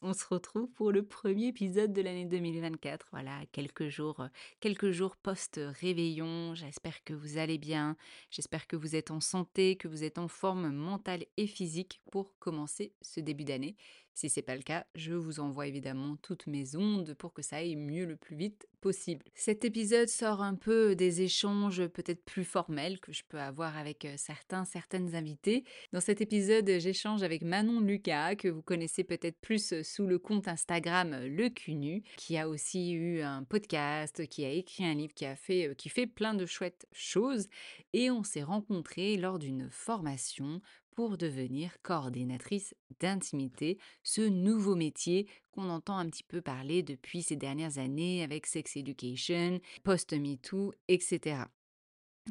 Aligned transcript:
On 0.00 0.12
se 0.12 0.24
retrouve 0.26 0.70
pour 0.70 0.92
le 0.92 1.02
premier 1.02 1.48
épisode 1.48 1.92
de 1.92 2.02
l'année 2.02 2.24
2024. 2.24 3.08
Voilà, 3.10 3.40
quelques 3.50 3.88
jours, 3.88 4.20
euh, 4.20 4.28
quelques 4.60 4.92
jours 4.92 5.16
post-réveillon. 5.16 6.54
J'espère 6.54 7.02
que 7.02 7.14
vous 7.14 7.36
allez 7.36 7.58
bien. 7.58 7.96
J'espère 8.30 8.68
que 8.68 8.76
vous 8.76 8.94
êtes 8.94 9.10
en 9.10 9.18
santé, 9.18 9.74
que 9.74 9.88
vous 9.88 10.04
êtes 10.04 10.18
en 10.18 10.28
forme 10.28 10.70
mentale 10.70 11.24
et 11.36 11.48
physique 11.48 12.00
pour 12.12 12.38
commencer 12.38 12.92
ce 13.02 13.18
début 13.18 13.42
d'année. 13.42 13.74
Si 14.18 14.28
c'est 14.28 14.42
pas 14.42 14.56
le 14.56 14.62
cas, 14.62 14.84
je 14.96 15.12
vous 15.12 15.38
envoie 15.38 15.68
évidemment 15.68 16.16
toutes 16.22 16.48
mes 16.48 16.74
ondes 16.74 17.14
pour 17.14 17.32
que 17.32 17.40
ça 17.40 17.58
aille 17.58 17.76
mieux 17.76 18.04
le 18.04 18.16
plus 18.16 18.34
vite 18.34 18.66
possible. 18.80 19.24
Cet 19.36 19.64
épisode 19.64 20.08
sort 20.08 20.42
un 20.42 20.56
peu 20.56 20.96
des 20.96 21.22
échanges 21.22 21.86
peut-être 21.86 22.24
plus 22.24 22.42
formels 22.42 22.98
que 22.98 23.12
je 23.12 23.22
peux 23.28 23.38
avoir 23.38 23.76
avec 23.76 24.04
euh, 24.04 24.14
certains, 24.16 24.64
certaines 24.64 25.14
invités. 25.14 25.62
Dans 25.92 26.00
cet 26.00 26.20
épisode, 26.20 26.68
j'échange 26.80 27.22
avec 27.22 27.42
Manon 27.42 27.78
Lucas, 27.78 28.34
que 28.34 28.48
vous 28.48 28.60
connaissez 28.60 29.04
peut-être 29.04 29.38
plus 29.40 29.72
euh, 29.72 29.84
sous 29.84 30.08
le 30.08 30.18
compte 30.18 30.48
Instagram 30.48 31.12
euh, 31.12 31.28
Le 31.28 31.48
Cunu, 31.48 32.02
qui 32.16 32.36
a 32.38 32.48
aussi 32.48 32.90
eu 32.90 33.20
un 33.20 33.44
podcast, 33.44 34.26
qui 34.26 34.44
a 34.44 34.50
écrit 34.50 34.84
un 34.84 34.94
livre, 34.94 35.14
qui 35.14 35.26
a 35.26 35.36
fait, 35.36 35.76
qui 35.78 35.90
fait 35.90 36.08
plein 36.08 36.34
de 36.34 36.44
chouettes 36.44 36.88
choses. 36.90 37.46
Et 37.92 38.10
on 38.10 38.24
s'est 38.24 38.42
rencontrés 38.42 39.16
lors 39.16 39.38
d'une 39.38 39.70
formation 39.70 40.60
pour 40.98 41.16
devenir 41.16 41.80
coordinatrice 41.84 42.74
d'intimité, 42.98 43.78
ce 44.02 44.20
nouveau 44.20 44.74
métier 44.74 45.28
qu'on 45.52 45.70
entend 45.70 45.96
un 45.96 46.10
petit 46.10 46.24
peu 46.24 46.42
parler 46.42 46.82
depuis 46.82 47.22
ces 47.22 47.36
dernières 47.36 47.78
années 47.78 48.24
avec 48.24 48.46
Sex 48.46 48.76
Education, 48.76 49.60
Post-MeToo, 49.84 50.72
etc. 50.88 51.42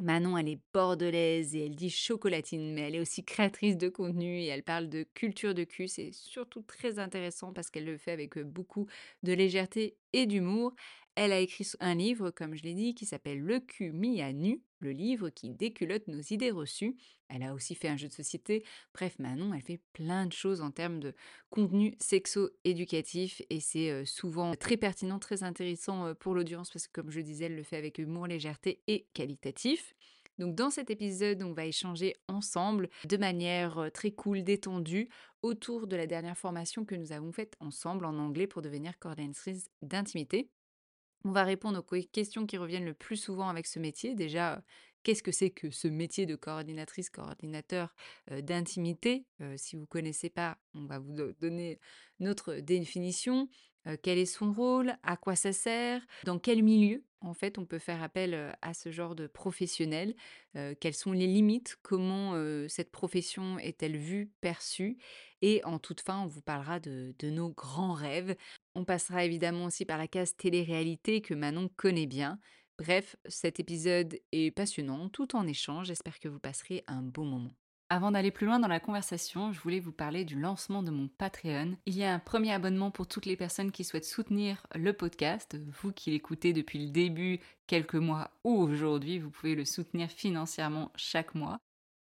Manon, 0.02 0.38
elle 0.38 0.50
est 0.50 0.60
bordelaise 0.74 1.56
et 1.56 1.68
elle 1.68 1.78
dit 1.78 1.90
chocolatine, 1.90 2.74
mais 2.74 2.82
elle 2.82 2.96
est 2.96 3.00
aussi 3.00 3.24
créatrice 3.24 3.78
de 3.78 3.88
contenu 3.88 4.42
et 4.42 4.48
elle 4.48 4.64
parle 4.64 4.90
de 4.90 5.04
culture 5.14 5.54
de 5.54 5.64
cul. 5.64 5.88
C'est 5.88 6.12
surtout 6.12 6.62
très 6.62 7.00
intéressant 7.00 7.54
parce 7.54 7.70
qu'elle 7.70 7.86
le 7.86 7.98
fait 7.98 8.12
avec 8.12 8.38
beaucoup 8.38 8.88
de 9.24 9.32
légèreté 9.32 9.96
et 10.12 10.26
d'humour. 10.26 10.74
Elle 11.16 11.32
a 11.32 11.40
écrit 11.40 11.66
un 11.80 11.96
livre, 11.96 12.32
comme 12.32 12.54
je 12.54 12.64
l'ai 12.64 12.74
dit, 12.74 12.96
qui 12.96 13.06
s'appelle 13.06 13.40
Le 13.40 13.62
cul 13.62 13.94
mis 13.94 14.22
à 14.22 14.34
nu, 14.34 14.62
le 14.80 14.92
livre 14.92 15.30
qui 15.30 15.50
déculotte 15.50 16.08
nos 16.08 16.22
idées 16.22 16.52
reçues. 16.52 16.96
Elle 17.30 17.44
a 17.44 17.54
aussi 17.54 17.76
fait 17.76 17.90
un 17.90 17.98
jeu 17.98 18.08
de 18.08 18.14
société. 18.14 18.64
Bref, 18.94 19.20
Manon, 19.20 19.54
elle 19.54 19.62
fait 19.62 19.82
plein 19.94 20.26
de 20.26 20.34
choses 20.34 20.62
en 20.62 20.72
termes 20.72 21.00
de 21.00 21.14
contenu 21.50 21.96
sexo-éducatif 22.00 23.42
et 23.50 23.60
c'est 23.60 24.06
souvent 24.06 24.56
très 24.56 24.78
pertinent, 24.78 25.20
très 25.20 25.44
intéressant 25.44 26.14
pour 26.16 26.34
l'audience 26.34 26.70
parce 26.70 26.88
que, 26.88 27.02
comme 27.02 27.12
je 27.12 27.22
disais, 27.22 27.46
elle 27.46 27.56
le 27.56 27.64
fait 27.64 27.78
avec 27.78 27.98
humour, 27.98 28.28
légèreté 28.28 28.82
et 28.88 29.08
qualitatif. 29.14 29.94
Donc 30.38 30.56
dans 30.56 30.70
cet 30.70 30.90
épisode, 30.92 31.42
on 31.42 31.54
va 31.54 31.66
échanger 31.66 32.16
ensemble 32.28 32.90
de 33.06 33.18
manière 33.18 33.90
très 33.94 34.12
cool, 34.12 34.44
détendue, 34.44 35.10
autour 35.42 35.88
de 35.88 35.96
la 35.96 36.08
dernière 36.08 36.38
formation 36.38 36.86
que 36.86 36.96
nous 36.96 37.12
avons 37.12 37.32
faite 37.32 37.56
ensemble 37.60 38.06
en 38.06 38.18
anglais 38.18 38.48
pour 38.48 38.62
devenir 38.62 38.98
coordinatrice 39.00 39.70
d'intimité. 39.82 40.50
On 41.26 41.32
va 41.32 41.44
répondre 41.44 41.80
aux 41.80 42.02
questions 42.12 42.46
qui 42.46 42.58
reviennent 42.58 42.86
le 42.86 42.94
plus 42.94 43.18
souvent 43.18 43.50
avec 43.50 43.68
ce 43.68 43.80
métier. 43.80 44.16
Déjà, 44.16 44.64
qu'est-ce 45.04 45.24
que 45.24 45.32
c'est 45.32 45.50
que 45.50 45.72
ce 45.72 45.88
métier 45.88 46.26
de 46.26 46.36
coordinatrice, 46.36 47.10
coordinateur 47.10 47.96
d'intimité? 48.42 49.26
Si 49.58 49.76
vous 49.76 49.82
ne 49.82 49.88
connaissez 49.88 50.30
pas, 50.30 50.58
on 50.74 50.86
va 50.86 51.00
vous 51.00 51.14
donner 51.40 51.80
notre 52.20 52.56
définition. 52.56 53.50
quel 54.04 54.18
est 54.18 54.26
son 54.26 54.52
rôle? 54.54 54.96
À 55.04 55.18
quoi 55.18 55.36
ça 55.36 55.54
sert? 55.54 56.06
Dans 56.24 56.40
quel 56.40 56.64
milieu 56.64 57.04
en 57.22 57.34
fait, 57.34 57.58
on 57.58 57.66
peut 57.66 57.80
faire 57.80 58.04
appel 58.04 58.56
à 58.62 58.76
ce 58.76 58.92
genre 58.92 59.16
de 59.16 59.26
professionnel. 59.26 60.16
quelles 60.80 60.94
sont 60.94 61.14
les 61.14 61.26
limites? 61.26 61.76
Comment 61.82 62.36
cette 62.70 62.92
profession 62.92 63.58
est-elle 63.58 63.98
vue, 63.98 64.32
perçue? 64.40 64.98
Et 65.42 65.64
en 65.64 65.80
toute 65.80 66.02
fin, 66.02 66.22
on 66.22 66.28
vous 66.28 66.42
parlera 66.42 66.80
de, 66.80 67.14
nos 67.24 67.50
grands 67.50 67.94
rêves. 67.94 68.36
On 68.76 68.86
passera 68.86 69.24
évidemment 69.24 69.66
aussi 69.66 69.86
par 69.86 69.98
la 69.98 70.08
case 70.08 70.36
télé-réalité 70.36 71.22
que 71.22 71.34
Manon 71.34 71.70
connaît 71.76 72.08
bien. 72.08 72.40
Bref, 72.78 73.16
cet 73.26 73.60
épisode 73.60 74.20
est 74.32 74.52
passionnant, 74.52 75.10
tout 75.10 75.36
en 75.36 75.48
échange. 75.48 75.88
J'espère 75.88 76.20
que 76.20 76.28
vous 76.28 76.40
passerez 76.40 76.84
un 76.88 77.02
bon 77.02 77.26
moment. 77.26 77.54
Avant 77.90 78.12
d'aller 78.12 78.32
plus 78.32 78.46
loin 78.46 78.60
dans 78.60 78.68
la 78.68 78.82
conversation, 78.82 79.54
je 79.54 79.62
voulais 79.62 79.80
vous 79.80 79.94
parler 79.94 80.26
du 80.26 80.38
lancement 80.38 80.84
de 80.84 80.92
mon 80.92 81.08
Patreon. 81.08 81.78
Il 81.86 81.96
y 81.96 82.04
a 82.04 82.14
un 82.14 82.20
premier 82.20 82.52
abonnement 82.52 82.92
pour 82.92 83.08
toutes 83.08 83.26
les 83.26 83.38
personnes 83.38 83.72
qui 83.72 83.86
souhaitent 83.86 84.04
soutenir 84.04 84.68
le 84.76 84.92
podcast. 84.92 85.58
Vous 85.82 85.94
qui 85.94 86.12
l'écoutez 86.12 86.52
depuis 86.52 86.86
le 86.86 86.92
début, 86.92 87.40
quelques 87.66 87.96
mois 87.96 88.32
ou 88.44 88.56
aujourd'hui, 88.56 89.20
vous 89.20 89.30
pouvez 89.30 89.56
le 89.56 89.64
soutenir 89.64 90.10
financièrement 90.10 90.92
chaque 90.98 91.34
mois 91.34 91.60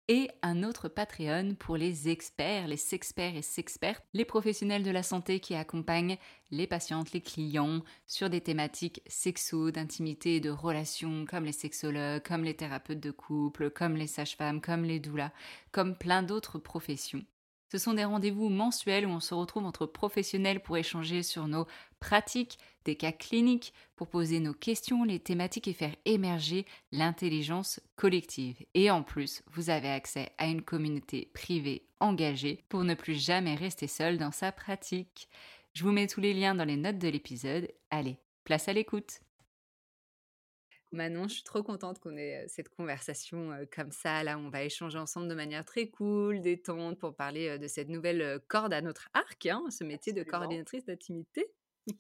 et 0.09 0.31
un 0.43 0.63
autre 0.63 0.89
Patreon 0.89 1.57
pour 1.59 1.77
les 1.77 2.09
experts, 2.09 2.69
les 2.69 2.77
sexperts 2.77 3.37
et 3.37 3.43
sexpertes, 3.43 4.05
les 4.15 4.25
professionnels 4.25 4.85
de 4.85 4.91
la 4.91 5.03
santé 5.03 5.41
qui 5.41 5.55
accompagnent 5.55 6.17
les 6.51 6.67
patientes, 6.67 7.13
les 7.13 7.21
clients 7.21 7.83
sur 8.07 8.31
des 8.31 8.41
thématiques 8.41 9.03
sexo, 9.07 9.71
d'intimité 9.71 10.37
et 10.37 10.41
de 10.41 10.51
relations 10.51 11.27
comme 11.27 11.45
les 11.45 11.53
sexologues, 11.53 12.23
comme 12.23 12.45
les 12.45 12.55
thérapeutes 12.55 13.01
de 13.01 13.11
couple, 13.11 13.71
comme 13.71 13.97
les 13.97 14.07
sages-femmes, 14.07 14.61
comme 14.61 14.85
les 14.85 15.01
doulas, 15.01 15.33
comme 15.73 15.97
plein 15.97 16.23
d'autres 16.23 16.59
professions. 16.59 17.25
Ce 17.71 17.79
sont 17.79 17.95
des 17.95 18.05
rendez-vous 18.05 18.49
mensuels 18.49 19.07
où 19.07 19.11
on 19.11 19.21
se 19.21 19.35
retrouve 19.35 19.65
entre 19.65 19.87
professionnels 19.87 20.61
pour 20.61 20.77
échanger 20.77 21.23
sur 21.23 21.49
nos 21.49 21.67
pratiques, 21.99 22.59
des 22.85 22.95
cas 22.95 23.13
cliniques, 23.13 23.73
pour 23.97 24.09
poser 24.09 24.39
nos 24.39 24.55
questions, 24.55 25.03
les 25.03 25.19
thématiques 25.19 25.67
et 25.69 25.73
faire 25.73 25.95
émerger 26.05 26.65
l'intelligence 26.93 27.81
collective. 27.97 28.65
Et 28.75 28.91
en 28.91 29.03
plus, 29.03 29.43
vous 29.53 29.71
avez 29.71 29.89
accès 29.89 30.31
à 30.39 30.47
une 30.47 30.63
communauté 30.63 31.31
privée 31.35 31.89
engagée 31.99 32.65
pour 32.69 32.85
ne 32.85 32.95
plus 32.95 33.15
jamais 33.15 33.57
rester 33.57 33.89
seul 33.89 34.19
dans 34.19 34.33
sa 34.33 34.53
pratique. 34.53 35.29
Je 35.75 35.83
vous 35.83 35.93
mets 35.93 36.07
tous 36.07 36.21
les 36.21 36.35
liens 36.35 36.55
dans 36.55 36.65
les 36.65 36.77
notes 36.77 36.99
de 36.99 37.09
l'épisode. 37.09 37.69
Allez, 37.91 38.19
place 38.45 38.69
à 38.69 38.73
l'écoute. 38.73 39.21
Manon, 40.93 41.29
je 41.29 41.35
suis 41.35 41.43
trop 41.43 41.63
contente 41.63 41.99
qu'on 41.99 42.17
ait 42.17 42.47
cette 42.49 42.69
conversation 42.69 43.67
comme 43.75 43.91
ça. 43.91 44.23
Là, 44.23 44.39
on 44.39 44.49
va 44.49 44.63
échanger 44.63 44.99
ensemble 44.99 45.29
de 45.29 45.35
manière 45.35 45.65
très 45.65 45.89
cool, 45.89 46.41
détente, 46.41 46.99
pour 46.99 47.15
parler 47.15 47.59
de 47.59 47.67
cette 47.67 47.89
nouvelle 47.89 48.41
corde 48.49 48.73
à 48.73 48.81
notre 48.81 49.09
arc, 49.13 49.47
hein, 49.47 49.65
ce 49.71 49.85
métier 49.85 50.13
de 50.13 50.23
coordinatrice 50.23 50.85
d'intimité. 50.85 51.47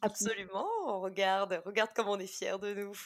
Absolument, 0.02 1.00
regarde, 1.00 1.62
regarde 1.64 1.90
comme 1.94 2.08
on 2.08 2.18
est 2.18 2.26
fiers 2.26 2.58
de 2.60 2.74
nous. 2.74 2.96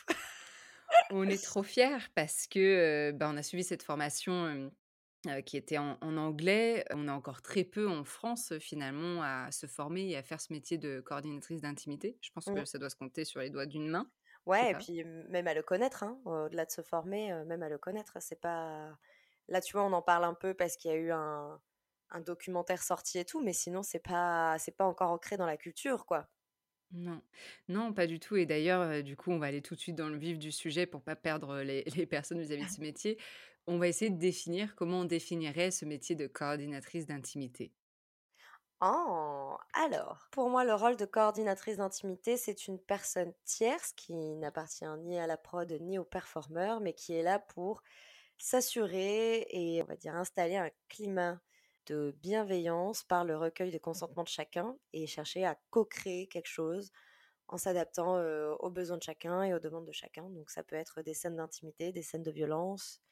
on 1.10 1.28
est 1.28 1.42
trop 1.42 1.62
fiers 1.62 2.08
parce 2.14 2.46
que 2.46 3.12
bah, 3.12 3.30
on 3.32 3.36
a 3.36 3.42
suivi 3.42 3.64
cette 3.64 3.82
formation 3.82 4.70
qui 5.44 5.56
était 5.56 5.78
en, 5.78 5.98
anglais. 6.00 6.84
On 6.90 7.08
a 7.08 7.12
encore 7.12 7.42
très 7.42 7.64
peu 7.64 7.88
en 7.88 8.04
France 8.04 8.54
finalement 8.58 9.22
à 9.22 9.50
se 9.52 9.66
former 9.66 10.08
et 10.08 10.16
à 10.16 10.22
faire 10.22 10.40
ce 10.40 10.52
métier 10.52 10.78
de 10.78 11.00
coordinatrice 11.00 11.60
d'intimité. 11.60 12.16
Je 12.20 12.30
pense 12.30 12.46
que 12.46 12.60
mmh. 12.60 12.66
ça 12.66 12.78
doit 12.78 12.90
se 12.90 12.96
compter 12.96 13.24
sur 13.24 13.40
les 13.40 13.50
doigts 13.50 13.66
d'une 13.66 13.88
main. 13.88 14.10
Ouais, 14.50 14.70
et 14.73 14.75
puis 14.75 15.05
même 15.05 15.47
à 15.47 15.55
le 15.55 15.62
connaître, 15.62 16.02
hein, 16.02 16.20
au-delà 16.25 16.64
de 16.67 16.70
se 16.70 16.82
former, 16.82 17.32
même 17.44 17.62
à 17.62 17.69
le 17.69 17.79
connaître, 17.79 18.19
c'est 18.20 18.41
pas. 18.41 18.99
Là, 19.49 19.61
tu 19.61 19.73
vois, 19.73 19.85
on 19.85 19.93
en 19.93 20.02
parle 20.02 20.25
un 20.25 20.35
peu 20.35 20.55
parce 20.55 20.76
qu'il 20.76 20.91
y 20.91 20.94
a 20.94 20.97
eu 20.97 21.12
un, 21.12 21.61
un 22.11 22.20
documentaire 22.20 22.82
sorti 22.82 23.19
et 23.19 23.25
tout, 23.25 23.41
mais 23.43 23.52
sinon, 23.52 23.82
c'est 23.82 24.00
pas, 24.00 24.56
c'est 24.58 24.76
pas 24.76 24.85
encore 24.87 25.11
ancré 25.11 25.37
dans 25.37 25.47
la 25.47 25.56
culture, 25.56 26.06
quoi. 26.06 26.29
Non, 26.93 27.23
non, 27.69 27.93
pas 27.94 28.06
du 28.08 28.19
tout. 28.19 28.37
Et 28.37 28.47
d'ailleurs, 28.47 29.02
du 29.05 29.17
coup, 29.17 29.31
on 29.31 29.38
va 29.38 29.47
aller 29.47 29.62
tout 29.62 29.75
de 29.76 29.81
suite 29.81 29.94
dans 29.97 30.08
le 30.08 30.19
vif 30.19 30.38
du 30.38 30.50
sujet 30.50 30.87
pour 30.87 31.02
pas 31.02 31.14
perdre 31.17 31.61
les, 31.62 31.85
les 31.97 32.06
personnes 32.06 32.41
vis-à-vis 32.41 32.67
de 32.67 32.70
ce 32.70 32.81
métier. 32.81 33.19
On 33.67 33.79
va 33.79 33.87
essayer 33.88 34.11
de 34.11 34.19
définir 34.19 34.75
comment 34.75 35.00
on 35.00 35.05
définirait 35.05 35.70
ce 35.70 35.85
métier 35.85 36.17
de 36.17 36.26
coordinatrice 36.26 37.06
d'intimité. 37.06 37.73
Oh, 38.82 39.58
alors, 39.74 40.26
pour 40.30 40.48
moi, 40.48 40.64
le 40.64 40.74
rôle 40.74 40.96
de 40.96 41.04
coordinatrice 41.04 41.76
d'intimité, 41.76 42.38
c'est 42.38 42.66
une 42.66 42.78
personne 42.78 43.34
tierce 43.44 43.92
qui 43.92 44.14
n'appartient 44.14 44.86
ni 45.00 45.18
à 45.18 45.26
la 45.26 45.36
prod 45.36 45.70
ni 45.82 45.98
au 45.98 46.04
performeur, 46.04 46.80
mais 46.80 46.94
qui 46.94 47.12
est 47.14 47.22
là 47.22 47.38
pour 47.38 47.82
s'assurer 48.38 49.46
et, 49.50 49.82
on 49.82 49.86
va 49.86 49.96
dire, 49.96 50.14
installer 50.16 50.56
un 50.56 50.70
climat 50.88 51.40
de 51.86 52.16
bienveillance 52.22 53.04
par 53.04 53.24
le 53.24 53.36
recueil 53.36 53.70
de 53.70 53.78
consentement 53.78 54.22
de 54.22 54.28
chacun 54.28 54.76
et 54.94 55.06
chercher 55.06 55.44
à 55.44 55.58
co-créer 55.70 56.26
quelque 56.28 56.48
chose 56.48 56.90
en 57.48 57.58
s'adaptant 57.58 58.16
aux 58.60 58.70
besoins 58.70 58.98
de 58.98 59.02
chacun 59.02 59.42
et 59.42 59.54
aux 59.54 59.58
demandes 59.60 59.86
de 59.86 59.92
chacun. 59.92 60.30
Donc 60.30 60.50
ça 60.50 60.62
peut 60.62 60.76
être 60.76 61.02
des 61.02 61.14
scènes 61.14 61.36
d'intimité, 61.36 61.92
des 61.92 62.02
scènes 62.02 62.22
de 62.22 62.30
violence, 62.30 63.02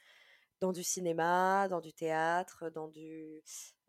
dans 0.60 0.72
du 0.72 0.84
cinéma, 0.84 1.68
dans 1.68 1.80
du 1.80 1.92
théâtre, 1.92 2.70
dans 2.70 2.88
du 2.88 3.42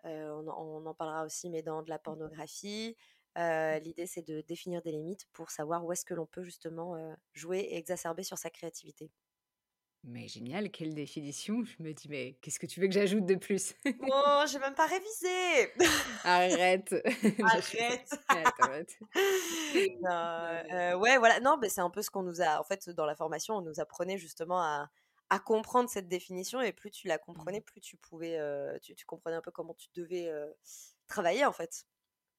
on, 0.04 0.86
en 0.86 0.94
parlera 0.94 1.25
aussi, 1.25 1.50
mais 1.50 1.62
dans 1.62 1.81
de 1.81 1.90
la 1.90 1.98
mmh. 1.98 2.04
pornographie. 2.04 2.98
Mmh. 3.36 3.78
L'idée, 3.84 4.07
c'est 4.07 4.28
de 4.28 4.42
définir 4.42 4.81
des 4.81 4.92
limites 4.92 5.25
pour 5.34 5.51
savoir 5.51 5.86
où 5.86 5.92
est-ce 5.92 6.06
que 6.06 6.13
l'on 6.13 6.25
peut 6.25 6.44
justement 6.44 7.16
jouer 7.34 7.60
et 7.60 7.78
exacerber 7.78 8.24
sur 8.24 8.38
sa 8.38 8.50
créativité. 8.50 9.12
Mais 10.06 10.30
génial, 10.30 10.72
quelle 10.72 10.94
définition 10.94 11.63
Je 11.66 11.84
me 11.84 11.94
dis, 11.94 12.07
mais 12.07 12.38
qu'est-ce 12.42 12.57
que 12.57 12.66
tu 12.66 12.80
veux 12.80 12.88
que 12.88 12.94
j'ajoute 12.94 13.25
de 13.25 13.36
plus? 13.36 13.74
Oh, 13.86 14.44
j'ai 14.50 14.60
même 14.60 14.74
pas 14.74 14.86
révisé 14.88 15.74
Arrête 16.24 16.96
Arrête 17.44 18.10
Arrête, 18.30 18.98
Ouais, 20.96 21.18
voilà, 21.18 21.42
non, 21.42 21.57
mais 21.62 21.68
c'est 21.68 21.81
un 21.81 21.90
peu 21.90 22.01
ce 22.01 22.10
qu'on 22.10 22.24
nous 22.24 22.42
a... 22.42 22.60
En 22.60 22.63
fait, 22.63 22.90
dans 22.92 23.06
la 23.06 23.16
formation, 23.16 23.56
on 23.56 23.62
nous 23.62 23.81
apprenait 23.81 24.18
justement 24.18 24.62
à, 24.62 24.90
à 25.29 25.39
comprendre 25.39 25.89
cette 25.89 26.07
définition 26.07 26.61
et 26.61 26.71
plus 26.71 26.91
tu 26.91 27.07
la 27.07 27.17
comprenais, 27.17 27.59
mmh. 27.59 27.63
plus 27.63 27.81
tu 27.81 27.97
pouvais, 27.97 28.39
tu, 28.81 29.05
comprenais 29.05 29.37
un 29.37 29.41
peu 29.41 29.51
comment 29.51 29.73
tu 29.73 29.89
devais 29.93 30.31
travailler 31.07 31.45
en 31.45 31.53
fait. 31.53 31.85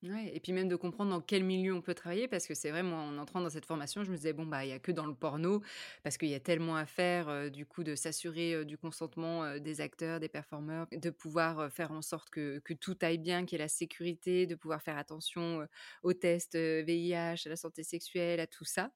Ouais, 0.02 0.35
et 0.35 0.41
puis 0.41 0.52
même 0.55 0.69
de 0.69 0.76
comprendre 0.76 1.11
dans 1.11 1.20
quel 1.20 1.44
milieu 1.44 1.75
on 1.75 1.82
peut 1.82 1.93
travailler, 1.93 2.26
parce 2.26 2.47
que 2.47 2.55
c'est 2.55 2.70
vrai, 2.70 2.82
moi, 2.82 2.97
en 3.00 3.19
entrant 3.19 3.43
dans 3.43 3.50
cette 3.50 3.67
formation, 3.67 4.02
je 4.02 4.11
me 4.11 4.17
disais, 4.17 4.32
bon, 4.32 4.47
bah, 4.47 4.64
il 4.64 4.69
n'y 4.69 4.73
a 4.73 4.79
que 4.79 4.93
dans 4.93 5.05
le 5.05 5.14
porno, 5.14 5.61
parce 6.02 6.17
qu'il 6.17 6.31
y 6.31 6.35
a 6.35 6.41
tellement 6.41 6.75
à 6.76 6.87
faire, 6.87 7.50
du 7.50 7.67
coup, 7.67 7.85
de 7.85 7.94
s'assurer 7.94 8.64
du 8.64 8.79
consentement 8.79 9.58
des 9.58 9.82
acteurs, 9.82 10.19
des 10.19 10.31
performeurs, 10.31 10.87
de 10.91 11.11
pouvoir 11.11 11.70
faire 11.70 11.93
en 11.93 12.00
sorte 12.00 12.31
que, 12.31 12.61
que 12.61 12.73
tout 12.73 12.97
aille 13.02 13.19
bien, 13.19 13.44
qu'il 13.44 13.58
y 13.58 13.61
ait 13.61 13.64
la 13.64 13.69
sécurité, 13.69 14.47
de 14.47 14.55
pouvoir 14.55 14.81
faire 14.82 14.97
attention 14.97 15.67
aux 16.02 16.14
tests 16.14 16.56
VIH, 16.56 17.43
à 17.44 17.50
la 17.50 17.56
santé 17.56 17.82
sexuelle, 17.82 18.41
à 18.41 18.47
tout 18.47 18.64
ça. 18.64 18.93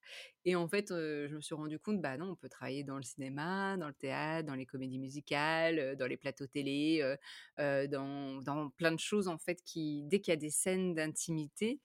Et 0.47 0.57
en 0.57 0.69
fait, 0.69 0.89
je 0.91 1.35
me 1.35 1.41
suis 1.43 1.55
rendu 1.55 1.79
compte, 1.79 2.01
bah 2.01 2.17
non, 2.17 2.31
on 2.31 2.37
peut 2.37 2.49
travailler 2.51 2.83
dans 2.85 2.97
le 2.97 3.03
cinéma, 3.03 3.77
dans 3.77 3.89
le 3.89 3.95
théâtre, 3.95 4.47
dans 4.47 4.55
les 4.55 4.67
comédies 4.67 4.99
musicales, 4.99 5.97
dans 5.97 6.07
les 6.07 6.17
plateaux 6.17 6.47
télé, 6.47 7.17
dans 7.59 8.71
plein 8.77 8.93
de 8.93 8.99
choses, 8.99 9.29
en 9.29 9.39
fait, 9.39 9.63
qui, 9.65 10.03
dès 10.05 10.21
qu'il 10.21 10.33
y 10.33 10.37
a 10.37 10.37
des 10.37 10.51
scènes 10.51 10.94
d'intimité, 10.95 11.81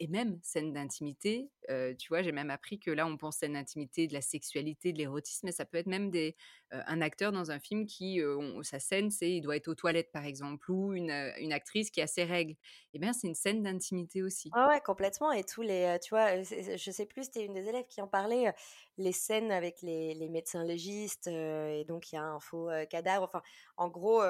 et 0.00 0.08
même 0.08 0.38
scène 0.42 0.72
d'intimité, 0.72 1.50
tu 1.68 2.08
vois, 2.08 2.22
j'ai 2.22 2.32
même 2.32 2.50
appris 2.50 2.78
que 2.78 2.90
là, 2.90 3.06
on 3.06 3.16
pense 3.16 3.36
scène 3.38 3.54
d'intimité, 3.54 4.06
de 4.06 4.12
la 4.12 4.20
sexualité, 4.20 4.92
de 4.92 4.98
l'érotisme, 4.98 5.46
mais 5.46 5.52
ça 5.52 5.64
peut 5.64 5.78
être 5.78 5.86
même 5.86 6.10
des, 6.10 6.36
un 6.70 7.00
acteur 7.00 7.32
dans 7.32 7.50
un 7.50 7.58
film 7.60 7.86
qui, 7.86 8.20
sa 8.62 8.78
scène, 8.80 9.10
c'est 9.10 9.30
il 9.30 9.40
doit 9.40 9.56
être 9.56 9.68
aux 9.68 9.74
toilettes, 9.74 10.12
par 10.12 10.24
exemple, 10.24 10.70
ou 10.70 10.92
une, 10.94 11.10
une 11.38 11.52
actrice 11.52 11.90
qui 11.90 12.00
a 12.00 12.06
ses 12.06 12.24
règles. 12.24 12.54
Eh 12.92 12.98
bien, 12.98 13.12
c'est 13.12 13.28
une 13.28 13.34
scène 13.34 13.62
d'intimité 13.62 14.22
aussi. 14.22 14.50
Ah 14.52 14.68
ouais, 14.68 14.80
complètement. 14.80 15.32
Et 15.32 15.44
tous 15.44 15.62
les, 15.62 15.98
tu 16.02 16.10
vois, 16.10 16.42
je 16.42 16.90
sais 16.90 17.06
plus, 17.06 17.24
c'était 17.24 17.44
une 17.44 17.54
des 17.54 17.68
élèves 17.68 17.86
qui 17.88 18.00
en 18.00 18.08
parlait, 18.08 18.52
les 18.98 19.12
scènes 19.12 19.50
avec 19.50 19.82
les, 19.82 20.14
les 20.14 20.28
médecins 20.28 20.64
légistes, 20.64 21.26
et 21.26 21.84
donc 21.88 22.12
il 22.12 22.16
y 22.16 22.18
a 22.18 22.22
un 22.22 22.40
faux 22.40 22.68
cadavre. 22.88 23.24
Enfin, 23.24 23.42
en 23.76 23.88
gros, 23.88 24.22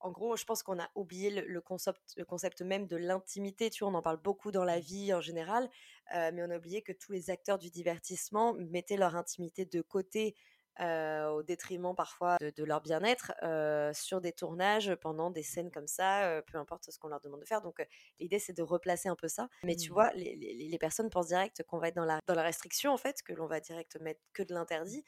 en 0.00 0.10
gros, 0.10 0.36
je 0.36 0.44
pense 0.44 0.62
qu'on 0.62 0.78
a 0.78 0.88
oublié 0.94 1.30
le, 1.30 1.60
concept, 1.60 2.14
le 2.16 2.24
concept 2.24 2.62
même 2.62 2.86
de 2.86 2.96
l'intimité. 2.96 3.70
Tu 3.70 3.84
vois, 3.84 3.92
on 3.92 3.96
en 3.96 4.02
parle 4.02 4.18
beaucoup 4.18 4.50
dans 4.50 4.64
la 4.64 4.78
mmh. 4.78 4.80
vie 4.80 5.14
en 5.14 5.20
général, 5.20 5.68
euh, 6.14 6.30
mais 6.32 6.42
on 6.42 6.50
a 6.50 6.56
oublié 6.56 6.82
que 6.82 6.92
tous 6.92 7.12
les 7.12 7.30
acteurs 7.30 7.58
du 7.58 7.70
divertissement 7.70 8.54
mettaient 8.54 8.96
leur 8.96 9.16
intimité 9.16 9.64
de 9.64 9.80
côté 9.80 10.36
euh, 10.80 11.28
au 11.28 11.42
détriment 11.42 11.94
parfois 11.96 12.36
de, 12.38 12.62
leur 12.62 12.82
bien-être 12.82 13.32
euh, 13.42 13.94
sur 13.94 14.20
des 14.20 14.32
tournages 14.32 14.94
pendant 14.96 15.30
des 15.30 15.42
scènes 15.42 15.70
comme 15.70 15.86
ça, 15.86 16.42
peu 16.46 16.58
importe 16.58 16.90
ce 16.90 16.98
qu'on 16.98 17.08
leur 17.08 17.20
demande 17.20 17.40
de 17.40 17.46
faire. 17.46 17.62
Donc 17.62 17.84
l'idée 18.20 18.38
c'est 18.38 18.52
de 18.52 18.62
replacer 18.62 19.08
un 19.08 19.16
peu 19.16 19.28
ça. 19.28 19.48
Mais 19.64 19.74
tu 19.74 19.90
mmh. 19.90 19.94
vois, 19.94 20.12
les, 20.14 20.76
personnes 20.78 21.08
pensent 21.08 21.28
direct 21.28 21.62
qu'on 21.62 21.78
va 21.78 21.88
être 21.88 21.96
dans 21.96 22.04
la, 22.04 22.20
dans 22.26 22.34
la 22.34 22.42
restriction 22.42 22.92
en 22.92 22.98
fait, 22.98 23.22
que 23.22 23.32
l'on 23.32 23.46
va 23.46 23.60
direct 23.60 23.98
mettre 24.02 24.20
que 24.34 24.42
de 24.42 24.52
l'interdit, 24.52 25.02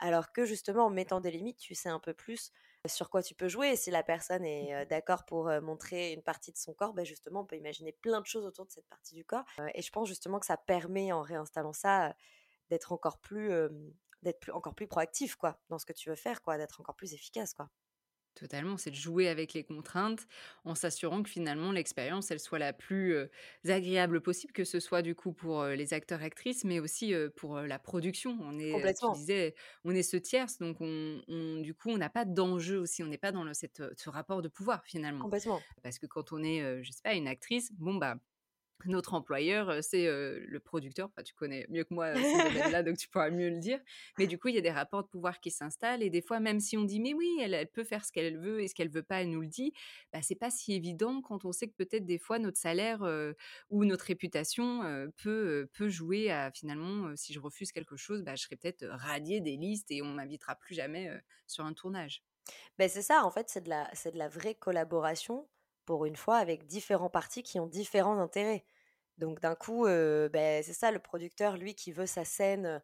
alors 0.00 0.32
que 0.32 0.44
justement 0.44 0.86
en 0.86 0.90
mettant 0.90 1.20
des 1.20 1.30
limites, 1.30 1.58
tu 1.58 1.76
sais 1.76 1.88
un 1.88 2.00
peu 2.00 2.12
plus 2.14 2.50
sur 2.88 3.10
quoi 3.10 3.22
tu 3.22 3.34
peux 3.34 3.48
jouer. 3.48 3.68
Et 3.70 3.76
si 3.76 3.90
la 3.90 4.02
personne 4.02 4.44
est 4.44 4.86
d'accord 4.86 5.24
pour 5.24 5.50
montrer 5.62 6.12
une 6.12 6.22
partie 6.22 6.52
de 6.52 6.56
son 6.56 6.74
corps, 6.74 6.94
ben 6.94 7.04
justement, 7.04 7.40
on 7.42 7.46
peut 7.46 7.56
imaginer 7.56 7.92
plein 7.92 8.20
de 8.20 8.26
choses 8.26 8.44
autour 8.44 8.66
de 8.66 8.70
cette 8.70 8.88
partie 8.88 9.14
du 9.14 9.24
corps. 9.24 9.44
et 9.74 9.82
je 9.82 9.90
pense 9.90 10.08
justement 10.08 10.40
que 10.40 10.46
ça 10.46 10.56
permet, 10.56 11.12
en 11.12 11.22
réinstallant 11.22 11.72
ça, 11.72 12.14
d'être 12.70 12.92
encore 12.92 13.18
plus, 13.20 13.52
d'être 14.22 14.50
encore 14.54 14.74
plus 14.74 14.86
proactif, 14.88 15.36
quoi, 15.36 15.60
dans 15.68 15.78
ce 15.78 15.86
que 15.86 15.92
tu 15.92 16.08
veux 16.10 16.16
faire, 16.16 16.42
quoi, 16.42 16.58
d'être 16.58 16.80
encore 16.80 16.96
plus 16.96 17.14
efficace, 17.14 17.54
quoi. 17.54 17.70
Totalement, 18.34 18.76
c'est 18.78 18.90
de 18.90 18.96
jouer 18.96 19.28
avec 19.28 19.52
les 19.52 19.62
contraintes 19.62 20.26
en 20.64 20.74
s'assurant 20.74 21.22
que 21.22 21.28
finalement 21.28 21.70
l'expérience 21.70 22.30
elle 22.30 22.40
soit 22.40 22.58
la 22.58 22.72
plus 22.72 23.14
agréable 23.68 24.20
possible, 24.22 24.52
que 24.52 24.64
ce 24.64 24.80
soit 24.80 25.02
du 25.02 25.14
coup 25.14 25.32
pour 25.32 25.64
les 25.66 25.92
acteurs 25.94 26.22
actrices, 26.22 26.64
mais 26.64 26.80
aussi 26.80 27.14
pour 27.36 27.60
la 27.60 27.78
production. 27.78 28.38
On 28.40 28.58
est, 28.58 28.72
tu 28.94 29.12
disais, 29.12 29.54
on 29.84 29.94
est 29.94 30.02
ce 30.02 30.16
tierce, 30.16 30.58
donc 30.58 30.78
on, 30.80 31.20
du 31.60 31.74
coup 31.74 31.90
on 31.90 31.98
n'a 31.98 32.10
pas 32.10 32.24
d'enjeu 32.24 32.78
aussi, 32.78 33.02
on 33.02 33.06
n'est 33.06 33.18
pas 33.18 33.32
dans 33.32 33.44
le, 33.44 33.52
cette, 33.54 33.82
ce 33.96 34.08
rapport 34.10 34.40
de 34.42 34.48
pouvoir 34.48 34.84
finalement. 34.84 35.22
Complètement. 35.24 35.60
Parce 35.82 35.98
que 35.98 36.06
quand 36.06 36.32
on 36.32 36.42
est, 36.42 36.82
je 36.82 36.90
sais 36.90 37.02
pas, 37.02 37.14
une 37.14 37.28
actrice, 37.28 37.72
bon 37.72 37.94
bah 37.96 38.16
notre 38.88 39.14
employeur, 39.14 39.82
c'est 39.82 40.06
le 40.06 40.60
producteur. 40.60 41.10
tu 41.24 41.34
connais 41.34 41.66
mieux 41.68 41.84
que 41.84 41.94
moi 41.94 42.14
ce 42.14 42.70
là 42.70 42.82
donc 42.82 42.96
tu 42.96 43.08
pourras 43.08 43.30
mieux 43.30 43.50
le 43.50 43.58
dire. 43.58 43.80
Mais 44.18 44.26
du 44.26 44.38
coup, 44.38 44.48
il 44.48 44.54
y 44.54 44.58
a 44.58 44.62
des 44.62 44.70
rapports 44.70 45.02
de 45.02 45.08
pouvoir 45.08 45.40
qui 45.40 45.50
s'installent. 45.50 46.02
Et 46.02 46.10
des 46.10 46.22
fois, 46.22 46.40
même 46.40 46.60
si 46.60 46.76
on 46.76 46.84
dit, 46.84 47.00
mais 47.00 47.14
oui, 47.14 47.28
elle, 47.40 47.66
peut 47.68 47.84
faire 47.84 48.04
ce 48.04 48.12
qu'elle 48.12 48.38
veut 48.38 48.60
et 48.60 48.68
ce 48.68 48.74
qu'elle 48.74 48.90
veut 48.90 49.02
pas, 49.02 49.22
elle 49.22 49.30
nous 49.30 49.40
le 49.40 49.46
dit, 49.46 49.72
bah, 50.12 50.20
c'est 50.22 50.34
pas 50.34 50.50
si 50.50 50.74
évident 50.74 51.20
quand 51.22 51.44
on 51.44 51.52
sait 51.52 51.68
que 51.68 51.74
peut-être 51.74 52.04
des 52.04 52.18
fois 52.18 52.38
notre 52.38 52.58
salaire 52.58 53.02
ou 53.70 53.84
notre 53.84 54.04
réputation 54.04 55.10
peut, 55.16 55.68
peut 55.72 55.88
jouer 55.88 56.30
à 56.30 56.50
finalement, 56.50 57.14
si 57.16 57.32
je 57.32 57.40
refuse 57.40 57.72
quelque 57.72 57.96
chose, 57.96 58.22
bah, 58.22 58.34
je 58.34 58.42
serai 58.42 58.56
peut-être 58.56 58.86
radiée 58.86 59.40
des 59.40 59.56
listes 59.56 59.90
et 59.90 60.02
on 60.02 60.12
m'invitera 60.12 60.54
plus 60.54 60.74
jamais 60.74 61.10
sur 61.46 61.64
un 61.64 61.72
tournage. 61.72 62.22
Ben, 62.78 62.88
c'est 62.88 63.02
ça, 63.02 63.24
en 63.24 63.30
fait, 63.30 63.48
c'est 63.48 63.62
de, 63.62 63.68
la, 63.68 63.90
de 64.04 64.18
la 64.18 64.28
vraie 64.28 64.54
collaboration 64.54 65.48
pour 65.84 66.06
une 66.06 66.16
fois, 66.16 66.36
avec 66.36 66.66
différents 66.66 67.10
partis 67.10 67.42
qui 67.42 67.58
ont 67.58 67.66
différents 67.66 68.18
intérêts. 68.18 68.64
Donc 69.18 69.40
d'un 69.40 69.54
coup, 69.54 69.84
ben, 69.84 70.62
c'est 70.62 70.72
ça, 70.72 70.90
le 70.90 70.98
producteur, 70.98 71.56
lui, 71.56 71.74
qui 71.74 71.92
veut 71.92 72.06
sa 72.06 72.24
scène 72.24 72.82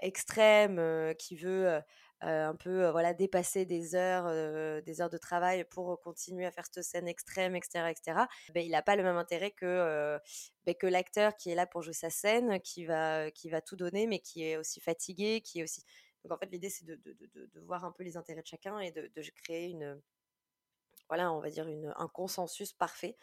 extrême, 0.00 1.14
qui 1.18 1.36
veut 1.36 1.80
un 2.20 2.54
peu 2.54 2.88
voilà 2.90 3.14
dépasser 3.14 3.64
des 3.64 3.94
heures, 3.94 4.82
des 4.82 5.00
heures 5.00 5.10
de 5.10 5.18
travail 5.18 5.64
pour 5.64 6.00
continuer 6.00 6.46
à 6.46 6.52
faire 6.52 6.66
cette 6.70 6.84
scène 6.84 7.08
extrême, 7.08 7.56
etc., 7.56 7.90
etc. 7.90 8.26
Ben, 8.54 8.64
il 8.64 8.70
n'a 8.70 8.82
pas 8.82 8.96
le 8.96 9.02
même 9.02 9.16
intérêt 9.16 9.50
que 9.50 10.18
ben, 10.66 10.74
que 10.74 10.86
l'acteur 10.86 11.36
qui 11.36 11.50
est 11.50 11.54
là 11.54 11.66
pour 11.66 11.82
jouer 11.82 11.94
sa 11.94 12.10
scène, 12.10 12.60
qui 12.60 12.84
va 12.84 13.30
tout 13.66 13.76
donner, 13.76 14.06
mais 14.06 14.20
qui 14.20 14.44
est 14.44 14.56
aussi 14.56 14.80
fatigué, 14.80 15.40
qui 15.40 15.60
est 15.60 15.62
aussi 15.64 15.82
donc 16.24 16.32
en 16.32 16.38
fait 16.38 16.50
l'idée 16.50 16.70
c'est 16.70 16.84
de, 16.84 16.98
voir 17.66 17.84
un 17.84 17.92
peu 17.92 18.04
les 18.04 18.16
intérêts 18.16 18.42
de 18.42 18.46
chacun 18.46 18.78
et 18.78 18.92
de, 18.92 19.10
créer 19.42 19.70
une 19.70 20.00
voilà 21.08 21.32
on 21.32 21.40
va 21.40 21.50
dire 21.50 21.66
un 21.96 22.08
consensus 22.08 22.72
parfait 22.72 23.16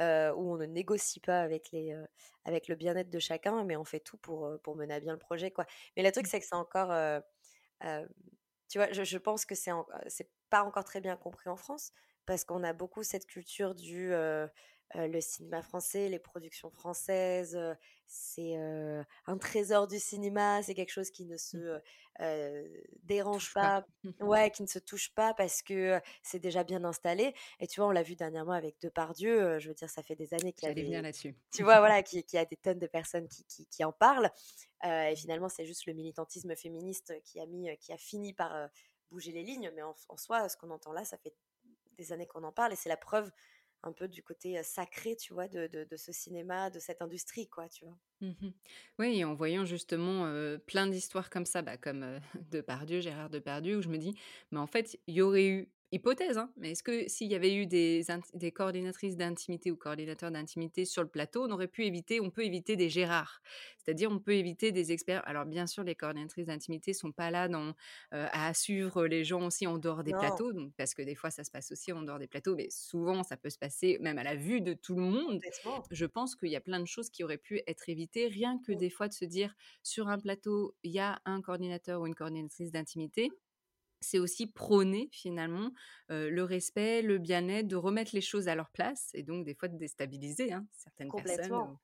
euh, 0.00 0.32
où 0.34 0.52
on 0.52 0.56
ne 0.56 0.66
négocie 0.66 1.20
pas 1.20 1.40
avec, 1.40 1.70
les, 1.72 1.92
euh, 1.92 2.04
avec 2.44 2.68
le 2.68 2.74
bien-être 2.74 3.10
de 3.10 3.18
chacun, 3.18 3.64
mais 3.64 3.76
on 3.76 3.84
fait 3.84 4.00
tout 4.00 4.18
pour, 4.18 4.46
euh, 4.46 4.58
pour 4.58 4.76
mener 4.76 4.94
à 4.94 5.00
bien 5.00 5.12
le 5.12 5.18
projet. 5.18 5.50
Quoi. 5.50 5.66
Mais 5.96 6.02
le 6.02 6.12
truc, 6.12 6.26
mmh. 6.26 6.28
c'est 6.28 6.40
que 6.40 6.46
c'est 6.46 6.54
encore. 6.54 6.88
tu 8.68 8.78
vois, 8.78 8.92
je, 8.92 9.04
je, 9.04 9.18
pense 9.18 9.44
que 9.44 9.54
c'est, 9.54 9.70
c'est 10.08 10.30
pas 10.50 10.62
encore 10.62 10.84
très 10.84 11.00
bien 11.00 11.16
compris 11.16 11.48
en 11.48 11.56
France, 11.56 11.92
parce 12.26 12.44
qu'on 12.44 12.62
a 12.64 12.72
beaucoup 12.72 13.02
cette 13.02 13.26
culture 13.26 13.74
du 13.74 14.12
le 14.94 15.20
cinéma 15.20 15.62
français, 15.62 16.08
les 16.08 16.18
productions 16.18 16.70
françaises, 16.70 17.58
c'est 18.06 18.56
un 18.56 19.38
trésor 19.38 19.86
du 19.88 19.98
cinéma, 19.98 20.62
c'est 20.62 20.74
quelque 20.74 20.92
chose 20.92 21.10
qui 21.10 21.26
ne 21.26 21.36
se 21.36 21.56
mmh. 21.56 22.86
dérange 23.02 23.52
pas, 23.52 23.84
ouais, 24.20 24.50
qui 24.50 24.62
ne 24.62 24.68
se 24.68 24.78
touche 24.78 25.12
pas 25.14 25.34
parce 25.34 25.62
que 25.62 26.00
c'est 26.22 26.38
déjà 26.38 26.64
bien 26.64 26.84
installé. 26.84 27.34
Et 27.58 27.66
tu 27.66 27.80
vois, 27.80 27.88
on 27.88 27.92
l'a 27.92 28.02
vu 28.02 28.14
dernièrement 28.14 28.52
avec 28.52 28.80
Depardieu, 28.80 29.58
je 29.58 29.68
veux 29.68 29.74
dire, 29.74 29.90
ça 29.90 30.02
fait 30.02 30.16
des 30.16 30.32
années 30.34 30.52
qu'il 30.52 30.68
y 30.68 30.70
a 30.70 30.74
des... 30.74 30.84
là-dessus. 30.84 31.36
Tu 31.52 31.62
vois, 31.62 31.78
voilà, 31.80 32.02
qu'il 32.02 32.24
y 32.32 32.38
a 32.38 32.44
des 32.44 32.56
tonnes 32.56 32.78
de 32.78 32.86
personnes 32.86 33.28
qui, 33.28 33.44
qui, 33.44 33.66
qui 33.66 33.84
en 33.84 33.92
parlent. 33.92 34.30
et 34.84 35.14
finalement, 35.16 35.48
c'est 35.48 35.66
juste 35.66 35.86
le 35.86 35.94
militantisme 35.94 36.54
féministe 36.54 37.12
qui 37.24 37.40
a, 37.40 37.46
mis, 37.46 37.76
qui 37.78 37.92
a 37.92 37.98
fini 37.98 38.32
par 38.32 38.68
bouger 39.10 39.32
les 39.32 39.42
lignes. 39.42 39.70
Mais 39.74 39.82
en, 39.82 39.94
en 40.08 40.16
soi, 40.16 40.48
ce 40.48 40.56
qu'on 40.56 40.70
entend 40.70 40.92
là, 40.92 41.04
ça 41.04 41.16
fait 41.18 41.34
des 41.96 42.12
années 42.12 42.26
qu'on 42.26 42.44
en 42.44 42.52
parle 42.52 42.72
et 42.72 42.76
c'est 42.76 42.88
la 42.88 42.96
preuve 42.96 43.30
un 43.82 43.92
peu 43.92 44.08
du 44.08 44.22
côté 44.22 44.62
sacré, 44.62 45.16
tu 45.16 45.32
vois, 45.34 45.48
de, 45.48 45.66
de, 45.66 45.96
ce 45.96 46.12
cinéma, 46.12 46.70
de 46.70 46.78
cette 46.80 47.02
industrie, 47.02 47.48
quoi, 47.48 47.68
tu 47.68 47.84
vois? 47.84 47.98
Mmh 48.22 48.32
oui, 48.98 49.22
en 49.24 49.34
voyant 49.34 49.66
justement 49.66 50.24
plein 50.66 50.86
d'histoires 50.86 51.28
comme 51.28 51.44
ça, 51.44 51.60
bah, 51.62 51.76
comme 51.76 52.18
Depardieu, 52.50 53.00
Gérard 53.00 53.28
Depardieu, 53.30 53.76
où 53.76 53.82
je 53.82 53.88
me 53.88 53.98
dis, 53.98 54.14
mais 54.50 54.58
en 54.58 54.66
fait, 54.66 54.98
il 55.06 55.14
y 55.14 55.20
aurait 55.22 55.46
eu 55.48 55.68
hypothèse, 55.92 56.36
hein, 56.38 56.52
mais 56.56 56.72
est-ce 56.72 56.82
que 56.82 57.08
s'il 57.08 57.28
y 57.30 57.34
avait 57.34 57.54
eu 57.54 57.66
des, 57.66 58.02
des 58.34 58.52
coordinatrices 58.52 59.16
d'intimité 59.16 59.70
ou 59.70 59.76
coordinateurs 59.76 60.30
d'intimité 60.30 60.84
sur 60.84 61.02
le 61.02 61.08
plateau, 61.08 61.44
on 61.46 61.50
aurait 61.50 61.68
pu 61.68 61.84
éviter, 61.84 62.20
on 62.20 62.30
peut 62.30 62.44
éviter 62.44 62.76
des 62.76 62.88
Gérards, 62.88 63.40
c'est-à-dire 63.78 64.10
on 64.10 64.18
peut 64.18 64.34
éviter 64.34 64.72
des 64.72 64.92
experts. 64.92 65.22
Alors 65.26 65.46
bien 65.46 65.66
sûr, 65.66 65.84
les 65.84 65.94
coordinatrices 65.94 66.46
d'intimité 66.46 66.92
sont 66.92 67.12
pas 67.12 67.30
là 67.30 67.48
dans, 67.48 67.74
euh, 68.14 68.26
à 68.32 68.52
suivre 68.54 69.06
les 69.06 69.24
gens 69.24 69.46
aussi 69.46 69.66
en 69.66 69.78
dehors 69.78 70.02
des 70.04 70.14
plateaux, 70.14 70.52
donc 70.52 70.72
parce 70.76 70.94
que 70.94 71.02
des 71.02 71.14
fois 71.14 71.30
ça 71.30 71.44
se 71.44 71.50
passe 71.50 71.70
aussi 71.72 71.92
en 71.92 72.02
dehors 72.02 72.18
des 72.18 72.26
plateaux, 72.28 72.56
mais 72.56 72.68
souvent 72.70 73.22
ça 73.22 73.36
peut 73.36 73.50
se 73.50 73.58
passer 73.58 73.98
même 74.00 74.18
à 74.18 74.24
la 74.24 74.34
vue 74.34 74.60
de 74.60 74.72
tout 74.74 74.96
le 74.96 75.02
monde. 75.02 75.42
Je 75.90 76.06
pense 76.06 76.34
qu'il 76.36 76.48
y 76.50 76.56
a 76.56 76.60
plein 76.60 76.80
de 76.80 76.86
choses 76.86 77.10
qui 77.10 77.22
auraient 77.24 77.38
pu 77.38 77.62
être 77.66 77.88
évitées, 77.88 78.26
rien 78.26 78.58
que 78.58 78.72
des 78.72 78.90
fois 78.90 79.08
de 79.08 79.12
se 79.12 79.24
dire 79.24 79.54
sur 79.82 80.08
un 80.08 80.18
plateau 80.18 80.74
il 80.82 80.90
y 80.92 80.98
a 80.98 81.20
un 81.24 81.40
coordinateur 81.42 82.00
ou 82.00 82.06
une 82.06 82.14
coordinatrice 82.14 82.72
d'intimité 82.72 83.36
c'est 84.06 84.18
aussi 84.18 84.46
prôner 84.46 85.08
finalement 85.12 85.72
le 86.08 86.42
respect, 86.42 87.02
le 87.02 87.18
bien-être, 87.18 87.66
de 87.66 87.76
remettre 87.76 88.14
les 88.14 88.20
choses 88.20 88.46
à 88.46 88.54
leur 88.54 88.70
place 88.70 89.10
et 89.14 89.22
donc 89.24 89.44
des 89.44 89.54
fois 89.54 89.68
de 89.68 89.76
déstabiliser 89.76 90.52
hein, 90.52 90.66
certaines 90.72 91.10
personnes. 91.10 91.76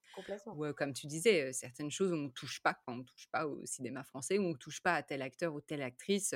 Ou, 0.46 0.72
comme 0.74 0.92
tu 0.92 1.06
disais, 1.06 1.52
certaines 1.52 1.90
choses 1.90 2.12
on 2.12 2.18
ne 2.18 2.28
touche 2.28 2.62
pas 2.62 2.74
quand 2.74 2.92
on 2.92 2.96
ne 2.98 3.02
touche 3.02 3.28
pas 3.32 3.46
au 3.46 3.64
cinéma 3.64 4.04
français, 4.04 4.38
ou 4.38 4.42
on 4.42 4.50
ne 4.50 4.56
touche 4.56 4.82
pas 4.82 4.94
à 4.94 5.02
tel 5.02 5.22
acteur 5.22 5.54
ou 5.54 5.60
telle 5.60 5.82
actrice. 5.82 6.34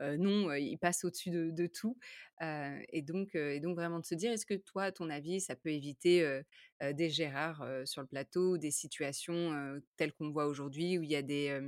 non, 0.00 0.52
il 0.52 0.76
passe 0.78 1.04
au-dessus 1.04 1.30
de, 1.30 1.66
tout. 1.66 1.96
et, 2.40 3.02
donc, 3.02 3.34
et 3.34 3.60
donc 3.60 3.76
vraiment 3.76 4.00
de 4.00 4.04
se 4.04 4.14
dire, 4.14 4.32
est-ce 4.32 4.46
que 4.46 4.54
toi, 4.54 4.84
à 4.84 4.92
ton 4.92 5.08
avis, 5.08 5.40
ça 5.40 5.56
peut 5.56 5.70
éviter 5.70 6.42
des 6.82 7.10
Gérards 7.10 7.64
sur 7.84 8.02
le 8.02 8.08
plateau, 8.08 8.58
des 8.58 8.72
situations 8.72 9.80
telles 9.96 10.12
qu'on 10.12 10.30
voit 10.30 10.46
aujourd'hui 10.46 10.98
où 10.98 11.02
il 11.02 11.10
y 11.10 11.16
a 11.16 11.22
des 11.22 11.60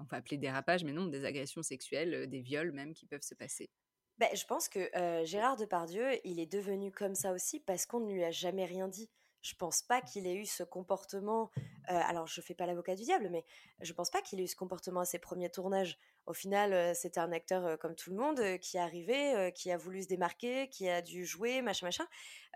on 0.00 0.04
va 0.04 0.18
appeler 0.18 0.38
dérapage, 0.38 0.84
mais 0.84 0.92
non, 0.92 1.06
des 1.06 1.24
agressions 1.24 1.62
sexuelles, 1.62 2.28
des 2.28 2.40
viols 2.40 2.72
même 2.72 2.94
qui 2.94 3.06
peuvent 3.06 3.22
se 3.22 3.34
passer. 3.34 3.70
Ben, 4.18 4.28
je 4.34 4.44
pense 4.44 4.68
que 4.68 4.90
Gérard 5.24 5.56
Depardieu, 5.56 6.06
il 6.24 6.40
est 6.40 6.50
devenu 6.50 6.92
comme 6.92 7.14
ça 7.14 7.32
aussi 7.32 7.58
parce 7.60 7.86
qu'on 7.86 8.00
ne 8.00 8.12
lui 8.12 8.22
a 8.22 8.30
jamais 8.30 8.66
rien 8.66 8.86
dit. 8.86 9.08
Je 9.40 9.54
pense 9.54 9.80
pas 9.80 10.02
qu'il 10.02 10.26
ait 10.26 10.34
eu 10.34 10.44
ce 10.44 10.62
comportement. 10.62 11.50
alors, 11.86 12.26
je 12.26 12.42
fais 12.42 12.54
pas 12.54 12.66
l'avocat 12.66 12.94
du 12.94 13.04
diable, 13.04 13.30
mais 13.30 13.46
je 13.80 13.92
pense 13.94 14.10
pas 14.10 14.20
qu'il 14.20 14.38
ait 14.38 14.44
eu 14.44 14.48
ce 14.48 14.56
comportement 14.56 15.00
à 15.00 15.06
ses 15.06 15.18
premiers 15.18 15.48
tournages. 15.48 15.98
Au 16.26 16.34
final, 16.34 16.94
c'était 16.94 17.20
un 17.20 17.32
acteur 17.32 17.78
comme 17.78 17.94
tout 17.94 18.10
le 18.10 18.16
monde 18.16 18.58
qui 18.58 18.76
est 18.76 18.80
arrivé, 18.80 19.50
qui 19.54 19.70
a 19.70 19.78
voulu 19.78 20.02
se 20.02 20.08
démarquer, 20.08 20.68
qui 20.68 20.88
a 20.88 21.00
dû 21.00 21.24
jouer, 21.24 21.62
machin, 21.62 21.86
machin. 21.86 22.06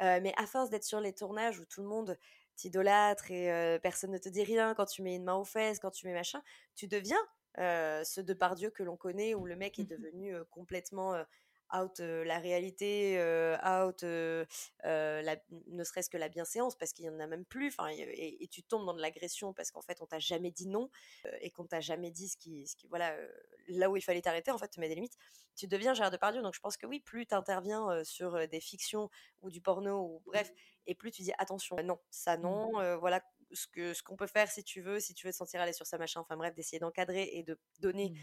mais 0.01 0.35
à 0.37 0.47
force 0.47 0.69
d'être 0.69 0.85
sur 0.85 1.01
les 1.01 1.15
tournages 1.15 1.59
où 1.59 1.65
tout 1.65 1.81
le 1.81 1.89
monde 1.89 2.19
t'idolâtres 2.57 3.31
et 3.31 3.79
personne 3.83 4.11
ne 4.11 4.19
te 4.19 4.29
dit 4.29 4.45
rien 4.45 4.75
quand 4.75 4.87
tu 4.87 5.03
mets 5.03 5.17
une 5.17 5.25
main 5.25 5.35
aux 5.35 5.45
fesses, 5.45 5.79
quand 5.79 5.91
tu 5.91 6.07
mets 6.07 6.15
machin, 6.15 6.43
tu 6.75 6.87
deviens 6.89 7.21
ce 7.57 8.21
Depardieu 8.21 8.71
que 8.71 8.83
l'on 8.83 8.97
connaît 8.97 9.35
où 9.35 9.47
le 9.47 9.57
mec 9.57 9.79
est 9.79 9.85
mmh 9.85 9.87
devenu 9.87 10.35
complètement 10.51 11.15
out 11.75 11.99
la 11.99 12.39
réalité, 12.39 13.19
out 13.67 14.03
la, 14.03 15.37
ne 15.69 15.85
serait-ce 15.85 16.11
que 16.11 16.17
la 16.17 16.29
bienséance 16.29 16.77
parce 16.77 16.93
qu'il 16.93 17.05
y 17.05 17.09
en 17.09 17.19
a 17.21 17.27
même 17.27 17.45
plus. 17.45 17.69
Enfin, 17.69 17.89
et, 17.91 18.49
tu 18.51 18.63
tombes 18.63 18.87
dans 18.87 18.95
de 18.95 19.01
l'agression 19.01 19.53
parce 19.53 19.71
qu'en 19.71 19.83
fait 19.83 20.01
on 20.01 20.07
t'a 20.07 20.19
jamais 20.19 20.51
dit 20.51 20.69
non 20.69 20.91
et 21.41 21.51
qu'on 21.51 21.67
t'a 21.67 21.81
jamais 21.81 22.11
dit 22.11 22.29
ce 22.29 22.37
qui, 22.37 22.67
ce 22.67 22.77
qui 22.77 22.87
voilà 22.89 23.17
là 23.69 23.91
où 23.91 23.97
il 23.97 24.03
fallait 24.03 24.23
t'arrêter 24.23 24.51
en 24.51 24.59
fait 24.59 24.69
te 24.69 24.81
met 24.81 24.89
des 24.89 24.95
limites. 24.95 25.17
Tu 25.57 25.67
deviens 25.67 25.95
Gérard 25.95 26.11
Depardieu. 26.11 26.43
Donc 26.43 26.55
je 26.55 26.61
pense 26.61 26.77
que 26.77 26.87
oui, 26.87 27.01
plus 27.01 27.27
tu 27.27 27.35
interviens 27.35 28.05
sur 28.05 28.49
des 28.49 28.61
fictions 28.61 29.11
ou 29.43 29.51
du 29.51 29.61
porno 29.61 30.01
ou 30.01 30.23
bref, 30.27 30.53
et 30.87 30.95
plus 30.95 31.11
tu 31.11 31.23
dis 31.23 31.33
attention, 31.39 31.77
non, 31.83 31.99
ça 32.11 32.37
non, 32.37 32.79
mmh. 32.79 32.95
voilà 32.97 33.23
ce 33.53 33.67
que 33.69 33.95
ce 33.95 34.03
qu'on 34.03 34.17
peut 34.17 34.27
faire 34.27 34.51
si 34.51 34.65
tu 34.65 34.81
veux, 34.81 35.01
si 35.01 35.15
tu 35.15 35.27
veux 35.27 35.33
te 35.33 35.37
sentir 35.37 35.61
aller 35.61 35.73
sur 35.73 35.87
sa 35.87 35.99
machin. 35.99 36.21
Enfin 36.21 36.37
bref, 36.37 36.55
d'essayer 36.55 36.79
d'encadrer 36.79 37.31
et 37.33 37.43
de 37.43 37.59
donner 37.81 38.15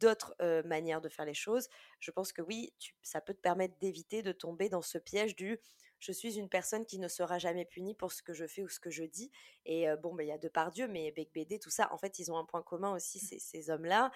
mmh 0.00 0.06
d'autres 0.06 0.34
manières 0.64 1.00
de 1.00 1.08
faire 1.08 1.26
les 1.26 1.34
choses, 1.34 1.68
je 1.98 2.10
pense 2.10 2.32
que 2.32 2.42
oui, 2.42 2.72
ça 3.02 3.20
peut 3.20 3.34
te 3.34 3.40
permettre 3.40 3.74
d'éviter 3.80 4.22
de 4.22 4.32
tomber 4.32 4.68
dans 4.68 4.82
ce 4.82 4.98
piège 4.98 5.36
du 5.36 5.60
je 6.00 6.12
suis 6.12 6.38
une 6.38 6.48
personne 6.48 6.86
qui 6.86 6.98
ne 6.98 7.08
sera 7.08 7.38
jamais 7.38 7.66
punie 7.66 7.94
pour 7.94 8.10
ce 8.10 8.22
que 8.22 8.32
je 8.32 8.46
fais 8.46 8.62
ou 8.62 8.68
ce 8.68 8.80
que 8.80 8.90
je 8.90 9.04
dis. 9.04 9.30
Et 9.66 9.86
bon, 10.02 10.14
bah, 10.14 10.22
il 10.22 10.28
y 10.28 10.32
a 10.32 10.38
Depardieu, 10.38 10.88
mais 10.88 11.12
Bec 11.12 11.30
BD, 11.34 11.58
tout 11.58 11.70
ça, 11.70 11.92
en 11.92 11.98
fait, 11.98 12.18
ils 12.18 12.32
ont 12.32 12.38
un 12.38 12.44
point 12.46 12.62
commun 12.62 12.94
aussi, 12.94 13.18
mmh. 13.18 13.38
ces, 13.38 13.70
hommes-là. 13.70 14.10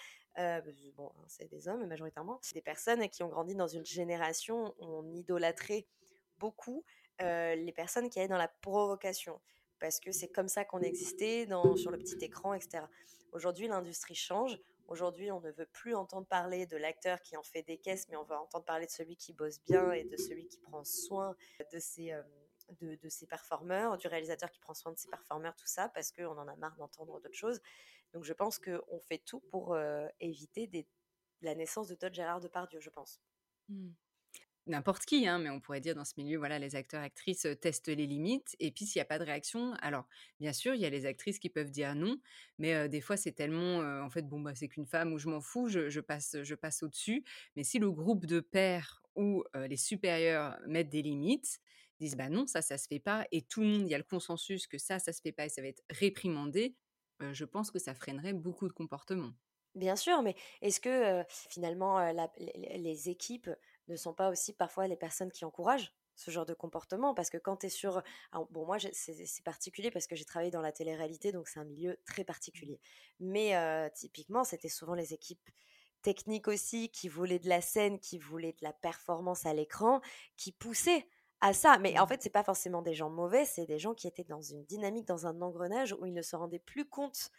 bon, 0.97 1.13
hein, 1.15 1.25
c'est 1.29 1.49
des 1.51 1.69
hommes 1.69 1.87
majoritairement. 1.87 2.41
Des 2.55 2.63
personnes 2.63 3.07
qui 3.11 3.23
ont 3.23 3.29
grandi 3.29 3.55
dans 3.55 3.69
une 3.69 3.85
génération 3.85 4.75
où 4.79 4.87
on 4.87 5.13
idolâtrait 5.13 5.87
beaucoup 6.39 6.85
les 7.21 7.73
personnes 7.77 8.09
qui 8.09 8.19
allaient 8.19 8.29
dans 8.29 8.39
la 8.39 8.49
provocation. 8.49 9.41
Parce 9.85 10.01
que 10.01 10.13
c'est 10.13 10.29
comme 10.29 10.49
ça 10.49 10.65
qu'on 10.65 10.81
existait 10.81 11.45
dans, 11.45 11.77
sur 11.77 11.91
le 11.91 11.99
petit 11.99 12.17
écran, 12.25 12.55
etc. 12.55 12.87
Aujourd'hui, 13.33 13.69
l'industrie 13.69 14.15
change. 14.15 14.59
Aujourd'hui, 14.89 15.31
on 15.31 15.43
ne 15.43 15.51
veut 15.51 15.67
plus 15.67 15.95
entendre 15.95 16.27
parler 16.27 16.65
de 16.65 16.79
l'acteur 16.79 17.21
qui 17.21 17.37
en 17.37 17.43
fait 17.43 17.63
des 17.65 17.77
caisses, 17.77 18.09
mais 18.09 18.17
on 18.17 18.25
veut 18.25 18.35
entendre 18.35 18.65
parler 18.65 18.87
de 18.87 18.91
celui 18.91 19.15
qui 19.15 19.35
bosse 19.35 19.63
bien 19.63 19.93
et 19.93 20.05
de 20.05 20.17
celui 20.17 20.47
qui 20.49 20.57
prend 20.57 20.85
soin 20.85 21.37
de 21.71 21.79
ses, 21.79 22.13
euh, 22.13 22.23
de, 22.81 23.09
ses 23.11 23.27
performeurs, 23.27 23.99
du 23.99 24.07
réalisateur 24.07 24.51
qui 24.51 24.59
prend 24.59 24.73
soin 24.73 24.91
de 24.91 24.99
ses 24.99 25.09
performeurs, 25.09 25.55
tout 25.55 25.67
ça, 25.67 25.91
parce 25.91 26.13
qu'on 26.13 26.39
en 26.39 26.49
a 26.49 26.57
marre 26.57 26.77
d'entendre 26.77 27.21
d'autres 27.21 27.37
choses. 27.37 27.61
Donc 28.15 28.25
je 28.25 28.33
pense 28.33 28.59
qu'on 28.59 29.01
fait 29.01 29.19
tout 29.19 29.41
pour 29.51 29.75
euh, 29.75 30.09
éviter 30.19 30.87
la 31.43 31.55
naissance 31.55 31.89
de 31.89 31.95
Todd 31.95 32.15
Gérard 32.15 32.41
Depardieu, 32.41 32.81
je 32.81 32.89
pense. 32.89 33.21
Mmh 33.69 33.91
n'importe 34.67 35.05
qui, 35.05 35.27
hein, 35.27 35.39
mais 35.39 35.51
on 35.51 35.61
pourrait 35.61 35.81
dire 35.81 35.95
dans 35.95 36.05
ce 36.05 36.15
milieu, 36.17 36.39
voilà, 36.39 36.59
les 36.59 36.77
acteurs, 36.77 37.03
actrices 37.03 37.47
testent 37.61 37.89
les 37.89 38.07
limites. 38.07 38.57
Et 38.61 38.71
puis, 38.73 38.87
s'il 38.87 38.99
n'y 38.99 39.03
a 39.03 39.07
pas 39.07 39.19
de 39.19 39.25
réaction, 39.25 39.75
alors, 39.81 40.07
bien 40.41 40.53
sûr, 40.53 40.75
il 40.75 40.81
y 40.81 40.87
a 40.87 40.91
les 40.91 41.07
actrices 41.07 41.39
qui 41.39 41.51
peuvent 41.51 41.71
dire 41.71 41.95
non, 41.95 42.19
mais 42.59 42.89
des 42.89 43.01
fois, 43.01 43.17
c'est 43.17 43.33
tellement, 43.33 43.79
en 44.03 44.11
fait, 44.11 44.29
bon, 44.29 44.41
bah, 44.41 44.55
c'est 44.55 44.69
qu'une 44.69 44.87
femme 44.87 45.13
ou 45.13 45.19
je 45.19 45.29
m'en 45.29 45.41
fous, 45.41 45.69
je, 45.69 46.01
passe, 46.01 46.37
je 46.43 46.55
passe 46.55 46.83
au-dessus. 46.83 47.25
Mais 47.57 47.65
si 47.65 47.79
le 47.79 47.91
groupe 47.91 48.27
de 48.27 48.41
pairs 48.41 49.03
ou 49.17 49.45
les 49.55 49.77
supérieurs 49.77 50.59
mettent 50.67 50.91
des 50.91 51.03
limites, 51.03 51.61
disent, 52.01 52.17
bah 52.17 52.29
non, 52.29 52.47
ça, 52.47 52.63
ça 52.63 52.79
se 52.79 52.89
fait 52.89 52.99
pas, 53.01 53.27
et 53.33 53.43
tout 53.43 53.61
le 53.61 53.69
monde, 53.69 53.83
il 53.87 53.91
y 53.91 53.95
a 53.95 53.99
le 53.99 54.05
consensus 54.05 54.67
que 54.67 54.79
ça, 54.79 54.99
ça 54.99 55.13
se 55.13 55.21
fait 55.21 55.33
pas 55.33 55.47
et 55.47 55.49
ça 55.49 55.63
va 55.63 55.69
être 55.69 55.83
réprimandé, 55.91 56.77
je 57.21 57.45
pense 57.45 57.71
que 57.71 57.79
ça 57.79 57.95
freinerait 57.95 58.33
beaucoup 58.33 58.67
de 58.69 58.73
comportements. 58.73 59.33
Bien 59.75 59.97
sûr, 59.97 60.23
mais 60.23 60.37
est-ce 60.63 60.79
que 60.81 61.25
finalement 61.29 61.99
les 62.49 63.09
équipes 63.09 63.51
ne 63.89 63.97
sont 63.97 64.15
pas 64.15 64.31
aussi 64.31 64.53
parfois 64.53 64.87
les 64.87 64.97
personnes 64.97 65.31
qui 65.31 65.45
encouragent 65.45 65.95
ce 66.17 66.31
genre 66.31 66.47
de 66.47 66.55
comportement 66.55 67.15
parce 67.15 67.29
que 67.29 67.39
quand 67.39 67.59
tu 67.59 67.67
es 67.67 67.69
sur 67.69 68.03
bon 68.51 68.65
moi 68.67 68.79
c'est 68.93 69.45
particulier 69.45 69.91
parce 69.91 70.07
que 70.07 70.15
j'ai 70.15 70.25
travaillé 70.25 70.51
dans 70.51 70.61
la 70.61 70.73
télé-réalité 70.73 71.33
donc 71.33 71.49
c'est 71.49 71.59
un 71.59 71.65
milieu 71.65 71.99
très 72.07 72.25
particulier. 72.25 72.81
Mais 73.21 73.55
typiquement 73.95 74.45
c'était 74.45 74.69
souvent 74.69 74.95
les 74.95 75.13
équipes 75.13 75.51
techniques 76.03 76.49
aussi 76.49 76.91
qui 76.91 77.09
voulaient 77.09 77.39
de 77.39 77.49
la 77.49 77.61
scène 77.61 77.99
qui 77.99 78.19
voulaient 78.19 78.53
de 78.53 78.63
la 78.63 78.73
performance 78.73 79.47
à 79.47 79.55
l'écran 79.55 80.01
qui 80.37 80.53
poussaient 80.53 81.09
à 81.41 81.53
ça. 81.53 81.79
Mais 81.79 81.99
en 81.99 82.05
mmh. 82.05 82.09
fait 82.09 82.23
c'est 82.23 82.31
pas 82.31 82.45
forcément 82.45 82.83
des 82.83 82.95
gens 82.95 83.11
mauvais 83.11 83.45
c'est 83.45 83.67
des 83.67 83.79
gens 83.79 83.95
qui 83.95 84.07
étaient 84.07 84.25
dans 84.25 84.43
une 84.43 84.65
dynamique 84.65 85.09
dans 85.09 85.27
un 85.27 85.43
engrenage 85.43 85.95
où 85.99 86.07
ils 86.07 86.15
ne 86.15 86.23
se 86.23 86.37
rendaient 86.37 86.61
plus 86.61 86.89
compte 86.89 87.31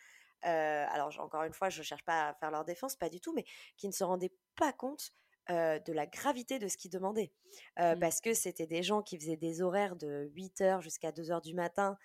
alors 0.46 1.12
encore 1.20 1.44
une 1.44 1.54
fois, 1.54 1.70
je 1.70 1.80
ne 1.80 1.84
cherche 1.84 2.04
pas 2.04 2.30
à 2.30 2.34
faire 2.36 2.52
leur 2.52 2.66
défense, 2.66 2.96
pas 2.96 3.10
du 3.10 3.20
tout, 3.20 3.34
mais 3.34 3.46
qui 3.78 3.88
ne 3.88 3.92
se 3.94 4.04
rendaient 4.04 4.34
pas 4.56 4.74
compte 4.74 5.12
de 5.50 5.94
la 5.94 6.06
gravité 6.06 6.60
de 6.60 6.68
ce 6.68 6.78
qu'ils 6.78 6.92
demandaient. 6.92 7.32
Mmh. 7.78 8.00
Parce 8.00 8.22
que 8.22 8.34
c'était 8.34 8.68
des 8.68 8.84
gens 8.84 9.02
qui 9.02 9.18
faisaient 9.18 9.38
des 9.38 9.62
horaires 9.62 9.96
de 9.96 10.30
8 10.34 10.62
heures 10.62 10.82
jusqu'à 10.82 11.12
2 11.12 11.32
heures 11.32 11.42
du 11.42 11.54
matin, 11.54 11.98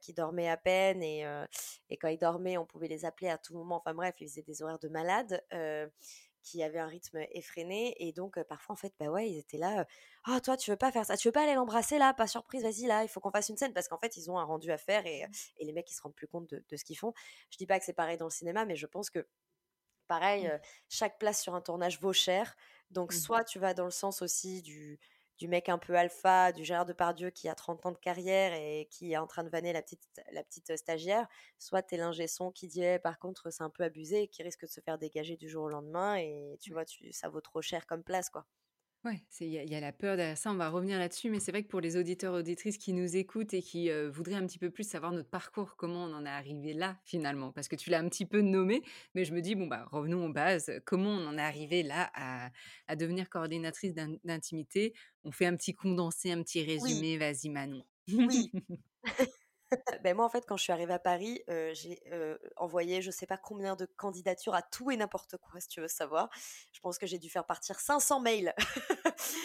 qui 0.00 0.12
dormaient 0.12 0.48
à 0.48 0.56
peine, 0.56 1.02
et, 1.02 1.24
et, 1.88 1.96
quand 1.96 2.08
ils 2.08 2.18
dormaient, 2.18 2.58
on 2.58 2.66
pouvait 2.66 2.88
les 2.88 3.04
appeler 3.04 3.30
à 3.30 3.38
tout 3.38 3.54
moment. 3.54 3.76
Enfin 3.76 3.94
bref, 3.94 4.14
ils 4.20 4.28
faisaient 4.28 4.42
des 4.42 4.62
horaires 4.62 4.78
de 4.78 4.88
malades 4.88 5.42
qui 6.44 6.62
avaient 6.62 6.78
un 6.78 6.86
rythme 6.86 7.24
effréné. 7.32 7.96
Et 7.98 8.12
donc, 8.12 8.40
parfois, 8.44 8.74
en 8.74 8.76
fait, 8.76 8.92
bah 9.00 9.06
ouais, 9.06 9.30
ils 9.30 9.38
étaient 9.38 9.58
là. 9.58 9.86
Ah, 10.24 10.40
toi, 10.40 10.56
tu 10.56 10.70
veux 10.70 10.76
pas 10.76 10.92
faire 10.92 11.04
ça? 11.04 11.16
Tu 11.16 11.26
veux 11.28 11.32
pas 11.32 11.42
aller 11.42 11.54
l'embrasser 11.54 11.98
là? 11.98 12.14
Pas 12.14 12.26
surprise, 12.26 12.62
vas-y 12.62 12.86
là, 12.86 13.02
il 13.02 13.08
faut 13.08 13.20
qu'on 13.20 13.30
fasse 13.30 13.48
une 13.48 13.56
scène. 13.56 13.72
Parce 13.72 13.88
qu'en 13.88 13.98
fait, 13.98 14.16
ils 14.16 14.30
ont 14.30 14.38
un 14.38 14.44
rendu 14.44 14.70
à 14.70 14.78
faire 14.78 15.04
et, 15.06 15.26
et 15.58 15.64
les 15.64 15.72
mecs, 15.72 15.90
ils 15.90 15.94
se 15.94 16.02
rendent 16.02 16.14
plus 16.14 16.28
compte 16.28 16.48
de, 16.50 16.64
de 16.68 16.76
ce 16.76 16.84
qu'ils 16.84 16.98
font. 16.98 17.12
Je 17.50 17.56
dis 17.56 17.66
pas 17.66 17.78
que 17.78 17.84
c'est 17.84 17.94
pareil 17.94 18.18
dans 18.18 18.26
le 18.26 18.30
cinéma, 18.30 18.64
mais 18.64 18.76
je 18.76 18.86
pense 18.86 19.10
que 19.10 19.26
Pareil, 20.08 20.46
mmh. 20.46 20.60
chaque 20.88 21.18
place 21.18 21.42
sur 21.42 21.54
un 21.54 21.60
tournage 21.60 22.00
vaut 22.00 22.12
cher. 22.12 22.56
Donc, 22.90 23.12
mmh. 23.12 23.16
soit 23.16 23.44
tu 23.44 23.58
vas 23.58 23.74
dans 23.74 23.84
le 23.84 23.90
sens 23.90 24.22
aussi 24.22 24.62
du, 24.62 24.98
du 25.38 25.48
mec 25.48 25.68
un 25.68 25.78
peu 25.78 25.94
alpha, 25.94 26.52
du 26.52 26.64
Gérard 26.64 26.86
Depardieu 26.86 27.30
qui 27.30 27.48
a 27.48 27.54
30 27.54 27.86
ans 27.86 27.92
de 27.92 27.98
carrière 27.98 28.52
et 28.54 28.86
qui 28.90 29.12
est 29.12 29.16
en 29.16 29.26
train 29.26 29.42
de 29.42 29.48
vanner 29.48 29.72
la 29.72 29.82
petite, 29.82 30.04
la 30.32 30.44
petite 30.44 30.76
stagiaire, 30.76 31.26
soit 31.58 31.82
t'es 31.82 31.96
l'ingé 31.96 32.28
son 32.28 32.52
qui 32.52 32.68
dit 32.68 32.82
«Eh, 32.82 32.98
par 32.98 33.18
contre 33.18 33.50
c'est 33.50 33.64
un 33.64 33.70
peu 33.70 33.82
abusé 33.82 34.22
et 34.22 34.28
qui 34.28 34.42
risque 34.42 34.62
de 34.62 34.70
se 34.70 34.80
faire 34.80 34.98
dégager 34.98 35.36
du 35.36 35.48
jour 35.48 35.64
au 35.64 35.68
lendemain 35.68 36.16
et 36.16 36.56
tu 36.60 36.72
vois, 36.72 36.84
tu, 36.84 37.12
ça 37.12 37.28
vaut 37.28 37.40
trop 37.40 37.62
cher 37.62 37.86
comme 37.86 38.04
place 38.04 38.30
quoi. 38.30 38.46
Ouais, 39.04 39.22
il 39.40 39.48
y, 39.48 39.56
y, 39.56 39.74
a 39.74 39.80
la 39.80 39.92
peur 39.92 40.16
derrière 40.16 40.38
ça, 40.38 40.50
on 40.50 40.54
va 40.54 40.70
revenir 40.70 40.98
là-dessus, 40.98 41.28
mais 41.28 41.38
c'est 41.38 41.50
vrai 41.50 41.62
que 41.62 41.68
pour 41.68 41.82
les 41.82 41.98
auditeurs, 41.98 42.32
auditrices 42.32 42.78
qui 42.78 42.94
nous 42.94 43.16
écoutent 43.16 43.52
et 43.52 43.60
qui 43.60 43.90
voudraient 44.08 44.36
un 44.36 44.46
petit 44.46 44.58
peu 44.58 44.70
plus 44.70 44.88
savoir 44.88 45.12
notre 45.12 45.28
parcours, 45.28 45.76
comment 45.76 46.04
on 46.04 46.14
en 46.14 46.24
est 46.24 46.30
arrivé 46.30 46.72
là 46.72 46.96
finalement, 47.04 47.52
parce 47.52 47.68
que 47.68 47.76
tu 47.76 47.90
l'as 47.90 47.98
un 47.98 48.08
petit 48.08 48.24
peu 48.24 48.40
nommé, 48.40 48.82
mais 49.14 49.26
je 49.26 49.34
me 49.34 49.42
dis, 49.42 49.56
bon, 49.56 49.66
bah, 49.66 49.86
revenons 49.90 50.24
aux 50.24 50.32
bases, 50.32 50.72
comment 50.86 51.10
on 51.10 51.26
en 51.26 51.36
est 51.36 51.42
arrivé 51.42 51.82
là 51.82 52.10
à, 52.14 52.50
à 52.86 52.96
devenir 52.96 53.28
coordinatrice 53.28 53.92
d'intimité? 53.92 54.94
On 55.24 55.32
fait 55.32 55.46
un 55.46 55.56
petit 55.56 55.74
condensé, 55.74 56.32
un 56.32 56.42
petit 56.42 56.62
résumé, 56.62 57.18
vas-y 57.18 57.50
Manon. 57.50 57.84
Oui. 58.08 58.52
ben 60.02 60.16
moi, 60.16 60.24
en 60.24 60.28
fait, 60.28 60.44
quand 60.46 60.56
je 60.56 60.62
suis 60.62 60.72
arrivée 60.72 60.92
à 60.92 60.98
Paris, 60.98 61.42
j'ai 61.72 62.00
envoyé 62.56 63.02
je 63.02 63.10
sais 63.10 63.26
pas 63.26 63.36
combien 63.36 63.76
de 63.76 63.86
candidatures 63.86 64.54
à 64.54 64.62
tout 64.62 64.90
et 64.90 64.96
n'importe 64.96 65.36
quoi, 65.36 65.60
si 65.60 65.68
tu 65.68 65.80
veux 65.80 65.88
savoir. 65.88 66.30
Je 66.72 66.80
pense 66.80 66.98
que 66.98 67.06
j'ai 67.06 67.18
dû 67.18 67.28
faire 67.30 67.46
partir 67.46 67.80
500 67.80 68.20
mails 68.20 68.54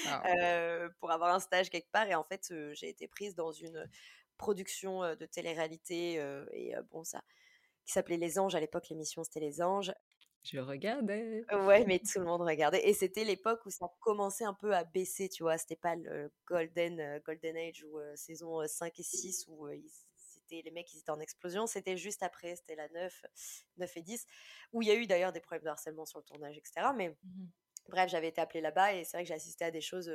ah. 0.07 0.23
pour 0.99 1.11
avoir 1.11 1.33
un 1.33 1.39
stage 1.39 1.69
quelque 1.69 1.91
part. 1.91 2.07
Et 2.07 2.15
en 2.15 2.23
fait, 2.23 2.53
j'ai 2.73 2.89
été 2.89 3.07
prise 3.07 3.35
dans 3.35 3.51
une 3.51 3.89
production 4.37 5.01
de 5.01 5.25
télé-réalité 5.25 6.15
et 6.51 6.73
bon, 6.91 7.03
ça 7.03 7.21
qui 7.89 7.93
s'appelait 7.93 8.17
Les 8.17 8.37
Anges. 8.37 8.53
À 8.53 8.59
l'époque, 8.59 8.87
l'émission, 8.89 9.23
c'était 9.23 9.39
Les 9.39 9.63
Anges. 9.63 9.91
Je 10.43 10.59
regardais. 10.59 11.43
Ouais, 11.51 11.83
mais 11.85 11.97
tout 11.97 12.19
le 12.19 12.25
monde 12.25 12.43
regardait. 12.43 12.87
Et 12.87 12.93
c'était 12.93 13.23
l'époque 13.23 13.65
où 13.65 13.71
ça 13.71 13.91
commençait 13.99 14.45
un 14.45 14.53
peu 14.53 14.75
à 14.75 14.83
baisser, 14.83 15.27
tu 15.27 15.41
vois. 15.41 15.57
C'était 15.57 15.75
pas 15.75 15.95
le 15.95 16.31
Golden, 16.45 17.19
golden 17.25 17.57
Age 17.57 17.83
ou 17.83 17.99
saison 18.15 18.65
5 18.65 18.99
et 18.99 19.03
6 19.03 19.47
où 19.47 19.67
les 20.51 20.71
mecs, 20.71 20.93
ils 20.93 20.99
étaient 20.99 21.11
en 21.11 21.19
explosion. 21.19 21.67
C'était 21.67 21.97
juste 21.97 22.23
après, 22.23 22.55
c'était 22.55 22.75
la 22.75 22.89
9, 22.89 23.25
9 23.77 23.97
et 23.97 24.01
10, 24.01 24.25
où 24.73 24.81
il 24.81 24.87
y 24.87 24.91
a 24.91 24.95
eu 24.95 25.07
d'ailleurs 25.07 25.31
des 25.31 25.39
problèmes 25.39 25.63
de 25.63 25.69
harcèlement 25.69 26.05
sur 26.05 26.19
le 26.19 26.25
tournage, 26.25 26.57
etc. 26.57 26.87
Mais 26.95 27.09
mmh 27.09 27.47
bref, 27.89 28.09
j'avais 28.09 28.27
été 28.27 28.39
appelée 28.39 28.61
là-bas 28.61 28.93
et 28.93 29.03
c'est 29.03 29.17
vrai 29.17 29.23
que 29.23 29.29
j'ai 29.29 29.33
assisté 29.33 29.65
à 29.65 29.71
des 29.71 29.81
choses 29.81 30.11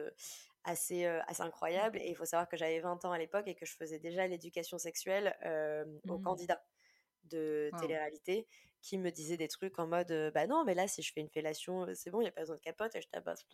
assez, 0.62 1.06
assez 1.06 1.42
incroyables. 1.42 1.98
Et 1.98 2.08
il 2.08 2.14
faut 2.14 2.24
savoir 2.24 2.48
que 2.48 2.56
j'avais 2.56 2.78
20 2.78 3.04
ans 3.04 3.10
à 3.10 3.18
l'époque 3.18 3.48
et 3.48 3.56
que 3.56 3.66
je 3.66 3.74
faisais 3.74 3.98
déjà 3.98 4.28
l'éducation 4.28 4.78
sexuelle 4.78 5.36
aux 6.08 6.18
mmh. 6.18 6.22
candidats 6.22 6.64
de 7.24 7.70
télé-réalité 7.80 8.46
qui 8.80 8.98
me 8.98 9.10
disaient 9.10 9.38
des 9.38 9.48
trucs 9.48 9.78
en 9.78 9.86
mode 9.86 10.12
bah 10.34 10.46
non 10.46 10.62
mais 10.64 10.74
là 10.74 10.86
si 10.86 11.00
je 11.00 11.10
fais 11.10 11.22
une 11.22 11.30
fellation 11.30 11.86
c'est 11.94 12.10
bon 12.10 12.20
il 12.20 12.24
n'y 12.24 12.28
a 12.28 12.32
pas 12.32 12.42
besoin 12.42 12.56
de 12.56 12.60
capote 12.60 12.94
et 12.94 13.00
je 13.00 13.08
tabasse 13.08 13.46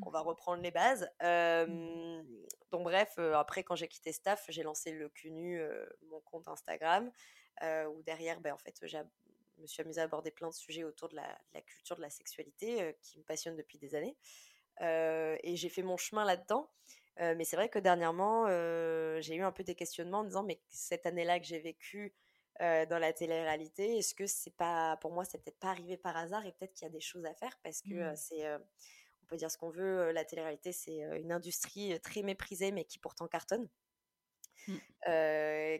on 0.00 0.10
va 0.10 0.20
reprendre 0.20 0.62
les 0.62 0.70
bases. 0.70 1.08
Mmh. 1.20 2.22
donc 2.70 2.84
bref, 2.84 3.18
après 3.18 3.62
quand 3.62 3.76
j'ai 3.76 3.88
quitté 3.88 4.12
Staff, 4.12 4.46
j'ai 4.48 4.62
lancé 4.62 4.92
le 4.92 5.08
CUNU, 5.08 5.62
mon 6.08 6.20
compte 6.20 6.48
Instagram, 6.48 7.10
où 7.62 8.02
derrière, 8.02 8.40
ben, 8.40 8.52
en 8.52 8.58
fait, 8.58 8.74
je 8.82 8.98
me 9.58 9.66
suis 9.66 9.82
amusée 9.82 10.00
à 10.00 10.04
aborder 10.04 10.30
plein 10.30 10.48
de 10.48 10.54
sujets 10.54 10.84
autour 10.84 11.08
de 11.08 11.16
la, 11.16 11.60
culture 11.62 11.96
de 11.96 12.02
la 12.02 12.10
sexualité, 12.10 12.96
qui 13.02 13.18
me 13.18 13.24
passionne 13.24 13.56
depuis 13.56 13.78
des 13.78 13.94
années. 13.94 14.16
et 14.80 15.56
j'ai 15.56 15.68
fait 15.68 15.82
mon 15.82 15.96
chemin 15.96 16.24
là-dedans. 16.24 16.70
mais 17.18 17.44
c'est 17.44 17.56
vrai 17.56 17.68
que 17.68 17.78
dernièrement, 17.78 18.46
j'ai 19.20 19.34
eu 19.34 19.42
un 19.42 19.52
peu 19.52 19.64
des 19.64 19.74
questionnements 19.74 20.20
en 20.20 20.24
disant, 20.24 20.42
mais 20.42 20.60
cette 20.68 21.06
année-là 21.06 21.38
que 21.38 21.46
j'ai 21.46 21.60
vécue 21.60 22.14
dans 22.60 22.98
la 22.98 23.12
télé-réalité, 23.12 23.98
est-ce 23.98 24.14
que 24.14 24.26
c'est 24.26 24.56
pas, 24.56 24.96
pour 25.02 25.12
moi, 25.12 25.24
c'est 25.24 25.38
peut-être 25.38 25.58
pas 25.58 25.70
arrivé 25.70 25.96
par 25.96 26.16
hasard 26.16 26.46
et 26.46 26.52
peut-être 26.52 26.72
qu'il 26.72 26.86
y 26.86 26.90
a 26.90 26.92
des 26.92 27.00
choses 27.00 27.24
à 27.26 27.34
faire 27.34 27.58
parce 27.62 27.82
que 27.82 28.12
mmh. 28.12 28.16
c'est 28.16 28.46
peut 29.26 29.36
dire 29.36 29.50
ce 29.50 29.58
qu'on 29.58 29.70
veut, 29.70 30.12
la 30.12 30.24
télé-réalité, 30.24 30.72
c'est 30.72 31.00
une 31.20 31.32
industrie 31.32 31.98
très 32.00 32.22
méprisée, 32.22 32.72
mais 32.72 32.84
qui 32.84 32.98
pourtant 32.98 33.26
cartonne. 33.28 33.68
Mmh. 34.68 34.74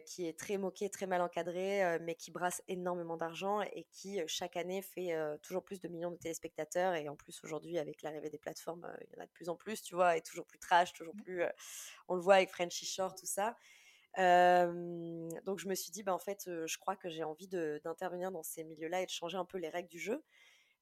qui 0.05 0.27
est 0.27 0.37
très 0.37 0.57
moquée, 0.57 0.89
très 0.89 1.07
mal 1.07 1.21
encadrée, 1.21 1.97
mais 2.01 2.15
qui 2.15 2.31
brasse 2.31 2.61
énormément 2.67 3.15
d'argent 3.15 3.61
et 3.61 3.85
qui 3.91 4.19
chaque 4.27 4.57
année 4.57 4.81
fait 4.81 5.13
toujours 5.41 5.63
plus 5.63 5.79
de 5.79 5.87
millions 5.87 6.11
de 6.11 6.17
téléspectateurs. 6.17 6.95
Et 6.95 7.07
en 7.07 7.15
plus, 7.15 7.41
aujourd'hui, 7.43 7.77
avec 7.77 8.01
l'arrivée 8.01 8.29
des 8.29 8.37
plateformes, 8.37 8.85
il 9.01 9.15
y 9.15 9.19
en 9.19 9.23
a 9.23 9.25
de 9.25 9.31
plus 9.31 9.47
en 9.47 9.55
plus, 9.55 9.81
tu 9.81 9.95
vois, 9.95 10.17
et 10.17 10.21
toujours 10.21 10.45
plus 10.45 10.59
trash, 10.59 10.91
toujours 10.93 11.15
mmh. 11.15 11.21
plus. 11.21 11.43
on 12.09 12.15
le 12.15 12.21
voit 12.21 12.35
avec 12.35 12.49
Frenchy 12.49 12.85
Shore, 12.85 13.15
tout 13.15 13.25
ça. 13.25 13.55
donc 14.17 15.59
je 15.59 15.67
me 15.67 15.75
suis 15.75 15.91
dit, 15.91 16.03
bah, 16.03 16.13
en 16.13 16.19
fait, 16.19 16.43
je 16.45 16.77
crois 16.77 16.97
que 16.97 17.09
j'ai 17.09 17.23
envie 17.23 17.47
d'intervenir 17.47 18.31
dans 18.31 18.43
ces 18.43 18.65
milieux-là 18.65 19.01
et 19.01 19.05
de 19.05 19.11
changer 19.11 19.37
un 19.37 19.45
peu 19.45 19.57
les 19.57 19.69
règles 19.69 19.89
du 19.89 19.99
jeu. 19.99 20.21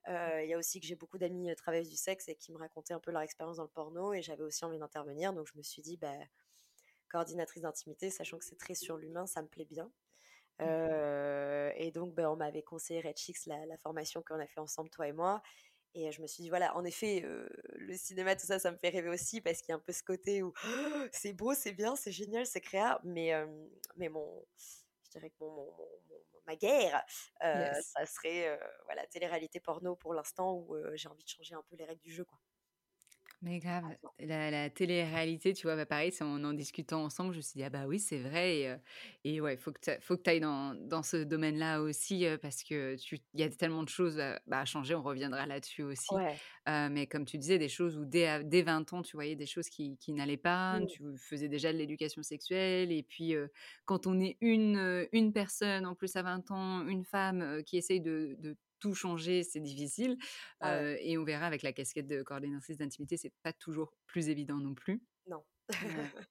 Il 0.07 0.47
y 0.47 0.53
a 0.53 0.57
aussi 0.57 0.79
que 0.79 0.85
j'ai 0.87 0.95
beaucoup 0.95 1.17
d'amis 1.17 1.53
travailleuses 1.55 1.89
du 1.89 1.97
sexe 1.97 2.27
et 2.27 2.35
qui 2.35 2.51
me 2.51 2.57
racontaient 2.57 2.93
un 2.93 2.99
peu 2.99 3.11
leur 3.11 3.21
expérience 3.21 3.57
dans 3.57 3.63
le 3.63 3.69
porno 3.69 4.13
et 4.13 4.21
j'avais 4.21 4.43
aussi 4.43 4.65
envie 4.65 4.79
d'intervenir. 4.79 5.33
Donc 5.33 5.47
je 5.47 5.57
me 5.57 5.63
suis 5.63 5.81
dit, 5.81 5.97
bah, 5.97 6.17
coordinatrice 7.09 7.61
d'intimité, 7.61 8.09
sachant 8.09 8.37
que 8.37 8.45
c'est 8.45 8.57
très 8.57 8.73
sur 8.73 8.97
l'humain, 8.97 9.27
ça 9.27 9.41
me 9.41 9.47
plaît 9.47 9.65
bien. 9.65 9.91
Mmh. 10.59 11.71
et 11.77 11.91
donc, 11.91 12.13
bah, 12.13 12.31
on 12.31 12.35
m'avait 12.35 12.61
conseillé 12.61 13.01
Red 13.01 13.17
Chicks, 13.17 13.47
la, 13.47 13.77
formation 13.77 14.21
qu'on 14.21 14.39
a 14.39 14.45
fait 14.45 14.59
ensemble, 14.59 14.89
toi 14.89 15.07
et 15.07 15.11
moi. 15.11 15.41
Et 15.93 16.11
je 16.11 16.21
me 16.21 16.27
suis 16.27 16.43
dit, 16.43 16.49
voilà, 16.49 16.75
en 16.77 16.85
effet, 16.85 17.25
le 17.75 17.93
cinéma, 17.95 18.35
tout 18.35 18.45
ça, 18.45 18.59
ça 18.59 18.71
me 18.71 18.77
fait 18.77 18.89
rêver 18.89 19.09
aussi 19.09 19.41
parce 19.41 19.59
qu'il 19.59 19.69
y 19.69 19.71
a 19.73 19.75
un 19.75 19.79
peu 19.79 19.91
ce 19.91 20.03
côté 20.03 20.43
où 20.43 20.53
c'est 21.11 21.33
beau, 21.33 21.53
c'est 21.53 21.73
bien, 21.73 21.95
c'est 21.95 22.11
génial, 22.11 22.45
c'est 22.45 22.61
créa. 22.61 23.01
Mais, 23.03 23.33
mais 23.97 24.09
mon, 24.09 24.45
je 25.03 25.09
dirais 25.11 25.29
que 25.31 25.39
mon, 25.39 25.67
ma 26.45 26.55
guerre, 26.55 27.03
ça 27.41 28.05
serait 28.05 28.59
voilà, 28.85 29.05
télé-réalité 29.07 29.59
porno 29.59 29.95
pour 29.95 30.13
l'instant 30.13 30.53
où 30.55 30.75
j'ai 30.95 31.09
envie 31.09 31.23
de 31.23 31.29
changer 31.29 31.55
un 31.55 31.63
peu 31.69 31.75
les 31.75 31.85
règles 31.85 32.01
du 32.01 32.11
jeu. 32.13 32.25
Quoi. 32.25 32.37
Mais 33.43 33.57
grave, 33.57 33.85
la, 34.19 34.51
la 34.51 34.69
télé-réalité, 34.69 35.53
tu 35.53 35.65
vois, 35.65 35.75
bah 35.75 35.87
pareil, 35.87 36.11
c'est 36.11 36.23
en 36.23 36.43
en 36.43 36.53
discutant 36.53 37.03
ensemble, 37.03 37.31
je 37.31 37.37
me 37.37 37.41
suis 37.41 37.53
dit, 37.57 37.63
ah 37.63 37.71
bah 37.71 37.87
oui, 37.87 37.99
c'est 37.99 38.19
vrai. 38.19 38.59
Et, 38.59 38.75
et 39.23 39.41
ouais, 39.41 39.57
faut 39.57 39.71
que 39.71 39.79
tu 39.79 40.29
ailles 40.29 40.39
dans, 40.39 40.75
dans 40.75 41.01
ce 41.01 41.17
domaine-là 41.23 41.81
aussi, 41.81 42.23
parce 42.39 42.61
que 42.63 42.95
il 43.33 43.39
y 43.39 43.41
a 43.41 43.49
tellement 43.49 43.81
de 43.81 43.89
choses 43.89 44.19
à, 44.19 44.39
bah, 44.45 44.59
à 44.59 44.65
changer, 44.65 44.93
on 44.93 45.01
reviendra 45.01 45.47
là-dessus 45.47 45.81
aussi. 45.81 46.13
mais 46.67 47.07
comme 47.07 47.25
tu 47.25 47.39
disais, 47.39 47.57
des 47.57 47.67
choses 47.67 47.97
où 47.97 48.05
dès, 48.05 48.43
dès 48.43 48.61
20 48.61 48.93
ans, 48.93 49.01
tu 49.01 49.17
voyais 49.17 49.35
des 49.35 49.47
choses 49.47 49.69
qui, 49.69 49.97
qui 49.97 50.13
n'allaient 50.13 50.37
pas, 50.37 50.79
mmh. 50.79 50.85
tu 50.85 51.03
faisais 51.17 51.47
déjà 51.49 51.73
de 51.73 51.79
l'éducation 51.79 52.21
sexuelle. 52.21 52.91
Et 52.91 53.01
puis, 53.01 53.33
quand 53.85 54.05
on 54.05 54.19
est 54.19 54.37
une, 54.41 55.07
une 55.13 55.33
personne, 55.33 55.87
en 55.87 55.95
plus 55.95 56.15
à 56.15 56.21
20 56.21 56.51
ans, 56.51 56.85
une 56.85 57.05
femme 57.05 57.63
qui 57.65 57.77
essaye 57.77 58.01
de, 58.01 58.35
de 58.37 58.55
tout 58.81 58.93
changer, 58.93 59.43
c'est 59.43 59.61
difficile. 59.61 60.17
Ah 60.59 60.81
et 60.99 61.17
on 61.17 61.23
verra 61.23 61.45
avec 61.45 61.61
la 61.61 61.71
casquette 61.71 62.07
de 62.07 62.21
coordinatrice 62.23 62.77
d'intimité, 62.77 63.15
c'est 63.15 63.33
pas 63.43 63.53
toujours 63.53 63.93
plus 64.05 64.27
évident 64.27 64.57
non 64.57 64.73
plus. 64.73 65.01
Non. 65.27 65.43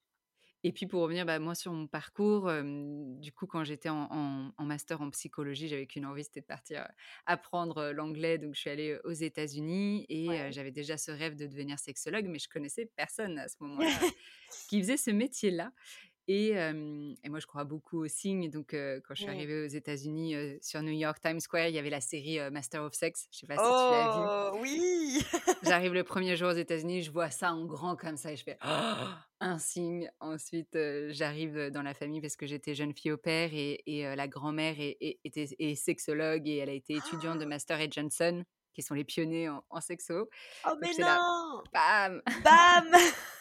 et 0.65 0.73
puis 0.73 0.87
pour 0.87 1.01
revenir, 1.03 1.25
bah, 1.25 1.39
moi 1.39 1.55
sur 1.55 1.73
mon 1.73 1.87
parcours, 1.87 2.51
du 2.63 3.33
coup 3.33 3.47
quand 3.47 3.65
j'étais 3.65 3.89
en, 3.89 4.53
master 4.59 5.01
en 5.01 5.11
psychologie, 5.11 5.69
j'avais 5.69 5.87
qu'une 5.87 6.05
envie, 6.05 6.25
c'était 6.25 6.41
de 6.41 6.47
partir 6.47 6.87
apprendre 7.25 7.93
l'anglais. 7.93 8.37
Donc 8.37 8.55
je 8.55 8.61
suis 8.61 8.71
allée 8.71 8.99
aux 9.05 9.13
États-Unis 9.13 10.05
et 10.09 10.53
j'avais 10.53 10.73
déjà 10.73 10.99
ce 10.99 11.13
rêve 11.13 11.37
de 11.37 11.47
devenir 11.47 11.79
sexologue, 11.79 12.27
mais 12.27 12.39
je 12.39 12.49
connaissais 12.49 12.91
personne 12.97 13.39
à 13.39 13.49
ce 13.49 13.57
moment-là 13.61 13.99
qui 14.69 14.81
faisait 14.81 14.97
ce 14.99 15.11
métier-là. 15.11 15.73
Et, 16.33 16.55
moi, 17.29 17.41
je 17.41 17.47
crois 17.47 17.65
beaucoup 17.65 18.05
aux 18.05 18.09
signes. 18.09 18.49
Donc, 18.51 18.69
quand 18.71 19.15
je 19.15 19.23
suis 19.23 19.29
arrivée 19.29 19.65
aux 19.65 19.69
États-Unis, 19.69 20.37
sur 20.63 20.81
New 20.81 20.93
York 20.93 21.21
Times 21.21 21.41
Square, 21.41 21.67
il 21.67 21.75
y 21.75 21.79
avait 21.79 21.91
la 21.91 22.01
série 22.01 22.39
Master 22.53 22.85
of 22.85 22.95
Sex. 22.95 23.27
Je 23.33 23.39
sais 23.41 23.47
pas 23.47 23.55
si 23.55 23.61
tu 23.61 23.67
l'as 23.67 24.17
vu. 24.17 24.55
Oh 24.55 24.59
oui 24.63 25.25
J'arrive 25.65 25.93
le 25.93 26.05
premier 26.05 26.37
jour 26.37 26.51
aux 26.51 26.57
États-Unis, 26.57 27.03
je 27.03 27.11
vois 27.11 27.31
ça 27.31 27.53
en 27.53 27.65
grand 27.65 27.97
comme 27.97 28.17
ça 28.17 28.31
et 28.31 28.37
je 28.37 28.45
fais 28.45 28.57
oh, 28.65 29.07
un 29.41 29.59
signe. 29.59 30.09
Ensuite, 30.21 30.79
j'arrive 31.09 31.71
dans 31.71 31.83
la 31.83 31.95
famille 31.95 32.21
parce 32.21 32.37
que 32.37 32.47
j'étais 32.47 32.77
jeune 32.77 32.95
fille 32.95 33.11
au 33.11 33.19
père 33.19 33.51
et, 33.53 33.83
la 34.15 34.29
grand-mère 34.29 34.77
est, 34.79 35.19
est, 35.25 35.75
sexologue 35.75 36.47
et 36.47 36.59
elle 36.59 36.71
a 36.71 36.75
été 36.75 36.95
étudiante 36.95 37.41
de 37.41 37.45
Master 37.47 37.81
et 37.81 37.89
Johnson, 37.91 38.45
qui 38.73 38.83
sont 38.83 38.95
les 38.95 39.05
pionniers 39.05 39.49
en, 39.49 39.81
sexo. 39.81 40.29
Oh, 40.65 40.75
mais 40.81 40.93
non 40.97 41.63
Bam 41.73 42.23
Bam 42.45 42.95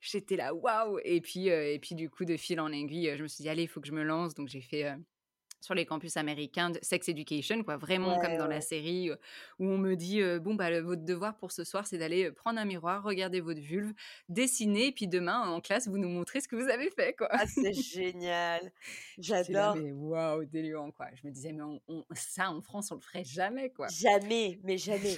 J'étais 0.00 0.36
là, 0.36 0.54
waouh 0.54 0.98
Et 1.04 1.20
puis, 1.20 1.48
et 1.48 1.78
puis, 1.80 1.94
du 1.94 2.10
coup, 2.10 2.24
de 2.24 2.36
fil 2.36 2.60
en 2.60 2.70
aiguille, 2.72 3.12
je 3.16 3.22
me 3.22 3.28
suis 3.28 3.42
dit, 3.42 3.48
allez, 3.48 3.62
il 3.64 3.68
faut 3.68 3.80
que 3.80 3.88
je 3.88 3.92
me 3.92 4.02
lance. 4.02 4.34
Donc, 4.34 4.48
j'ai 4.48 4.60
fait 4.62 4.92
sur 5.60 5.74
les 5.74 5.86
campus 5.86 6.16
américains 6.16 6.70
de 6.70 6.80
sex 6.82 7.08
education, 7.08 7.62
quoi, 7.62 7.76
vraiment 7.76 8.18
comme 8.18 8.32
Ouais, 8.32 8.36
dans 8.36 8.48
la 8.48 8.60
série 8.60 9.10
euh, 9.10 9.16
où 9.60 9.66
on 9.68 9.78
me 9.78 9.94
dit 9.94 10.20
bon 10.40 10.56
bah 10.56 10.70
le- 10.70 10.80
votre 10.80 11.04
devoir 11.04 11.36
pour 11.36 11.52
ce 11.52 11.62
soir 11.62 11.86
c'est 11.86 11.98
d'aller 11.98 12.32
prendre 12.32 12.58
un 12.58 12.64
miroir, 12.64 13.04
regarder 13.04 13.40
votre 13.40 13.60
vulve, 13.60 13.92
dessiner, 14.28 14.88
et 14.88 14.92
puis 14.92 15.06
demain 15.06 15.38
en 15.48 15.60
classe 15.60 15.86
vous 15.86 15.98
nous 15.98 16.08
montrez 16.08 16.40
ce 16.40 16.48
que 16.48 16.56
vous 16.56 16.68
avez 16.68 16.90
fait 16.90 17.14
quoi. 17.14 17.28
Ah, 17.30 17.46
c'est 17.46 17.72
génial. 17.94 18.72
J'adore. 19.18 19.76
mais 19.76 19.92
waouh 19.92 20.44
délirant 20.46 20.90
quoi. 20.90 21.06
Je 21.14 21.24
me 21.28 21.32
disais 21.32 21.52
mais 21.52 21.62
on- 21.62 21.80
on- 21.86 22.04
ça 22.12 22.50
en 22.50 22.60
France 22.60 22.90
on 22.90 22.96
le 22.96 23.00
ferait 23.00 23.22
jamais 23.22 23.70
quoi. 23.70 23.86
Jamais, 23.86 24.58
mais 24.64 24.78
jamais, 24.78 25.14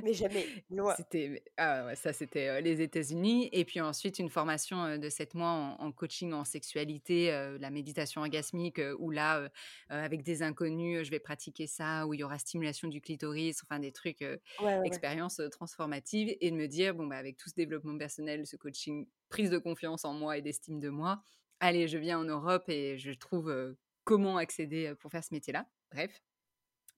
mais 0.00 0.14
jamais, 0.14 0.64
loin. 0.70 0.96
C'était 0.96 1.44
ah 1.58 1.86
ouais, 1.86 1.94
ça 1.96 2.12
c'était, 2.12 2.60
les 2.60 2.80
États-Unis 2.82 3.48
et 3.52 3.64
puis 3.64 3.80
ensuite 3.80 4.18
une 4.18 4.28
formation, 4.30 4.98
de 4.98 5.08
7 5.08 5.34
mois 5.34 5.48
en 5.50 5.76
en 5.80 5.92
coaching 5.92 6.32
en 6.32 6.44
sexualité, 6.44 7.30
la 7.60 7.70
méditation 7.70 8.20
orgasmique, 8.22 8.80
où 8.98 9.10
là, 9.10 9.48
avec 9.88 10.22
des 10.22 10.42
inconnus, 10.42 11.04
je 11.06 11.10
vais 11.10 11.20
pratiquer 11.20 11.66
ça, 11.66 12.06
où 12.06 12.14
il 12.14 12.20
y 12.20 12.24
aura 12.24 12.38
stimulation 12.38 12.88
du 12.88 13.00
clitoris, 13.00 13.62
enfin 13.62 13.78
des 13.78 13.92
trucs, 13.92 14.22
Ouais, 14.58 14.78
ouais, 14.78 15.02
heu, 15.40 15.48
transformatives 15.50 16.36
et 16.40 16.50
de 16.50 16.56
me 16.56 16.66
dire: 16.68 16.94
«Bon, 16.94 17.06
bah, 17.06 17.16
avec 17.16 17.36
tout 17.36 17.48
ce 17.48 17.54
développement 17.54 17.96
personnel, 17.98 18.46
ce 18.46 18.56
coaching, 18.56 19.06
prise 19.28 19.50
de 19.50 19.58
confiance 19.58 20.04
en 20.04 20.14
moi 20.14 20.36
et 20.38 20.42
d'estime 20.42 20.80
de 20.80 20.88
moi, 20.88 21.22
allez, 21.60 21.88
je 21.88 21.98
viens 21.98 22.18
en 22.18 22.24
Europe 22.24 22.64
et 22.68 22.98
je 22.98 23.12
trouve, 23.12 23.76
comment 24.04 24.36
accéder, 24.36 24.94
pour 25.00 25.10
faire 25.10 25.24
ce 25.24 25.34
métier-là». 25.34 25.66
Bref, 25.92 26.22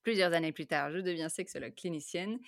plusieurs 0.04 0.32
années 0.34 0.52
plus 0.52 0.66
tard, 0.68 0.92
je 0.92 0.98
deviens 1.00 1.28
sexologue 1.30 1.74
clinicienne 1.74 2.40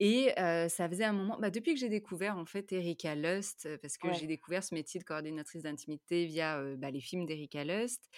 et 0.00 0.32
ça 0.68 0.88
faisait 0.88 1.04
un 1.04 1.12
moment 1.14 1.38
bah, 1.40 1.50
depuis 1.50 1.74
que 1.74 1.80
j'ai 1.80 1.88
découvert 1.90 2.38
en 2.38 2.46
fait 2.46 2.72
Erika 2.72 3.14
Lust, 3.16 3.68
parce 3.82 3.98
que 3.98 4.12
Ouais. 4.12 4.14
j'ai 4.14 4.26
découvert 4.28 4.64
ce 4.64 4.74
métier 4.74 5.00
de 5.00 5.04
coordinatrice 5.04 5.62
d'intimité 5.64 6.26
via, 6.26 6.62
bah, 6.76 6.90
les 6.90 7.00
films 7.00 7.26
d'Erika 7.26 7.64
Lust 7.64 8.10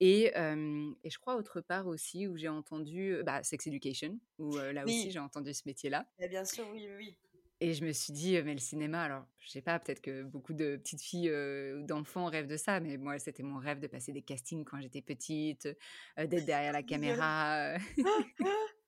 et 0.00 0.32
je 0.36 1.18
crois 1.18 1.36
autre 1.36 1.60
part 1.62 1.86
aussi 1.88 2.26
où 2.28 2.36
j'ai 2.36 2.48
entendu, 2.48 3.22
bah, 3.24 3.42
Sex 3.44 3.66
Education, 3.68 4.20
où, 4.38 4.58
là 4.58 4.86
aussi 4.88 5.10
j'ai 5.12 5.20
entendu 5.20 5.54
ce 5.54 5.62
métier-là 5.66 6.06
bah, 6.18 6.28
bien 6.28 6.44
sûr, 6.44 6.68
oui, 6.70 6.88
oui. 6.96 7.18
Et 7.60 7.74
je 7.74 7.84
me 7.84 7.92
suis 7.92 8.12
dit: 8.12 8.36
«Heu, 8.36 8.42
mais 8.44 8.54
le 8.54 8.60
cinéma» 8.60 9.02
alors 9.02 9.24
je 9.38 9.50
sais 9.50 9.62
pas, 9.62 9.78
peut-être 9.78 10.00
que 10.00 10.22
beaucoup 10.24 10.54
de 10.54 10.76
petites 10.76 11.02
filles, 11.02 11.30
ou 11.30 11.82
d'enfants 11.86 12.26
rêvent 12.26 12.48
de 12.48 12.56
ça, 12.56 12.80
mais 12.80 12.96
moi 12.96 13.18
c'était 13.18 13.42
mon 13.44 13.58
rêve 13.58 13.78
de 13.78 13.86
passer 13.86 14.12
des 14.12 14.22
castings 14.22 14.64
quand 14.64 14.80
j'étais 14.80 15.02
petite, 15.02 15.68
d'être 16.16 16.44
derrière 16.44 16.72
la 16.72 16.82
caméra, 16.82 17.74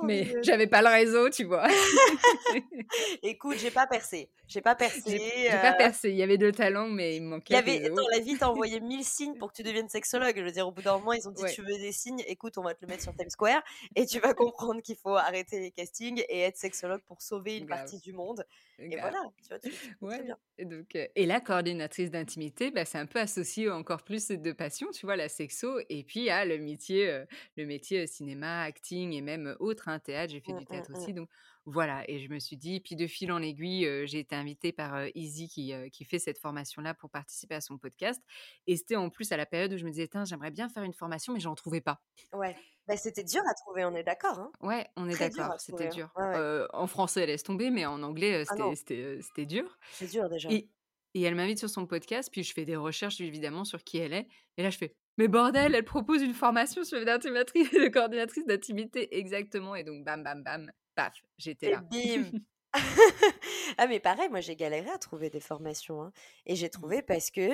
mais 0.00 0.36
j'avais 0.42 0.66
pas 0.66 0.82
le 0.82 0.88
réseau, 0.88 1.30
tu 1.30 1.44
vois? 1.44 1.68
Écoute, 3.22 3.58
j'ai 3.58 3.70
pas 3.70 3.86
percé. 3.86 4.30
J'ai 4.48 4.60
pas 4.60 4.74
percé, 4.76 5.18
j'ai 5.48 5.58
pas 5.58 5.72
heu, 5.72 5.74
percé. 5.74 6.10
Il 6.10 6.16
y 6.16 6.22
avait 6.22 6.36
le 6.36 6.52
talent, 6.52 6.88
mais 6.88 7.16
il 7.16 7.22
me 7.22 7.28
il 7.48 7.54
y 7.54 7.56
manquait 7.56 7.58
avait 7.58 7.80
réseau. 7.82 8.08
la 8.12 8.18
vie 8.20 8.36
t'a 8.36 8.50
envoyé 8.50 8.80
1000 8.80 9.04
signes 9.04 9.36
pour 9.36 9.50
que 9.52 9.56
tu 9.56 9.62
deviennes 9.62 9.88
sexologue. 9.88 10.36
Je 10.36 10.42
veux 10.42 10.50
dire, 10.52 10.66
au 10.66 10.72
bout 10.72 10.82
d'un 10.82 10.98
moment, 10.98 11.12
ils 11.12 11.28
ont 11.28 11.32
dit: 11.32 11.44
Ouais, 11.44 11.46
«Tu 11.46 11.62
veux 11.62 11.78
des 11.78 11.92
signes? 11.92 12.22
Écoute, 12.26 12.58
on 12.58 12.62
va 12.62 12.74
te 12.74 12.80
le 12.82 12.88
mettre 12.88 13.02
sur 13.04 13.14
Times 13.14 13.30
Square 13.30 13.62
et 13.94 14.06
tu 14.06 14.18
vas 14.20 14.34
comprendre 14.34 14.82
qu'il 14.82 14.96
faut 14.96 15.14
arrêter 15.16 15.60
les 15.60 15.70
castings 15.72 16.24
et 16.28 16.40
être 16.40 16.56
sexologue 16.56 17.02
pour 17.06 17.22
sauver 17.22 17.56
une 17.56 17.66
grave, 17.66 17.68
partie 17.68 17.98
du 17.98 18.12
monde» 18.12 18.44
et 18.90 18.96
voilà, 18.98 19.20
tu 19.42 19.48
vois? 19.50 19.58
Tu 19.60 19.76
tu 19.78 19.94
fais 20.00 20.06
très 20.08 20.22
Ouais 20.22 20.24
bien. 20.24 20.36
et 20.58 20.64
donc 20.64 20.94
heu 20.96 21.06
et 21.14 21.26
la 21.26 21.40
coordinatrice 21.40 22.10
d'intimité, 22.10 22.70
bah, 22.70 22.84
c'est 22.84 22.98
un 22.98 23.06
peu 23.06 23.18
associé 23.20 23.68
encore 23.70 24.04
plus 24.04 24.24
ces 24.24 24.36
2 24.38 24.54
passions, 24.54 24.90
tu 24.92 25.06
vois? 25.06 25.16
La 25.16 25.28
sexo 25.28 25.78
et 25.88 26.04
puis 26.04 26.30
à 26.30 26.44
le 26.44 26.58
métier, 26.58 27.08
heu, 27.10 27.26
le 27.56 27.66
métier, 27.66 28.06
cinéma, 28.06 28.62
acting 28.62 29.12
et 29.12 29.20
même, 29.26 29.48
heu, 29.48 29.56
autre, 29.60 29.88
hein, 29.88 29.98
théâtre. 29.98 30.32
J'ai 30.32 30.40
fait 30.40 30.52
Mmh, 30.52 30.54
du 30.54 30.66
mmh, 30.68 30.68
théâtre 30.68 30.90
mmh. 30.94 31.06
aussi 31.06 31.12
donc 31.14 31.28
voilà 31.66 32.08
et 32.10 32.18
je 32.20 32.28
me 32.32 32.38
suis 32.38 32.56
dit 32.56 32.80
puis 32.80 32.96
de 32.96 33.06
fil 33.06 33.32
en 33.32 33.42
aiguille, 33.42 33.86
j'ai 34.06 34.20
été 34.20 34.34
invitée 34.36 34.72
par, 34.72 34.96
heu, 34.96 35.10
Izzy 35.14 35.48
qui, 35.48 35.72
qui 35.92 36.04
fait 36.04 36.18
cette 36.18 36.38
formation-là 36.38 36.94
pour 36.94 37.10
participer 37.10 37.56
à 37.56 37.60
son 37.60 37.78
podcast 37.78 38.22
et 38.66 38.76
c'était 38.76 38.96
en 38.96 39.10
plus 39.10 39.32
à 39.32 39.36
la 39.36 39.46
période 39.46 39.72
où 39.72 39.76
je 39.78 39.84
me 39.84 39.90
disais: 39.90 40.08
«Tiens, 40.08 40.24
j'aimerais 40.24 40.50
bien 40.50 40.68
faire 40.68 40.82
une 40.84 40.94
formation 40.94 41.32
mais 41.34 41.40
j'en 41.40 41.54
trouvais 41.54 41.80
pas». 41.80 42.02
Ouais. 42.32 42.56
Bah, 42.86 42.96
c'était 42.96 43.24
dur 43.24 43.42
à 43.48 43.54
trouver, 43.54 43.84
on 43.84 43.94
est 43.96 44.04
d'accord, 44.04 44.38
hein? 44.38 44.52
Ouais, 44.62 44.88
on 44.96 45.08
est 45.08 45.16
d'accord, 45.18 45.50
c'était 45.58 45.88
hein? 45.88 45.88
dur. 45.88 46.14
Ouais, 46.16 46.24
ouais. 46.28 46.34
Heu, 46.34 46.66
en 46.72 46.86
français, 46.86 47.26
laisse 47.26 47.42
tomber, 47.42 47.70
mais 47.70 47.84
en 47.86 48.02
anglais, 48.02 48.44
Ah 48.48 48.74
c'était 48.74 49.46
dur 49.46 49.78
c'est 49.90 50.06
dur 50.08 50.28
déjà. 50.30 50.50
et 50.50 50.70
et 51.14 51.22
elle 51.22 51.34
m'invite 51.36 51.58
sur 51.58 51.70
son 51.70 51.86
podcast, 51.86 52.30
puis 52.32 52.42
je 52.44 52.52
fais 52.54 52.66
des 52.66 52.76
recherches 52.76 53.20
évidemment 53.22 53.64
sur 53.64 53.84
qui 53.84 53.98
elle 53.98 54.12
est 54.14 54.28
et 54.58 54.62
là 54.62 54.70
je 54.70 54.78
fais: 54.78 54.96
«Mais 55.18 55.28
bordel, 55.28 55.74
elle 55.74 55.84
propose 55.84 56.22
une 56.22 56.34
formation 56.34 56.84
sur 56.84 56.98
l'intimatrice 57.00 57.70
de 57.72 57.88
coordinatrice 57.88 58.44
d'intimité!» 58.46 59.16
exactement 59.18 59.74
et 59.74 59.84
donc 59.84 60.04
bam, 60.04 60.22
bam, 60.22 60.42
bam, 60.42 60.70
paf, 60.94 61.14
j'étais 61.38 61.70
là. 61.70 61.84
bim! 61.90 62.32
Ah 63.78 63.86
mais 63.86 64.00
pareil, 64.00 64.28
moi 64.30 64.40
j'ai 64.40 64.56
galéré 64.56 64.90
à 64.90 64.98
trouver 64.98 65.30
des 65.30 65.40
formations, 65.40 66.02
hein 66.02 66.12
et 66.46 66.56
j'ai 66.56 66.68
Mmh. 66.72 66.82
trouvé 66.82 67.02
parce 67.02 67.30
que 67.30 67.50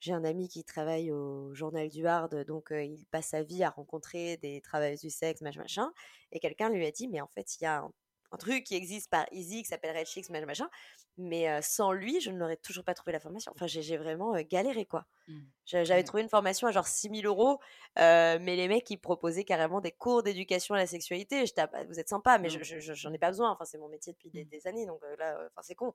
j'ai 0.00 0.12
un 0.12 0.24
ami 0.24 0.48
qui 0.48 0.64
travaille 0.64 1.10
au 1.12 1.52
Journal 1.54 1.88
du 1.88 2.06
Hard, 2.06 2.44
donc 2.46 2.68
il 2.72 3.04
passe 3.10 3.28
sa 3.28 3.42
vie 3.42 3.62
à 3.64 3.70
rencontrer 3.70 4.36
des 4.38 4.60
travailleuses 4.60 5.00
du 5.00 5.10
sexe, 5.10 5.40
machin, 5.42 5.60
machin 5.62 5.92
et 6.32 6.40
quelqu'un 6.40 6.70
lui 6.70 6.86
a 6.86 6.90
dit: 6.92 7.08
«Mais 7.08 7.20
en 7.20 7.26
fait, 7.28 7.56
il 7.60 7.64
y 7.64 7.66
a 7.66 7.80
un 7.82 7.92
un 8.32 8.36
truc 8.38 8.64
qui 8.64 8.74
existe 8.76 9.10
par 9.10 9.26
Easy 9.32 9.62
qui 9.62 9.68
s'appelle 9.68 9.96
Red 9.96 10.06
Chicks, 10.06 10.30
machin, 10.30 10.46
machin, 10.46 10.70
mais 11.18 11.60
sans 11.62 11.92
lui, 11.92 12.20
je 12.20 12.30
n'aurais 12.30 12.56
toujours 12.58 12.84
pas 12.84 12.94
trouvé 12.94 13.12
la 13.12 13.20
formation». 13.20 13.52
Enfin, 13.54 13.66
j'ai 13.66 13.96
vraiment, 13.98 14.34
galéré, 14.42 14.86
quoi. 14.86 15.06
Mmh. 15.28 15.50
J'avais 15.66 16.02
trouvé 16.04 16.22
une 16.24 16.28
formation 16.30 16.68
à 16.68 16.72
genre 16.72 16.88
6 16.88 17.08
000 17.10 17.26
€, 17.26 17.60
heu, 18.00 18.38
mais 18.40 18.56
les 18.56 18.68
mecs, 18.68 18.90
ils 18.90 18.98
proposaient 18.98 19.44
carrément 19.44 19.80
des 19.80 19.92
cours 19.92 20.22
d'éducation 20.24 20.74
à 20.74 20.78
la 20.78 20.86
sexualité. 20.88 21.46
J'étais: 21.46 21.62
«Ah 21.62 21.68
bah, 21.68 21.84
vous 21.84 22.00
êtes 22.00 22.08
sympa, 22.08 22.38
mais 22.38 22.50
je 22.50 22.60
Non. 22.60 22.64
je 22.64 22.80
je 22.80 22.94
j'en 22.94 23.12
ai 23.12 23.18
Mmh. 23.18 23.20
pas 23.20 23.28
besoin. 23.30 23.50
Enfin, 23.52 23.64
c'est 23.66 23.78
mon 23.78 23.88
métier 23.88 24.12
depuis 24.14 24.30
des 24.30 24.44
Mmh. 24.44 24.50
des 24.50 24.66
années, 24.66 24.86
donc 24.86 25.02
là, 25.18 25.38
enfin, 25.52 25.62
c'est 25.62 25.76
con». 25.76 25.94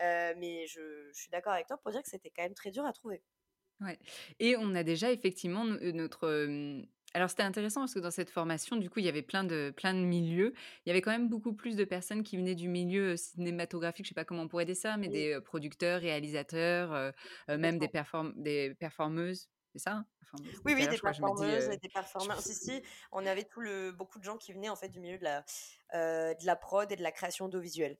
Mais 0.00 0.66
je 0.68 1.10
je 1.12 1.20
suis 1.20 1.30
d'accord 1.30 1.52
avec 1.54 1.66
toi 1.68 1.78
pour 1.78 1.92
dire 1.92 2.02
que 2.02 2.10
c'était 2.10 2.30
quand 2.30 2.42
même 2.44 2.54
très 2.54 2.70
dur 2.72 2.86
à 2.86 2.92
trouver. 2.94 3.22
Ouais 3.80 3.98
et 4.38 4.56
on 4.56 4.74
a 4.74 4.84
déjà 4.84 5.10
effectivement 5.12 5.64
notre, 5.64 6.46
alors 7.14 7.30
c'était 7.30 7.42
intéressant 7.42 7.80
parce 7.82 7.94
que 7.94 7.98
dans 8.00 8.10
cette 8.10 8.30
formation, 8.30 8.76
du 8.76 8.88
coup, 8.90 8.98
il 9.00 9.04
y 9.04 9.08
avait 9.08 9.22
plein 9.22 9.44
de 9.44 9.72
plein 9.76 9.94
de 9.94 10.00
milieux. 10.00 10.52
Il 10.84 10.88
y 10.88 10.90
avait 10.92 11.00
quand 11.00 11.10
même 11.10 11.28
beaucoup 11.28 11.54
plus 11.54 11.76
de 11.76 11.84
personnes 11.84 12.22
qui 12.22 12.36
venaient 12.36 12.54
du 12.54 12.68
milieu, 12.68 13.12
heu, 13.12 13.16
cinématographique, 13.16 14.04
je 14.06 14.10
sais 14.10 14.14
pas 14.14 14.24
comment 14.24 14.42
on 14.42 14.48
pourrait 14.48 14.64
dire 14.64 14.76
ça, 14.76 14.96
mais 14.96 15.08
Oui, 15.08 15.10
des, 15.10 15.34
heu, 15.34 15.40
producteurs, 15.40 16.00
réalisateurs, 16.00 16.92
heu, 17.48 17.58
même 17.58 17.78
des 17.78 17.88
perform 17.88 18.32
des 18.36 18.74
performeuses, 18.74 19.48
c'est 19.72 19.78
ça, 19.80 19.92
hein? 19.96 20.06
Oui, 20.64 20.74
oui, 20.74 20.88
des 20.88 20.98
crois 20.98 21.30
dis, 21.30 21.44
performeuses 21.44 21.68
des 21.80 21.88
performeurs. 21.88 22.40
Si, 22.42 22.54
si, 22.54 22.82
on 23.12 23.26
avait 23.26 23.44
tout 23.44 23.60
le 23.60 23.92
beaucoup 23.92 24.18
de 24.18 24.24
gens 24.24 24.36
qui 24.38 24.52
venaient, 24.52 24.68
en 24.68 24.76
fait, 24.76 24.88
du 24.88 25.00
milieu 25.00 25.18
de 25.18 25.24
la, 25.24 25.44
de 25.92 26.46
la 26.46 26.56
prod 26.56 26.90
et 26.90 26.96
de 26.96 27.02
la 27.02 27.12
création 27.12 27.46
audiovisuelle. 27.46 27.98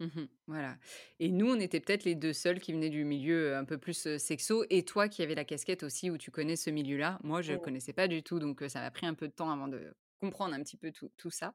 Mmh 0.00 0.26
voilà 0.46 0.76
et 1.20 1.30
nous, 1.30 1.46
on 1.50 1.58
était 1.58 1.80
peut-être 1.80 2.04
les 2.04 2.14
2 2.14 2.34
seuls 2.34 2.60
qui 2.60 2.72
venaient 2.74 2.90
du 2.90 3.04
milieu, 3.04 3.56
un 3.56 3.64
peu 3.64 3.78
plus, 3.78 4.18
sexo 4.18 4.64
et 4.68 4.84
toi 4.84 5.08
qui 5.08 5.22
avais 5.22 5.34
la 5.34 5.44
casquette 5.46 5.82
aussi 5.82 6.10
où 6.10 6.18
tu 6.18 6.30
connais 6.30 6.56
ce 6.56 6.68
milieu-là. 6.68 7.18
Moi, 7.24 7.40
je 7.40 7.54
Mmh. 7.54 7.58
connaissais 7.58 7.94
pas 7.94 8.06
du 8.06 8.22
tout 8.22 8.38
donc 8.38 8.62
ça 8.68 8.80
m'a 8.80 8.90
pris 8.90 9.06
un 9.06 9.14
peu 9.14 9.26
de 9.26 9.32
temps 9.32 9.50
avant 9.50 9.68
de 9.68 9.94
comprendre 10.20 10.54
un 10.54 10.62
petit 10.62 10.76
peu 10.76 10.92
tout 10.92 11.10
tout 11.16 11.30
ça. 11.30 11.54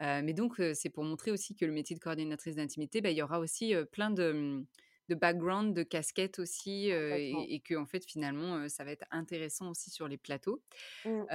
Mais 0.00 0.32
donc 0.34 0.60
c'est 0.74 0.90
pour 0.90 1.04
montrer 1.04 1.30
aussi 1.30 1.54
que 1.54 1.64
le 1.64 1.72
métier 1.72 1.94
de 1.96 2.00
coordinatrice 2.00 2.56
d'intimité, 2.56 3.00
bah, 3.02 3.10
il 3.10 3.18
y 3.18 3.22
aura 3.22 3.38
aussi, 3.40 3.74
plein 3.92 4.10
de, 4.10 4.32
mmh, 4.32 4.66
de 5.10 5.14
background, 5.14 5.74
de 5.76 5.82
casquettes 5.84 6.38
aussi, 6.40 6.88
et 6.90 7.54
et 7.54 7.60
qu'en 7.60 7.86
fait, 7.86 8.04
finalement, 8.06 8.68
ça 8.68 8.84
va 8.84 8.92
être 8.92 9.06
intéressant 9.12 9.70
aussi 9.70 9.90
sur 9.90 10.08
les 10.08 10.18
plateaux. 10.18 10.62
Mmh. 11.04 11.30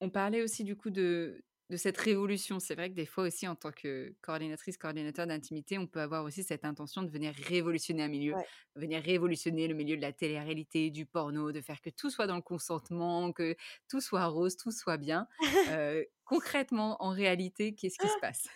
On 0.00 0.10
parlait 0.10 0.42
aussi 0.42 0.64
du 0.64 0.76
coup 0.76 0.90
de 0.90 1.42
de 1.70 1.76
cette 1.76 1.96
révolution. 1.98 2.60
C'est 2.60 2.74
vrai 2.74 2.90
que 2.90 2.94
des 2.94 3.06
fois 3.06 3.24
aussi 3.24 3.48
en 3.48 3.56
tant 3.56 3.72
que 3.72 4.14
coordinatrice, 4.22 4.76
coordinateur 4.78 5.26
d'intimité, 5.26 5.78
on 5.78 5.86
peut 5.86 6.00
avoir 6.00 6.24
aussi 6.24 6.44
cette 6.44 6.64
intention 6.64 7.02
de 7.02 7.10
venir 7.10 7.34
révolutionner 7.34 8.02
un 8.04 8.08
milieu, 8.08 8.36
Ouais. 8.36 8.46
venir 8.76 9.02
révolutionner 9.02 9.66
le 9.68 9.74
milieu 9.74 9.96
de 9.96 10.02
la 10.02 10.12
télé-réalité, 10.12 10.90
du 10.90 11.06
porno, 11.06 11.52
de 11.52 11.60
faire 11.60 11.80
que 11.80 11.90
tout 11.90 12.10
soit 12.10 12.26
dans 12.26 12.36
le 12.36 12.42
consentement, 12.42 13.32
que 13.32 13.56
tout 13.88 14.00
soit 14.00 14.26
rose, 14.26 14.56
tout 14.56 14.70
soit 14.70 14.96
bien. 14.96 15.26
Heu, 15.68 16.06
concrètement, 16.24 16.96
en 17.02 17.10
réalité, 17.10 17.74
qu'est-ce 17.74 17.98
qui 17.98 18.08
se 18.08 18.18
passe? 18.18 18.46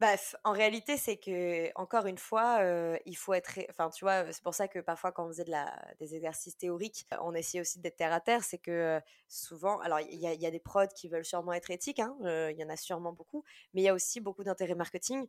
Bah, 0.00 0.16
f 0.16 0.36
en 0.44 0.52
réalité, 0.52 0.96
c'est 0.96 1.16
que 1.16 1.72
encore 1.74 2.06
une 2.06 2.18
fois, 2.18 2.60
il 3.04 3.16
faut 3.16 3.34
être 3.34 3.58
enfin, 3.68 3.90
tu 3.90 4.04
vois, 4.04 4.32
c'est 4.32 4.44
pour 4.44 4.54
ça 4.54 4.68
que 4.68 4.78
parfois 4.78 5.10
quand 5.10 5.24
on 5.26 5.28
faisait 5.28 5.42
de 5.44 5.50
la 5.50 5.76
des 5.98 6.14
exercices 6.14 6.56
théoriques, 6.56 7.04
on 7.20 7.34
essayait 7.34 7.60
aussi 7.62 7.80
d'être 7.80 7.96
terre 7.96 8.12
à 8.12 8.20
terre. 8.20 8.44
C'est 8.44 8.58
que, 8.58 9.00
souvent 9.26 9.80
alors 9.80 9.98
il 9.98 10.14
y 10.20 10.26
a 10.28 10.34
il 10.34 10.40
y 10.40 10.46
a 10.46 10.52
des 10.52 10.60
prods 10.60 10.86
qui 10.94 11.08
veulent 11.08 11.24
sûrement 11.24 11.52
être 11.52 11.70
éthiques, 11.72 11.98
hein, 11.98 12.16
il 12.22 12.54
y 12.56 12.64
en 12.64 12.68
a 12.68 12.76
sûrement 12.76 13.12
beaucoup, 13.12 13.42
mais 13.74 13.80
il 13.82 13.84
y 13.86 13.88
a 13.88 13.94
aussi 13.94 14.20
beaucoup 14.20 14.44
d'intérêt 14.44 14.76
marketing. 14.76 15.26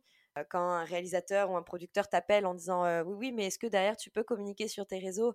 Quand 0.48 0.60
un 0.60 0.84
réalisateur 0.84 1.50
ou 1.50 1.56
un 1.56 1.62
producteur 1.64 2.08
t'appelle 2.08 2.46
en 2.46 2.54
disant, 2.54 2.84
«Oui, 3.02 3.14
oui, 3.18 3.32
mais 3.32 3.46
est-ce 3.46 3.58
que 3.58 3.66
derrière 3.66 3.96
tu 3.96 4.10
peux 4.12 4.22
communiquer 4.22 4.68
sur 4.68 4.86
tes 4.86 5.00
réseaux, 5.00 5.34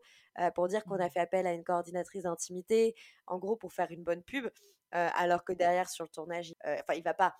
pour 0.55 0.69
dire 0.69 0.85
qu'on 0.85 0.95
a 0.99 1.09
Mmh. 1.09 1.09
fait 1.09 1.19
appel 1.19 1.45
à 1.45 1.51
une 1.53 1.65
coordinatrice 1.65 2.23
d'intimité?» 2.23 2.95
en 3.27 3.37
gros 3.37 3.57
pour 3.57 3.73
faire 3.73 3.91
une 3.91 4.03
bonne 4.05 4.23
pub, 4.23 4.47
alors 4.91 5.43
que 5.43 5.51
derrière 5.51 5.89
sur 5.89 6.05
le 6.05 6.09
tournage, 6.09 6.55
enfin 6.63 6.93
il 6.93 7.03
va 7.03 7.13
pas 7.13 7.35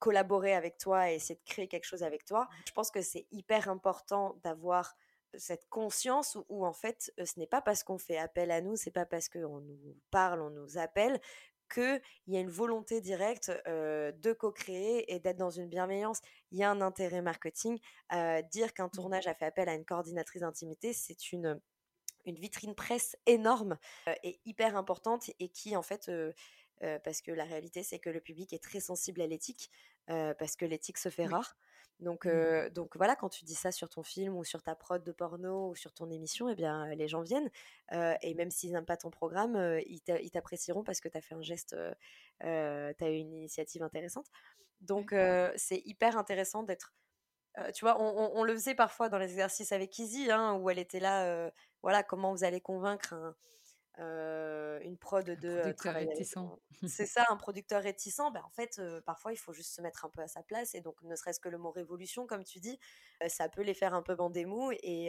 collaborer 0.00 0.54
avec 0.54 0.78
toi 0.78 1.10
et 1.10 1.14
essayer 1.14 1.36
de 1.36 1.44
créer 1.44 1.68
quelque 1.68 1.84
chose 1.84 2.02
avec 2.02 2.24
toi. 2.24 2.48
Je 2.66 2.72
pense 2.72 2.90
que 2.90 3.02
c'est 3.02 3.26
hyper 3.30 3.68
important 3.68 4.36
d'avoir 4.42 4.96
cette 5.34 5.68
conscience 5.68 6.34
où, 6.34 6.44
où 6.48 6.66
en 6.66 6.72
fait, 6.72 7.12
ce 7.24 7.38
n'est 7.38 7.46
pas 7.46 7.62
parce 7.62 7.84
qu'on 7.84 7.98
fait 7.98 8.18
appel 8.18 8.50
à 8.50 8.60
nous, 8.60 8.74
c'est 8.74 8.90
pas 8.90 9.06
parce 9.06 9.28
qu'on 9.28 9.60
nous 9.60 9.96
parle, 10.10 10.40
on 10.40 10.50
nous 10.50 10.76
appelle, 10.76 11.20
qu'il 11.72 12.00
y 12.26 12.36
a 12.36 12.40
une 12.40 12.50
volonté 12.50 13.00
directe 13.00 13.52
euh, 13.66 14.12
de 14.12 14.32
co-créer 14.32 15.12
et 15.12 15.20
d'être 15.20 15.36
dans 15.36 15.50
une 15.50 15.68
bienveillance. 15.68 16.20
Il 16.50 16.58
y 16.58 16.64
a 16.64 16.70
un 16.70 16.80
intérêt 16.80 17.22
marketing. 17.22 17.78
Euh, 18.12 18.42
dire 18.42 18.74
qu'un 18.74 18.86
Mmh. 18.86 18.90
tournage 18.90 19.26
a 19.28 19.34
fait 19.34 19.44
appel 19.44 19.68
à 19.68 19.74
une 19.74 19.84
coordinatrice 19.84 20.42
d'intimité, 20.42 20.92
c'est 20.92 21.32
une 21.32 21.60
une 22.26 22.36
vitrine 22.38 22.74
presse 22.74 23.16
énorme 23.24 23.78
et 24.22 24.40
hyper 24.44 24.76
importante 24.76 25.30
et 25.38 25.48
qui 25.48 25.74
en 25.74 25.80
fait 25.80 26.10
parce 27.02 27.22
que 27.22 27.32
la 27.32 27.44
réalité 27.44 27.82
c'est 27.82 27.98
que 27.98 28.10
le 28.10 28.20
public 28.20 28.52
est 28.52 28.62
très 28.62 28.78
sensible 28.78 29.22
à 29.22 29.26
l'éthique 29.26 29.70
parce 30.38 30.56
que 30.56 30.64
l'éthique 30.64 30.98
se 30.98 31.08
fait 31.08 31.26
Oui. 31.26 31.26
rare 31.26 31.56
donc, 32.00 32.26
Mmh. 32.26 32.54
donc 32.72 32.96
voilà, 32.96 33.14
quand 33.14 33.28
tu 33.28 33.44
dis 33.44 33.54
ça 33.54 33.72
sur 33.72 33.90
ton 33.90 34.02
film 34.02 34.34
ou 34.36 34.42
sur 34.42 34.62
ta 34.62 34.74
prod 34.74 35.04
de 35.04 35.12
porno 35.12 35.68
ou 35.70 35.74
sur 35.76 35.92
ton 35.92 36.10
émission, 36.10 36.48
eh 36.48 36.54
bien, 36.54 36.86
les 36.94 37.08
gens 37.08 37.20
viennent. 37.20 37.50
et 37.92 38.34
même 38.34 38.50
s'ils 38.50 38.72
n'aiment 38.72 38.86
pas 38.86 38.96
ton 38.96 39.10
programme, 39.10 39.78
ils 39.86 40.30
t'apprécieront 40.30 40.82
parce 40.82 41.00
que 41.00 41.08
tu 41.08 41.18
as 41.18 41.20
fait 41.20 41.34
un 41.34 41.42
geste, 41.42 41.76
tu 42.40 42.46
as 42.46 42.94
eu 43.10 43.16
une 43.16 43.34
initiative 43.34 43.82
intéressante. 43.82 44.28
Donc, 44.80 45.14
c'est 45.56 45.82
hyper 45.84 46.16
intéressant 46.16 46.62
d'être 46.62 46.94
tu 47.74 47.84
vois, 47.84 48.00
on 48.00 48.06
on 48.06 48.40
on 48.40 48.44
le 48.44 48.54
faisait 48.54 48.74
parfois 48.74 49.08
dans 49.08 49.18
les 49.18 49.30
exercices 49.30 49.72
avec 49.72 49.98
Izzy, 49.98 50.30
hein, 50.30 50.54
où 50.54 50.70
elle 50.70 50.78
était 50.78 51.00
là, 51.00 51.50
voilà, 51.82 52.02
comment 52.02 52.32
vous 52.32 52.44
allez 52.44 52.60
convaincre 52.60 53.12
un, 53.14 53.36
heu, 53.98 54.80
une 54.82 54.98
prod 54.98 55.28
Un 55.36 55.40
de, 55.40 55.48
heu, 55.48 55.74
producteur 55.78 55.94
réticent. 55.94 56.38
c'est 56.86 57.06
ça, 57.06 57.24
un 57.28 57.36
producteur 57.36 57.82
réticent, 57.82 58.20
bah, 58.34 58.42
en 58.44 58.50
fait, 58.50 58.78
heu, 58.80 59.00
parfois 59.02 59.32
il 59.32 59.36
faut 59.36 59.52
juste 59.52 59.74
se 59.74 59.80
mettre 59.82 60.04
un 60.04 60.10
peu 60.10 60.22
à 60.22 60.28
sa 60.28 60.42
place 60.42 60.74
et 60.74 60.80
donc 60.80 61.00
ne 61.02 61.14
serait-ce 61.14 61.38
que 61.38 61.48
le 61.48 61.56
mot 61.58 61.70
révolution 61.70 62.26
comme 62.26 62.42
tu 62.42 62.58
dis, 62.58 62.78
ça 63.28 63.48
peut 63.48 63.62
les 63.62 63.74
faire 63.74 63.94
un 63.94 64.02
peu 64.02 64.16
bander 64.16 64.44
mou 64.46 64.72
et 64.72 65.06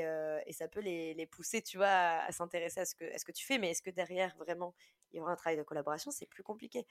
et 0.48 0.54
ça 0.54 0.68
peut 0.68 0.82
les 0.82 1.14
les 1.16 1.26
pousser, 1.28 1.62
tu 1.64 1.78
vois, 1.78 1.88
à 1.88 2.26
à 2.28 2.32
s'intéresser 2.32 2.82
à 2.82 2.86
ce 2.86 2.94
que 2.96 3.06
à 3.14 3.18
ce 3.18 3.26
que 3.26 3.32
tu 3.32 3.46
fais. 3.46 3.58
Mais 3.58 3.72
est-ce 3.72 3.82
que 3.82 3.90
derrière 3.90 4.36
vraiment 4.38 4.76
il 5.12 5.18
y 5.18 5.20
aura 5.22 5.32
un 5.32 5.36
travail 5.36 5.58
de 5.58 5.64
collaboration? 5.64 6.12
C'est 6.12 6.28
plus 6.28 6.44
compliqué. 6.44 6.86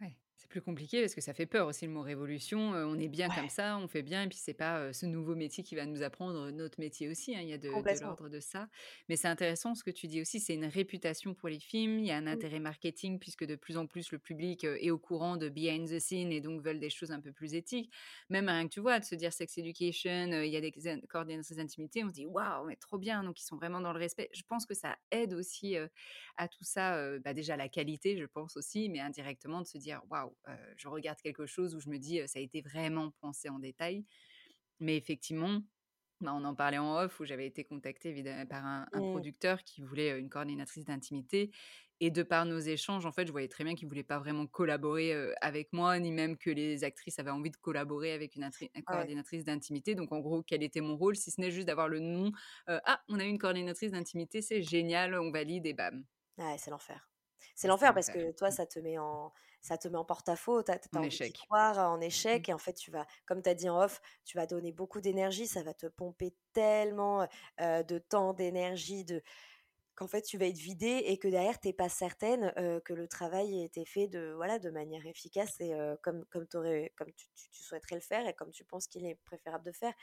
Ouais, 0.00 0.16
c'est 0.36 0.48
plus 0.48 0.60
compliqué 0.60 1.00
parce 1.00 1.14
que 1.14 1.20
ça 1.20 1.32
fait 1.32 1.46
peur 1.46 1.68
aussi 1.68 1.86
le 1.86 1.92
mot 1.92 2.02
révolution, 2.02 2.74
heu, 2.74 2.84
on 2.84 2.98
est 2.98 3.08
bien 3.08 3.30
comme 3.30 3.48
ça, 3.48 3.78
on 3.78 3.86
fait 3.86 4.02
bien 4.02 4.24
et 4.24 4.28
puis 4.28 4.36
c'est 4.36 4.52
pas, 4.52 4.88
heu, 4.88 4.92
ce 4.92 5.06
nouveau 5.06 5.36
métier 5.36 5.62
qui 5.62 5.76
va 5.76 5.86
nous 5.86 6.02
apprendre 6.02 6.50
notre 6.50 6.80
métier 6.80 7.08
aussi, 7.08 7.36
hein, 7.36 7.40
il 7.40 7.48
y 7.48 7.52
a 7.52 7.58
de 7.58 7.82
de 7.82 7.94
l'ordre 7.94 8.28
de 8.28 8.40
ça. 8.40 8.68
Mais 9.08 9.14
c'est 9.14 9.28
intéressant 9.28 9.76
ce 9.76 9.84
que 9.84 9.92
tu 9.92 10.08
dis 10.08 10.20
aussi, 10.20 10.40
c'est 10.40 10.54
une 10.54 10.64
réputation 10.64 11.34
pour 11.34 11.48
les 11.48 11.60
films, 11.60 12.00
il 12.00 12.06
y 12.06 12.10
a 12.10 12.16
un 12.16 12.26
Mmh. 12.30 12.44
intérêt 12.44 12.58
marketing 12.58 13.20
puisque 13.20 13.44
de 13.44 13.54
plus 13.54 13.76
en 13.76 13.86
plus 13.86 14.10
le 14.10 14.18
public, 14.18 14.64
est 14.64 14.90
au 14.90 14.98
courant 14.98 15.36
de 15.36 15.48
behind 15.48 15.88
the 15.88 16.00
scene 16.00 16.32
et 16.32 16.40
donc 16.40 16.60
veulent 16.62 16.80
des 16.80 16.90
choses 16.90 17.12
un 17.12 17.20
peu 17.20 17.32
plus 17.32 17.54
éthiques. 17.54 17.94
Même 18.28 18.48
rien 18.48 18.64
que 18.64 18.74
tu 18.74 18.80
vois, 18.80 18.98
de 18.98 19.04
se 19.04 19.14
dire 19.14 19.32
sex 19.32 19.56
education, 19.58 20.26
il 20.42 20.50
y 20.50 20.56
a 20.56 20.60
des 20.60 20.72
xan 20.72 21.00
coordinatrices 21.08 21.56
d'intimité, 21.56 22.02
on 22.04 22.08
se 22.08 22.14
dit: 22.14 22.26
«Waouh, 22.26 22.66
mais 22.66 22.76
trop 22.76 22.98
bien!» 22.98 23.22
donc 23.22 23.40
ils 23.40 23.44
sont 23.44 23.56
vraiment 23.56 23.80
dans 23.80 23.92
le 23.92 23.98
respect. 24.00 24.28
Je 24.32 24.42
pense 24.48 24.66
que 24.66 24.74
ça 24.74 24.96
aide 25.12 25.32
aussi, 25.32 25.76
à 26.36 26.48
tout 26.48 26.64
ça, 26.64 27.18
bah, 27.20 27.34
déjà 27.34 27.56
la 27.56 27.68
qualité, 27.68 28.16
je 28.16 28.24
pense 28.26 28.56
aussi, 28.56 28.88
mais 28.88 29.00
indirectement 29.00 29.60
de 29.60 29.66
se 29.66 29.78
dire: 29.78 30.02
«Waouh, 30.10 30.23
je 30.76 30.88
regarde 30.88 31.20
quelque 31.20 31.46
chose 31.46 31.74
où 31.74 31.80
je 31.80 31.88
me 31.90 31.98
dis, 31.98 32.20
ça 32.28 32.38
a 32.38 32.42
été 32.42 32.62
vraiment 32.62 33.12
pensé 33.20 33.48
en 33.48 33.58
détail». 33.60 34.06
Mais 34.80 34.96
effectivement, 34.96 35.62
bah, 36.20 36.32
on 36.34 36.44
en 36.44 36.54
parlait 36.56 36.78
en 36.78 36.96
off 36.98 37.20
où 37.20 37.24
j'avais 37.26 37.46
été 37.46 37.64
contactée 37.64 38.10
évidemment 38.10 38.46
par 38.46 38.64
un 38.66 38.86
un 38.92 39.02
Mmh. 39.02 39.24
producteur 39.24 39.64
qui 39.64 39.82
voulait, 39.82 40.18
une 40.18 40.30
coordinatrice 40.30 40.84
d'intimité 40.86 41.52
et 42.00 42.10
de 42.10 42.22
par 42.24 42.46
nos 42.46 42.58
échanges, 42.60 43.06
en 43.06 43.12
fait, 43.12 43.26
je 43.26 43.32
voyais 43.32 43.48
très 43.48 43.64
bien 43.64 43.74
qu'il 43.76 43.88
voulait 43.88 44.04
pas 44.04 44.18
vraiment 44.20 44.46
collaborer, 44.48 45.14
avec 45.42 45.72
moi, 45.72 45.98
ni 46.00 46.12
même 46.12 46.36
que 46.38 46.50
les 46.50 46.84
actrices 46.84 47.18
avaient 47.20 47.30
envie 47.30 47.50
de 47.52 47.56
collaborer 47.58 48.12
avec 48.12 48.36
une 48.36 48.50
Ouais. 48.88 49.14
coordinatrice 49.14 49.44
d'intimité. 49.44 49.94
Donc 49.96 50.12
en 50.12 50.20
gros, 50.20 50.42
quel 50.44 50.62
était 50.64 50.80
mon 50.82 50.96
rôle? 50.96 51.16
Si 51.16 51.30
ce 51.32 51.40
n'est 51.40 51.50
juste 51.52 51.66
d'avoir 51.68 51.88
le 51.88 52.00
nom, 52.00 52.32
«Ah, 52.68 53.02
on 53.08 53.18
a 53.20 53.24
une 53.24 53.38
coordinatrice 53.38 53.92
d'intimité, 53.92 54.42
c'est 54.42 54.62
génial, 54.62 55.14
on 55.16 55.30
valide» 55.32 55.66
et 55.66 55.74
bam 55.74 56.04
Ouais, 56.38 56.56
c'est 56.58 56.70
l'enfer. 56.70 57.08
C'est 57.54 57.68
l'enfer 57.68 57.94
parce 57.94 58.10
que 58.10 58.32
toi, 58.32 58.50
Mmh. 58.50 58.56
ça 58.56 58.66
te 58.66 58.78
met 58.80 58.98
en 58.98 59.32
ça 59.64 59.78
te 59.78 59.88
met 59.88 59.96
en 59.98 60.04
porte-à-faux, 60.04 60.62
tu 60.62 60.72
as 60.72 60.80
En 60.94 61.02
envie 61.02 61.02
échec. 61.02 61.46
croire, 61.46 61.78
en 61.78 62.00
Mmh. 62.32 62.40
échec 62.40 62.48
et 62.48 62.52
en 62.54 62.58
fait, 62.58 62.74
tu 62.74 62.90
vas 62.92 63.06
comme 63.26 63.42
tu 63.42 63.50
as 63.50 63.54
dit 63.54 63.68
en 63.70 63.82
off, 63.82 64.00
tu 64.24 64.36
vas 64.36 64.46
donner 64.46 64.72
beaucoup 64.72 65.00
d'énergie, 65.00 65.46
ça 65.48 65.62
va 65.64 65.74
te 65.74 65.86
pomper 65.86 66.36
tellement, 66.52 67.24
heu, 67.60 67.84
de 67.84 67.98
temps, 67.98 68.34
d'énergie, 68.34 69.04
de 69.04 69.22
qu'en 69.96 70.08
fait, 70.08 70.22
tu 70.22 70.38
vas 70.38 70.46
être 70.46 70.58
vidé 70.58 71.02
et 71.06 71.18
que 71.18 71.28
derrière, 71.28 71.60
tu 71.60 71.68
es 71.68 71.72
pas 71.72 71.88
certaine, 71.88 72.52
que 72.84 72.92
le 72.94 73.08
travail 73.08 73.60
ait 73.62 73.64
été 73.66 73.84
fait 73.84 74.08
de 74.08 74.32
voilà, 74.36 74.58
de 74.58 74.70
manière 74.70 75.06
efficace 75.06 75.60
et 75.60 75.74
heu, 75.74 75.96
comme 76.02 76.24
comme 76.30 76.46
tu 76.48 76.58
comme 76.96 77.12
tu 77.14 77.26
tu 77.34 77.50
tu 77.50 77.62
souhaiterais 77.62 77.96
le 77.96 78.00
faire 78.02 78.26
et 78.28 78.34
comme 78.34 78.50
tu 78.50 78.64
penses 78.64 78.86
qu'il 78.88 79.06
est 79.06 79.16
préférable 79.24 79.64
de 79.64 79.72
faire. 79.72 79.94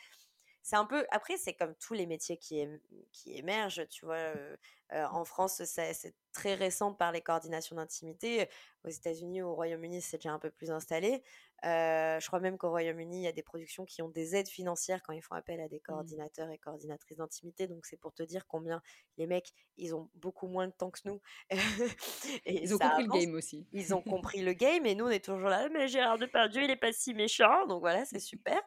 C'est 0.64 0.76
un 0.76 0.86
peu 0.86 1.06
après, 1.12 1.38
c'est 1.38 1.54
comme 1.56 1.76
tous 1.76 1.94
les 1.94 2.06
métiers 2.06 2.38
qui 2.38 2.60
ém 2.60 2.80
qui 3.12 3.36
émergent, 3.38 3.88
tu 3.90 4.06
vois? 4.06 4.18
Heu, 4.36 4.58
en 4.92 5.26
France, 5.26 5.64
c'est 5.66 6.16
très 6.34 6.54
récent 6.56 6.94
par 6.94 7.12
les 7.12 7.22
coordinations 7.22 7.76
d'intimité. 7.76 8.50
Aux 8.86 8.90
États-Unis, 8.90 9.42
au 9.42 9.54
Royaume-Uni, 9.56 10.02
c'est 10.02 10.18
déjà 10.18 10.32
un 10.32 10.40
peu 10.40 10.52
plus 10.52 10.70
installé. 10.72 11.24
Je 11.64 12.26
crois 12.28 12.40
même 12.40 12.58
qu'au 12.58 12.70
Royaume-Uni, 12.70 13.18
il 13.22 13.24
y 13.24 13.28
a 13.28 13.32
des 13.32 13.44
productions 13.44 13.86
qui 13.86 14.02
ont 14.02 14.10
des 14.10 14.36
aides 14.36 14.50
financières 14.50 15.02
quand 15.04 15.14
ils 15.14 15.22
font 15.24 15.36
appel 15.36 15.60
à 15.62 15.68
des 15.68 15.80
Mmh. 15.88 16.16
coordinateurs 16.20 16.50
et 16.52 16.58
coordinatrices 16.58 17.18
d'intimité. 17.18 17.68
Donc 17.68 17.86
c'est 17.86 17.98
pour 17.98 18.14
te 18.14 18.24
dire 18.24 18.48
combien 18.48 18.82
les 19.18 19.28
mecs, 19.28 19.54
ils 19.78 19.96
ont 19.96 20.10
beaucoup 20.16 20.48
moins 20.48 20.68
de 20.68 20.74
temps 20.74 20.92
que 20.92 21.00
nous 21.06 21.22
et 22.46 22.64
Ils 22.64 22.74
ont 22.74 22.80
compris 22.80 23.04
le 23.04 23.10
game 23.10 23.34
aussi. 23.36 23.68
Ils 23.74 23.94
ont 23.96 24.02
compris 24.04 24.42
le 24.42 24.54
game 24.54 24.86
et 24.86 24.96
nous, 24.96 25.06
on 25.06 25.10
est 25.10 25.24
toujours 25.24 25.48
là: 25.50 25.70
«Mais 25.70 25.88
Gérard 25.88 26.18
Depardieu, 26.18 26.64
il 26.64 26.70
est 26.72 26.76
pas 26.76 26.92
si 26.92 27.14
méchant», 27.14 27.66
donc 27.68 27.80
voilà, 27.80 28.04
c'est 28.06 28.20
super. 28.20 28.62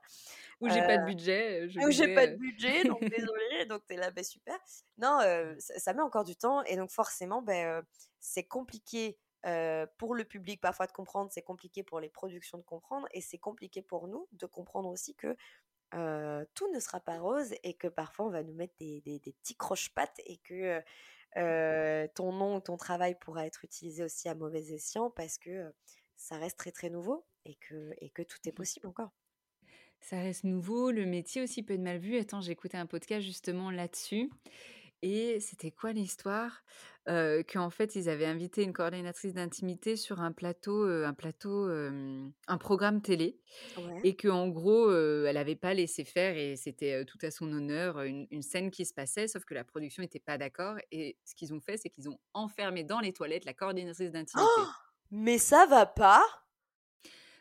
Ou 0.61 0.69
j'ai 0.69 0.83
pas 0.83 0.99
de 0.99 1.05
budget, 1.05 1.69
je 1.69 1.81
ou 1.81 1.90
j'ai 1.90 2.09
pas 2.09 2.27
de 2.27 2.35
budget, 2.37 2.85
donc 2.85 3.01
désolé 3.09 3.67
donc 3.67 3.83
tu 3.87 3.95
es 3.95 3.97
là, 3.97 4.11
beh, 4.11 4.23
super. 4.23 4.59
Non, 4.99 5.19
ça 5.59 5.79
ça 5.79 5.93
met 5.95 6.03
encore 6.03 6.25
du 6.25 6.37
temps 6.37 6.62
et 6.64 6.77
donc 6.77 6.90
forcément, 6.90 7.45
heu, 7.49 7.83
c'est 8.21 8.45
compliqué, 8.45 9.19
pour 9.99 10.14
le 10.14 10.25
public 10.25 10.61
parfois 10.61 10.87
de 10.87 10.93
comprendre, 10.93 11.31
c'est 11.33 11.43
compliqué 11.43 11.83
pour 11.83 12.01
les 12.01 12.09
productions 12.09 12.59
de 12.59 12.62
comprendre 12.64 13.07
et 13.12 13.21
c'est 13.21 13.38
compliqué 13.38 13.83
pour 13.83 14.09
nous 14.09 14.29
de 14.33 14.47
comprendre 14.47 14.88
aussi 14.88 15.14
que, 15.17 15.37
tout 16.55 16.73
ne 16.73 16.81
sera 16.81 17.01
pas 17.01 17.19
rose 17.21 17.55
et 17.64 17.75
que 17.75 17.88
parfois 17.88 18.27
on 18.27 18.31
va 18.31 18.43
nous 18.45 18.55
mettre 18.55 18.75
des 18.81 19.01
des 19.03 19.19
des 19.21 19.33
petits 19.35 19.57
croche-pattes 19.57 20.21
et 20.27 20.38
que, 20.38 20.83
ton 22.14 22.33
nom 22.33 22.57
ou 22.57 22.61
ton 22.61 22.77
travail 22.79 23.17
pourra 23.21 23.47
être 23.47 23.64
utilisé 23.64 24.05
aussi 24.05 24.29
à 24.29 24.35
mauvais 24.37 24.73
escient 24.73 25.11
parce 25.11 25.38
que, 25.38 25.73
ça 26.17 26.37
reste 26.38 26.59
très, 26.59 26.73
très 26.73 26.90
nouveau 26.90 27.27
et 27.47 27.57
que 27.57 27.93
et 27.99 28.11
que 28.11 28.23
tout 28.23 28.38
est 28.47 28.53
possible 28.53 28.87
encore. 28.88 29.12
Ça 30.07 30.19
reste 30.21 30.45
nouveau, 30.45 30.90
le 30.90 31.07
métier 31.07 31.40
aussi 31.43 31.62
peut 31.62 31.73
être 31.73 31.81
mal 31.81 31.97
vu. 31.99 32.19
Attends, 32.19 32.43
j'écoutais 32.43 32.77
un 32.77 32.85
podcast 32.85 33.25
justement 33.25 33.71
là-dessus 33.71 34.31
et 35.03 35.40
c'était 35.40 35.71
quoi 35.71 35.93
l'histoire? 35.95 36.62
Heu, 37.09 37.43
qu'en 37.51 37.71
fait, 37.71 37.97
ils 37.97 38.09
avaient 38.11 38.27
invité 38.27 38.64
une 38.64 38.75
coordinatrice 38.75 39.35
d'intimité 39.35 39.97
sur 39.97 40.21
un 40.21 40.33
plateau, 40.33 40.87
heu, 40.87 41.07
un 41.07 41.14
plateau, 41.14 41.69
un 41.71 42.59
programme 42.59 43.03
télé 43.03 43.40
Ouais. 43.77 44.05
et 44.05 44.17
qu'en 44.17 44.49
gros, 44.49 44.90
heu, 44.90 45.27
elle 45.29 45.38
avait 45.38 45.57
pas 45.57 45.75
laissé 45.75 46.05
faire 46.05 46.37
et 46.37 46.57
c'était, 46.57 47.05
tout 47.07 47.19
à 47.23 47.31
son 47.31 47.53
honneur, 47.53 48.03
une 48.03 48.27
une 48.31 48.43
scène 48.43 48.71
qui 48.71 48.87
se 48.87 48.95
passait, 48.95 49.29
sauf 49.29 49.45
que 49.47 49.55
la 49.55 49.64
production 49.64 50.03
était 50.03 50.21
pas 50.21 50.38
d'accord 50.38 50.77
et 50.93 51.19
ce 51.25 51.35
qu'ils 51.35 51.55
ont 51.55 51.61
fait, 51.61 51.79
c'est 51.79 51.90
qu'ils 51.90 52.09
ont 52.11 52.19
enfermé 52.35 52.85
dans 52.85 53.01
les 53.01 53.12
toilettes 53.14 53.47
la 53.47 53.55
coordinatrice 53.55 54.12
d'intimité. 54.12 54.71
Mais 55.11 55.38
ça 55.38 55.67
va 55.67 55.87
pas! 55.87 56.23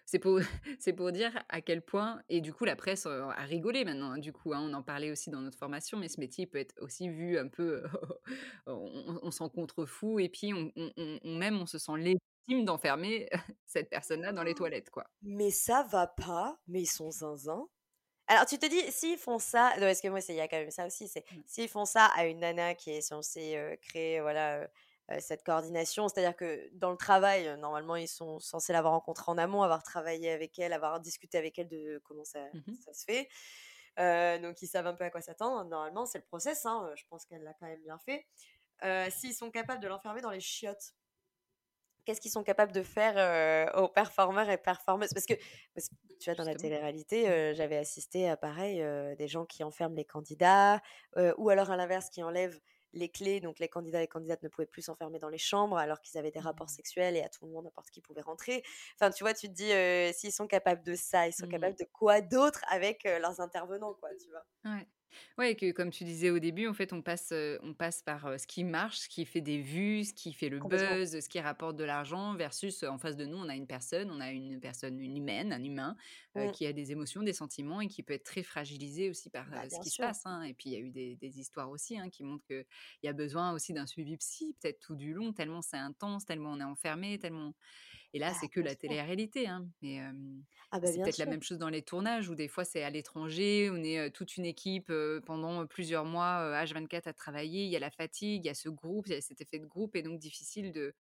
C'est 0.05 0.19
pour 0.19 0.39
c'est 0.79 0.93
pour 0.93 1.11
dire 1.11 1.43
à 1.49 1.61
quel 1.61 1.81
point 1.81 2.21
et 2.29 2.41
du 2.41 2.53
coup 2.53 2.65
la 2.65 2.75
presse, 2.75 3.05
a 3.05 3.31
rigolé 3.43 3.85
maintenant, 3.85 4.11
hein, 4.11 4.17
du 4.17 4.33
coup, 4.33 4.53
hein. 4.53 4.59
On 4.61 4.73
en 4.73 4.83
parlait 4.83 5.11
aussi 5.11 5.29
dans 5.29 5.41
notre 5.41 5.57
formation, 5.57 5.97
mais 5.97 6.09
ce 6.09 6.19
métier 6.19 6.45
peut 6.45 6.57
être 6.59 6.75
aussi 6.81 7.09
vu 7.09 7.37
un 7.37 7.47
peu, 7.47 7.83
on 8.67 9.31
s'en 9.31 9.49
contrefou 9.49 10.19
et 10.19 10.29
puis 10.29 10.53
on 10.53 10.71
on 10.75 10.91
on 10.97 11.19
on 11.23 11.35
même 11.37 11.59
on 11.61 11.65
se 11.65 11.77
sent 11.77 11.93
légitime 11.97 12.65
d'enfermer 12.65 13.29
cette 13.65 13.89
personne-là 13.89 14.33
dans 14.33 14.43
les 14.43 14.55
toilettes, 14.55 14.89
quoi. 14.89 15.05
Mais 15.21 15.51
ça 15.51 15.83
va 15.83 16.07
pas, 16.07 16.59
mais 16.67 16.81
ils 16.81 16.85
sont 16.87 17.11
zinzins. 17.11 17.67
Alors 18.27 18.45
tu 18.45 18.59
te 18.59 18.65
dis, 18.67 18.91
s'ils 18.91 19.17
font 19.17 19.39
ça 19.39 19.73
non 19.77 19.81
parce 19.87 20.01
que 20.01 20.09
moi 20.09 20.19
il 20.29 20.35
y 20.35 20.41
a 20.41 20.47
quand 20.49 20.57
même 20.59 20.71
ça 20.71 20.87
aussi, 20.87 21.07
c'est 21.09 21.25
Ouais. 21.31 21.43
s'ils 21.47 21.69
font 21.69 21.85
ça 21.85 22.07
à 22.07 22.25
une 22.27 22.39
nana 22.39 22.75
qui 22.75 22.91
est 22.91 23.01
censée, 23.01 23.77
créer 23.81 24.21
voilà, 24.21 24.69
cette 25.19 25.43
coordination, 25.43 26.07
c'est-à-dire 26.07 26.35
que 26.35 26.69
dans 26.73 26.91
le 26.91 26.97
travail, 26.97 27.47
heu, 27.47 27.55
normalement 27.57 27.95
ils 27.95 28.07
sont 28.07 28.39
censés 28.39 28.73
l'avoir 28.73 28.93
rencontrée 28.93 29.31
en 29.31 29.37
amont, 29.37 29.61
avoir 29.63 29.83
travaillé 29.83 30.31
avec 30.31 30.57
elle, 30.59 30.73
avoir 30.73 30.99
discuté 31.01 31.37
avec 31.37 31.59
elle 31.59 31.67
de 31.69 32.01
comment 32.05 32.23
ça 32.25 32.39
Mmh 32.53 32.77
ça 32.85 32.93
se 32.93 33.03
fait. 33.05 33.29
Heu, 33.99 34.39
donc 34.41 34.61
ils 34.61 34.67
savent 34.67 34.87
un 34.87 34.95
peu 34.95 35.03
à 35.05 35.09
quoi 35.11 35.21
s'attendre. 35.21 35.69
Normalement, 35.69 36.05
c'est 36.05 36.19
le 36.19 36.25
process, 36.25 36.65
hein, 36.65 36.91
je 36.97 37.03
pense 37.09 37.25
qu'elle 37.25 37.43
l'a 37.43 37.53
quand 37.55 37.67
même 37.67 37.81
bien 37.83 37.99
fait. 37.99 38.25
S'ils 39.11 39.33
sont 39.35 39.51
capables 39.51 39.81
de 39.81 39.87
l'enfermer 39.87 40.21
dans 40.21 40.31
les 40.31 40.41
chiottes 40.41 40.93
Qu'est-ce 42.05 42.19
qu'ils 42.19 42.31
sont 42.31 42.43
capables 42.43 42.73
de 42.73 42.83
faire, 42.83 43.71
aux 43.77 43.87
performeurs 43.87 44.49
et 44.49 44.57
performeuses? 44.57 45.13
Parce 45.13 45.25
que 45.25 45.35
parce 45.73 45.87
que 45.87 45.95
tu 46.19 46.29
vois, 46.29 46.35
dans 46.35 46.43
la 46.43 46.55
télé-réalité, 46.55 47.25
Mmh. 47.25 47.53
j'avais 47.55 47.77
assisté 47.77 48.29
à 48.29 48.35
pareil, 48.37 48.83
des 49.17 49.27
gens 49.29 49.45
qui 49.45 49.63
enferment 49.63 49.95
les 49.95 50.03
candidats, 50.05 50.81
ou 51.37 51.49
alors 51.49 51.71
à 51.71 51.77
l'inverse, 51.77 52.09
qui 52.09 52.21
enlèvent 52.23 52.59
les 52.93 53.09
clés, 53.09 53.39
donc 53.39 53.59
les 53.59 53.67
candidats 53.69 53.99
et 53.99 54.01
les 54.03 54.07
candidates 54.07 54.43
ne 54.43 54.49
pouvaient 54.49 54.67
plus 54.67 54.83
s'enfermer 54.83 55.19
dans 55.19 55.29
les 55.29 55.37
chambres 55.37 55.77
alors 55.77 56.01
qu'ils 56.01 56.17
avaient 56.19 56.31
des 56.31 56.39
rapports 56.39 56.69
Mmh. 56.69 56.71
sexuels 56.71 57.15
et 57.15 57.23
à 57.23 57.29
tout 57.29 57.45
moment, 57.45 57.61
n'importe 57.63 57.89
qui 57.89 58.01
pouvait 58.01 58.21
rentrer. 58.21 58.63
Enfin, 58.99 59.11
tu 59.11 59.23
vois, 59.23 59.33
tu 59.33 59.47
te 59.49 59.53
dis, 59.53 59.71
s'ils 60.17 60.31
sont 60.33 60.47
capables 60.47 60.83
de 60.83 60.95
ça, 60.95 61.27
ils 61.27 61.33
sont 61.33 61.47
Mmh 61.47 61.47
capables 61.47 61.75
de 61.77 61.85
quoi 61.91 62.21
d'autre 62.21 62.61
avec, 62.69 63.03
leurs 63.05 63.41
intervenants, 63.41 63.93
quoi, 63.95 64.09
tu 64.21 64.29
vois? 64.29 64.45
Ouais. 64.65 64.87
Ouais, 65.37 65.55
que 65.55 65.71
comme 65.71 65.89
tu 65.91 66.03
disais 66.03 66.29
au 66.29 66.39
début, 66.39 66.67
en 66.67 66.73
fait, 66.73 66.93
on 66.93 67.01
passe, 67.01 67.31
heu, 67.31 67.59
on 67.63 67.73
passe 67.73 68.01
par, 68.01 68.27
heu, 68.27 68.37
ce 68.37 68.47
qui 68.47 68.63
marche, 68.63 68.97
ce 68.99 69.09
qui 69.09 69.25
fait 69.25 69.41
des 69.41 69.59
vues, 69.61 70.03
ce 70.05 70.13
qui 70.13 70.33
fait 70.33 70.49
le 70.49 70.59
buzz, 70.59 71.19
ce 71.19 71.29
qui 71.29 71.39
rapporte 71.39 71.75
de 71.75 71.83
l'argent 71.83 72.35
versus, 72.35 72.83
en 72.83 72.97
face 72.97 73.15
de 73.15 73.25
nous, 73.25 73.37
on 73.37 73.49
a 73.49 73.55
une 73.55 73.67
personne, 73.67 74.11
on 74.11 74.19
a 74.19 74.31
une 74.31 74.59
personne, 74.59 74.99
une 74.99 75.17
humaine, 75.17 75.53
un 75.53 75.63
humain, 75.63 75.95
heu, 76.37 76.47
Mmh. 76.47 76.53
qui 76.53 76.65
a 76.65 76.73
des 76.73 76.91
émotions, 76.91 77.23
des 77.23 77.33
sentiments 77.33 77.81
et 77.81 77.87
qui 77.87 78.03
peut 78.03 78.13
être 78.13 78.23
très 78.25 78.43
fragilisé 78.43 79.09
aussi 79.09 79.29
par, 79.29 79.47
Bah, 79.51 79.69
ce 79.69 79.79
qui 79.79 79.89
se 79.89 79.99
passe, 79.99 80.21
hein. 80.25 80.41
Et 80.43 80.53
puis 80.53 80.69
il 80.69 80.73
y 80.73 80.75
a 80.77 80.79
eu 80.79 80.89
des 80.89 81.15
des 81.17 81.39
histoires 81.39 81.69
aussi, 81.69 81.97
hein, 81.99 82.09
qui 82.09 82.23
montrent 82.23 82.45
qu'il 82.45 82.65
y 83.03 83.07
a 83.09 83.13
besoin 83.13 83.51
aussi 83.53 83.73
d'un 83.73 83.85
suivi 83.85 84.15
psy, 84.17 84.55
peut-être 84.61 84.79
tout 84.79 84.95
du 84.95 85.13
long, 85.13 85.33
tellement 85.33 85.61
c'est 85.61 85.75
intense, 85.77 86.25
tellement 86.25 86.53
on 86.53 86.59
est 86.61 86.63
enfermé, 86.63 87.19
tellement 87.19 87.53
et 88.13 88.19
là, 88.19 88.31
Bah, 88.31 88.35
c'est 88.35 88.49
que 88.49 88.59
bien 88.59 88.69
la 88.69 88.75
télé-réalité, 88.75 89.47
hein. 89.47 89.67
Mais, 89.81 89.99
Ah 90.71 90.79
bah, 90.79 90.91
c'est 90.91 90.99
bien 90.99 91.09
peut-être 91.09 91.17
la 91.17 91.25
même 91.25 91.41
chose 91.43 91.57
dans 91.57 91.69
les 91.69 91.81
tournages 91.83 92.29
où 92.29 92.35
des 92.35 92.47
fois 92.47 92.65
c'est 92.65 92.83
à 92.83 92.89
l'étranger, 92.89 93.69
on 93.71 93.77
est, 93.83 94.11
toute 94.11 94.37
une 94.37 94.45
équipe, 94.45 94.91
pendant, 95.25 95.65
plusieurs 95.67 96.05
mois, 96.05 96.43
heu, 96.49 96.53
H24 96.53 97.07
à 97.07 97.13
travailler. 97.13 97.65
Il 97.65 97.71
y 97.71 97.75
a 97.75 97.79
la 97.79 97.91
fatigue, 97.91 98.43
il 98.45 98.47
y 98.47 98.49
a 98.51 98.53
ce 98.55 98.69
groupe, 98.69 99.07
il 99.07 99.13
y 99.13 99.15
a 99.15 99.21
cet 99.21 99.41
effet 99.41 99.59
de 99.59 99.65
groupe 99.67 99.95
et 99.95 100.03
donc 100.03 100.19
difficile 100.19 100.71
de, 100.73 100.93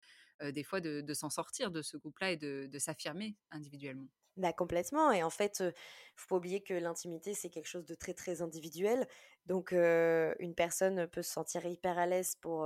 des 0.43 0.63
fois 0.65 0.81
de 0.81 1.01
de 1.03 1.15
s'en 1.15 1.31
sortir 1.31 1.71
de 1.71 1.83
ce 1.83 1.97
groupe-là 1.97 2.33
et 2.33 2.37
de 2.37 2.69
de 2.71 2.79
s'affirmer 2.79 3.37
individuellement. 3.51 4.09
Bah, 4.39 4.53
complètement 4.55 5.13
et 5.13 5.23
en 5.23 5.29
fait, 5.29 5.61
heu, 5.61 5.75
faut 6.17 6.27
pas 6.29 6.37
oublier 6.37 6.63
que 6.63 6.73
l'intimité, 6.73 7.35
c'est 7.35 7.51
quelque 7.51 7.67
chose 7.67 7.85
de 7.85 7.95
très, 7.95 8.15
très 8.15 8.41
individuel. 8.41 9.07
Donc, 9.45 9.73
une 9.73 10.55
personne, 10.55 11.07
peut 11.09 11.21
se 11.23 11.31
sentir 11.33 11.67
hyper 11.67 11.99
à 11.99 12.07
l'aise 12.07 12.35
pour, 12.41 12.65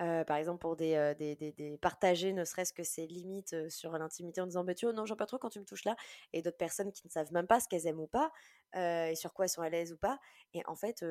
heu, 0.00 0.24
par 0.26 0.36
exemple, 0.36 0.60
pour 0.60 0.76
des, 0.76 0.94
heu, 0.96 1.14
des 1.14 1.36
des 1.36 1.52
des 1.52 1.78
partager 1.78 2.32
ne 2.32 2.44
serait-ce 2.44 2.72
que 2.72 2.82
ses 2.84 3.06
limites, 3.06 3.52
heu, 3.54 3.68
sur 3.70 3.92
l'intimité 3.98 4.40
en 4.40 4.46
disant: 4.46 4.64
«Bah, 4.64 4.74
tu 4.74 4.86
vois, 4.86 4.92
non, 4.94 5.06
j'aime 5.06 5.16
pas 5.16 5.26
trop 5.26 5.38
quand 5.38 5.50
tu 5.50 5.60
me 5.60 5.64
touches 5.64 5.84
là» 5.84 5.96
et 6.32 6.42
d'autres 6.42 6.56
personnes 6.58 6.92
qui 6.92 7.06
ne 7.06 7.10
savent 7.12 7.32
même 7.32 7.46
pas 7.46 7.60
ce 7.60 7.68
qu'elles 7.68 7.86
aiment 7.86 8.00
ou 8.00 8.06
pas, 8.08 8.30
et 8.74 9.14
sur 9.16 9.32
quoi 9.34 9.46
elles 9.46 9.50
sont 9.50 9.62
à 9.62 9.70
l'aise 9.70 9.92
ou 9.92 9.96
pas 9.98 10.18
et 10.54 10.62
en 10.66 10.76
fait, 10.76 11.02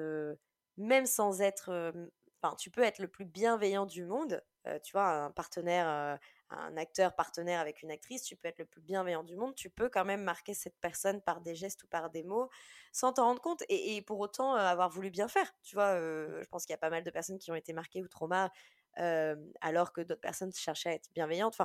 même 0.78 1.06
sans 1.06 1.42
être, 1.42 1.94
enfin, 2.42 2.56
tu 2.58 2.70
peux 2.72 2.82
être 2.84 3.00
le 3.00 3.08
plus 3.08 3.26
bienveillant 3.26 3.86
du 3.86 4.06
monde, 4.06 4.44
tu 4.84 4.92
vois, 4.94 5.10
un 5.26 5.32
partenaire, 5.32 6.20
un 6.50 6.78
acteur 6.78 7.16
partenaire 7.16 7.60
avec 7.60 7.82
une 7.82 7.92
actrice, 7.92 8.24
tu 8.24 8.36
peux 8.36 8.48
être 8.48 8.60
le 8.60 8.66
plus 8.66 8.82
bienveillant 8.82 9.24
du 9.24 9.36
monde, 9.36 9.56
tu 9.56 9.70
peux 9.70 9.90
quand 9.90 10.06
même 10.06 10.24
marquer 10.24 10.54
cette 10.54 10.78
personne 10.80 11.22
par 11.22 11.42
des 11.42 11.56
gestes 11.56 11.84
ou 11.84 11.88
par 11.88 12.10
des 12.10 12.24
mots 12.24 12.50
sans 12.92 13.14
t'en 13.14 13.26
rendre 13.26 13.42
compte 13.42 13.64
et 13.70 13.96
et 13.96 14.02
pour 14.02 14.20
autant, 14.20 14.54
avoir 14.56 14.90
voulu 14.90 15.10
bien 15.12 15.28
faire, 15.28 15.52
tu 15.64 15.76
vois? 15.76 15.98
Je 16.00 16.46
pense 16.50 16.66
qu'il 16.66 16.74
y 16.74 16.76
a 16.76 16.78
pas 16.80 16.90
mal 16.90 17.04
de 17.04 17.10
personnes 17.12 17.40
qui 17.40 17.52
ont 17.52 17.56
été 17.56 17.74
marquées 17.74 18.02
ou 18.02 18.08
trauma, 18.08 18.52
hem, 18.98 19.52
alors 19.62 19.94
que 19.94 20.02
d'autres 20.02 20.22
personnes 20.22 20.54
cherchaient 20.54 20.90
à 20.90 20.94
être 20.94 21.10
bienveillantes. 21.14 21.58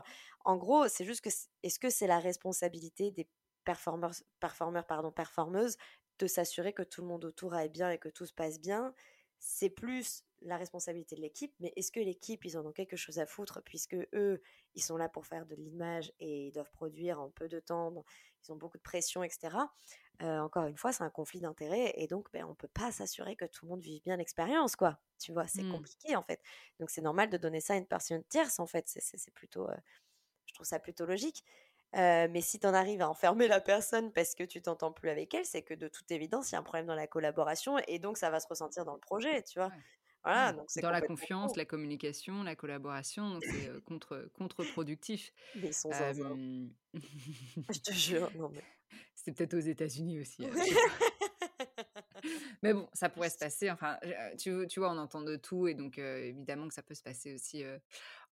En 0.45 0.57
gros, 0.57 0.89
c'est 0.89 1.05
juste 1.05 1.21
que 1.23 1.31
est-ce 1.63 1.79
que 1.79 1.91
c'est 1.91 2.07
la 2.07 2.19
responsabilité 2.19 3.11
des 3.11 3.29
performeurs 3.65 4.13
performeurs, 4.41 4.87
pardon, 4.87 5.13
performeuses 5.13 5.77
de 6.19 6.27
s'assurer 6.27 6.73
que 6.73 6.83
tout 6.83 7.03
le 7.03 7.09
monde 7.09 7.25
autour 7.25 7.55
aille 7.55 7.69
bien 7.71 7.91
et 7.91 7.99
que 7.99 8.09
tout 8.09 8.27
se 8.27 8.33
passe 8.35 8.61
bien? 8.61 8.95
C'est 9.39 9.71
plus 9.71 10.25
la 10.43 10.57
responsabilité 10.59 11.17
de 11.17 11.21
l'équipe, 11.23 11.55
mais 11.61 11.73
est-ce 11.77 11.93
que 11.93 12.01
l'équipe, 12.01 12.45
ils 12.45 12.59
en 12.59 12.67
ont 12.67 12.73
quelque 12.73 12.97
chose 12.97 13.19
à 13.19 13.27
foutre 13.27 13.63
puisque 13.65 13.97
eux, 14.15 14.41
ils 14.75 14.83
sont 14.83 14.97
là 14.97 15.09
pour 15.09 15.27
faire 15.27 15.47
de 15.47 15.55
l'image 15.55 16.13
et 16.19 16.49
ils 16.49 16.53
doivent 16.53 16.71
produire 16.73 17.21
en 17.21 17.31
peu 17.31 17.49
de 17.49 17.61
temps, 17.61 18.05
ils 18.47 18.53
ont 18.53 18.57
beaucoup 18.57 18.79
de 18.79 18.83
pression 18.83 19.23
et 19.23 19.31
cetera. 19.31 19.73
Heu, 20.23 20.41
encore 20.41 20.67
une 20.67 20.77
fois, 20.77 20.93
c'est 20.93 21.05
un 21.05 21.11
conflit 21.11 21.41
d'intérêts 21.41 21.93
et 21.97 22.07
donc, 22.07 22.31
beh, 22.33 22.43
on 22.45 22.55
peut 22.55 22.69
pas 22.69 22.93
s'assurer 22.93 23.37
que 23.37 23.45
tout 23.47 23.65
le 23.67 23.71
monde 23.71 23.81
vive 23.83 24.03
bien 24.03 24.17
l'expérience, 24.17 24.77
quoi. 24.77 25.01
Tu 25.19 25.33
vois? 25.33 25.47
C'est 25.47 25.65
Mmh. 25.65 25.65
compliqué, 25.65 26.17
en 26.17 26.23
fait. 26.23 26.41
Donc 26.79 26.91
c'est 26.91 27.03
normal 27.03 27.31
de 27.31 27.37
donner 27.39 27.61
ça 27.61 27.75
à 27.75 27.77
une 27.77 27.87
personne 27.87 28.25
tierce, 28.25 28.59
en 28.61 28.67
fait. 28.67 28.85
C'est 28.89 29.35
plutôt, 29.35 29.69
je 30.47 30.55
trouve 30.55 30.67
ça 30.67 30.79
plutôt 30.81 31.07
logique. 31.07 31.45
Mais 31.95 32.41
si 32.41 32.61
tu 32.61 32.67
en 32.67 32.75
arrives 32.75 33.03
à 33.03 33.09
enfermer 33.11 33.49
la 33.49 33.61
personne 33.61 34.13
parce 34.13 34.35
que 34.35 34.45
tu 34.45 34.63
t'entends 34.63 34.93
plus 34.93 35.11
avec 35.11 35.35
elle, 35.35 35.45
c'est 35.47 35.63
que 35.63 35.75
de 35.75 35.89
toute 35.89 36.11
évidence, 36.13 36.51
il 36.51 36.55
y 36.55 36.57
a 36.57 36.61
un 36.61 36.63
problème 36.63 36.87
dans 36.87 36.95
la 36.95 37.07
collaboration 37.09 37.79
et 37.89 37.99
donc 37.99 38.17
ça 38.19 38.31
va 38.31 38.41
se 38.41 38.49
ressentir 38.49 38.85
dans 38.85 38.95
le 38.95 39.01
projet, 39.01 39.43
tu 39.43 39.59
vois? 39.59 39.73
Ouais. 39.73 39.85
Voilà, 40.23 40.53
donc 40.53 40.67
c'est 40.69 40.83
Dans 40.83 40.91
la 40.91 41.01
confiance, 41.01 41.53
con. 41.53 41.59
la 41.59 41.65
communication, 41.65 42.43
la 42.43 42.57
collaboration, 42.57 43.31
donc 43.31 43.45
c'est, 43.45 43.71
contre 43.85 44.29
contre-productif. 44.35 45.33
Mais 45.57 45.69
ils 45.69 45.75
sont 45.75 45.91
Hem, 45.91 46.71
je 46.95 47.81
te 47.81 47.93
jure, 47.93 48.31
non 48.37 48.51
mais 48.51 48.63
c'est 49.15 49.33
peut-être 49.33 49.55
aux 49.55 49.61
États-Unis 49.61 50.21
aussi, 50.21 50.43
ouais. 50.43 50.51
Mais 52.63 52.75
bon, 52.75 52.87
ça 52.93 53.09
pourrait 53.09 53.31
se 53.31 53.39
passer, 53.39 53.71
enfin, 53.71 53.99
tu 54.39 54.67
tu 54.69 54.81
vois, 54.81 54.93
on 54.93 54.99
entend 54.99 55.23
de 55.23 55.37
tout 55.37 55.69
et 55.69 55.75
donc 55.75 55.97
évidemment 55.97 56.69
que 56.69 56.75
ça 56.75 56.83
peut 56.83 56.95
se 56.95 57.03
passer 57.03 57.35
aussi, 57.35 57.65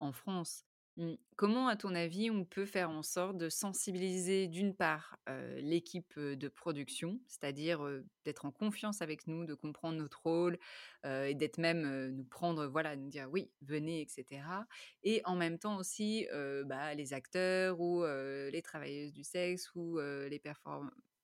en 0.01 0.12
France. 0.12 0.67
Mmh, 0.98 1.14
comment, 1.37 1.68
à 1.68 1.76
ton 1.76 1.94
avis, 1.94 2.28
on 2.28 2.44
peut 2.44 2.66
faire 2.66 2.90
en 2.90 3.04
sorte 3.04 3.37
de 3.38 3.48
sensibiliser, 3.48 4.48
d'une 4.48 4.74
part, 4.74 5.16
l'équipe, 5.58 6.18
de 6.18 6.48
production, 6.48 7.20
c'est-à-dire, 7.28 7.80
d'être 8.24 8.44
en 8.46 8.50
confiance 8.50 9.00
avec 9.00 9.28
nous, 9.28 9.44
de 9.44 9.54
comprendre 9.54 9.96
notre 9.98 10.20
rôle, 10.24 10.58
et 11.04 11.34
d'être 11.37 11.58
même, 11.58 12.08
nous 12.08 12.24
prendre, 12.24 12.66
voilà, 12.66 12.96
nous 12.96 13.08
dire: 13.08 13.28
«Oui, 13.30 13.52
venez» 13.61 14.00
et 14.02 14.08
cetera 14.08 14.66
et 15.04 15.22
en 15.24 15.37
même 15.37 15.58
temps 15.61 15.76
aussi, 15.78 16.26
bah, 16.66 16.94
les 16.94 17.12
acteurs 17.12 17.78
ou 17.80 18.02
les 18.04 18.62
travailleuses 18.62 19.12
du 19.12 19.22
sexe 19.22 19.72
ou 19.76 19.98
les 20.00 20.40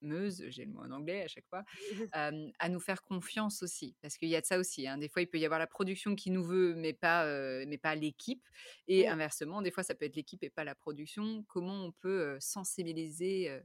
performeuses, 0.00 0.44
j'ai 0.48 0.64
le 0.64 0.72
mot 0.72 0.80
en 0.83 0.90
anglais 0.90 1.22
à 1.22 1.28
chaque 1.28 1.46
fois, 1.48 1.64
à 2.12 2.68
nous 2.68 2.80
faire 2.80 3.02
confiance 3.02 3.62
aussi. 3.62 3.96
Parce 4.02 4.16
qu'il 4.16 4.28
y 4.28 4.37
a 4.37 4.40
de 4.40 4.46
ça 4.46 4.59
aussi, 4.59 4.87
hein. 4.87 4.98
Des 4.98 5.09
fois, 5.09 5.22
il 5.22 5.26
peut 5.28 5.38
y 5.38 5.44
avoir 5.44 5.59
la 5.61 5.66
production 5.66 6.14
qui 6.14 6.30
nous 6.30 6.44
veut, 6.44 6.74
mais 6.74 6.92
pas, 6.92 7.26
mais 7.66 7.78
pas 7.78 7.94
l'équipe 7.94 8.46
et 8.88 9.09
inversement, 9.09 9.62
des 9.62 9.70
fois, 9.70 9.83
ça 9.83 9.94
peut 9.94 10.04
être 10.04 10.16
l'équipe 10.16 10.42
et 10.42 10.50
pas 10.50 10.64
la 10.64 10.74
production. 10.74 11.44
Comment 11.48 11.85
on 11.85 11.92
peut, 11.92 12.37
sensibiliser, 12.40 13.61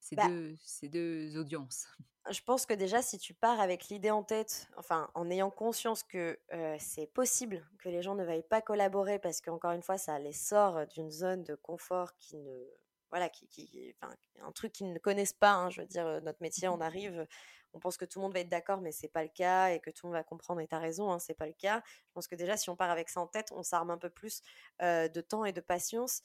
ces 0.00 0.16
Bah, 0.16 0.28
2 0.28 0.56
ces 0.64 0.88
2 0.90 1.36
audiences? 1.38 1.88
je 2.30 2.40
pense 2.40 2.66
que 2.66 2.74
déjà 2.74 3.02
si 3.02 3.18
tu 3.18 3.34
pars 3.34 3.60
avec 3.60 3.88
l'idée 3.88 4.10
en 4.10 4.22
tête, 4.22 4.68
enfin, 4.76 5.10
en 5.14 5.28
ayant 5.30 5.50
conscience 5.50 6.02
que, 6.04 6.38
c'est 6.78 7.06
possible 7.06 7.66
que 7.78 7.88
les 7.88 8.02
gens 8.02 8.14
ne 8.14 8.24
veuillent 8.24 8.42
pas 8.42 8.62
collaborer 8.62 9.18
parce 9.18 9.40
qu'encore 9.40 9.72
une 9.72 9.82
fois, 9.82 9.98
ça 9.98 10.18
les 10.18 10.32
sort, 10.32 10.86
d'une 10.88 11.10
zone 11.10 11.42
de 11.44 11.54
confort 11.54 12.16
qui 12.18 12.36
ne 12.36 12.64
voilà, 13.12 13.28
qui 13.30 13.46
qui 13.48 13.94
enfin, 14.02 14.14
un 14.42 14.52
truc 14.52 14.72
qu'ils 14.72 14.92
ne 14.92 14.98
connaissent 14.98 15.32
pas, 15.34 15.52
hein. 15.52 15.70
Je 15.70 15.82
veux 15.82 15.86
dire, 15.88 16.20
notre 16.22 16.42
métier, 16.42 16.68
on 16.68 16.80
arrive, 16.80 17.26
on 17.74 17.80
pense 17.80 17.96
que 17.98 18.04
tout 18.06 18.18
le 18.18 18.24
monde 18.24 18.34
va 18.34 18.40
être 18.40 18.48
d'accord, 18.50 18.80
mais 18.82 18.92
c'est 18.92 19.08
pas 19.08 19.22
le 19.22 19.28
cas 19.30 19.68
et 19.70 19.80
que 19.80 19.90
tout 19.90 20.06
le 20.06 20.10
monde 20.12 20.18
va 20.18 20.24
comprendre 20.24 20.60
et 20.60 20.66
tu 20.68 20.74
as 20.74 20.80
raison, 20.80 21.12
hein, 21.12 21.20
c'est 21.20 21.34
pas 21.34 21.46
le 21.46 21.54
cas. 21.54 21.82
Je 21.86 22.12
pense 22.14 22.26
que 22.28 22.34
déjà 22.36 22.56
si 22.56 22.70
on 22.70 22.76
part 22.76 22.90
avec 22.90 23.08
ça 23.10 23.20
en 23.20 23.28
tête, 23.28 23.52
on 23.52 23.62
s'arme 23.62 23.90
un 23.90 23.98
peu 23.98 24.10
plus, 24.10 24.42
de 24.80 25.20
temps 25.20 25.44
et 25.44 25.52
de 25.52 25.60
patience, 25.62 26.22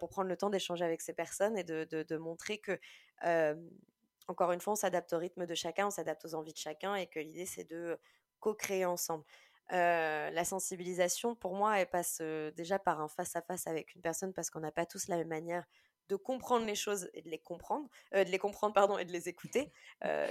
pour 0.00 0.08
prendre 0.10 0.28
le 0.28 0.36
temps 0.36 0.50
d'échanger 0.50 0.84
avec 0.84 1.00
ces 1.02 1.14
personnes 1.14 1.56
et 1.58 1.64
de 1.64 1.84
de 1.90 2.02
de 2.04 2.16
montrer 2.18 2.58
que, 2.58 2.78
encore 4.28 4.52
une 4.52 4.60
fois, 4.60 4.74
on 4.74 4.76
s'adapte 4.76 5.12
au 5.12 5.18
rythme 5.18 5.46
de 5.46 5.54
chacun, 5.54 5.86
on 5.88 5.90
s'adapte 5.90 6.24
aux 6.24 6.34
envies 6.34 6.52
de 6.52 6.58
chacun 6.58 6.94
et 6.96 7.06
que 7.06 7.18
l'idée, 7.20 7.46
c'est 7.46 7.64
de 7.64 7.98
co-créer 8.40 8.84
ensemble. 8.84 9.24
La 9.70 10.44
sensibilisation, 10.44 11.34
pour 11.34 11.54
moi, 11.54 11.78
elle 11.78 11.88
passe, 11.88 12.20
déjà 12.56 12.78
par 12.78 13.00
un 13.00 13.08
face 13.08 13.36
à 13.36 13.42
face 13.42 13.66
avec 13.66 13.94
une 13.94 14.02
personne 14.02 14.32
parce 14.32 14.50
qu'on 14.50 14.60
n'a 14.60 14.72
pas 14.72 14.86
tous 14.86 15.08
la 15.08 15.16
même 15.16 15.28
manière 15.28 15.64
de 16.08 16.16
comprendre 16.16 16.66
les 16.66 16.74
choses 16.74 17.10
et 17.14 17.22
de 17.22 17.30
les 17.30 17.38
comprendre, 17.38 17.88
heu, 18.14 18.24
de 18.24 18.30
les 18.30 18.38
comprendre, 18.38 18.74
pardon 18.74 18.98
et 18.98 19.04
de 19.04 19.12
les 19.12 19.28
écouter. 19.28 19.72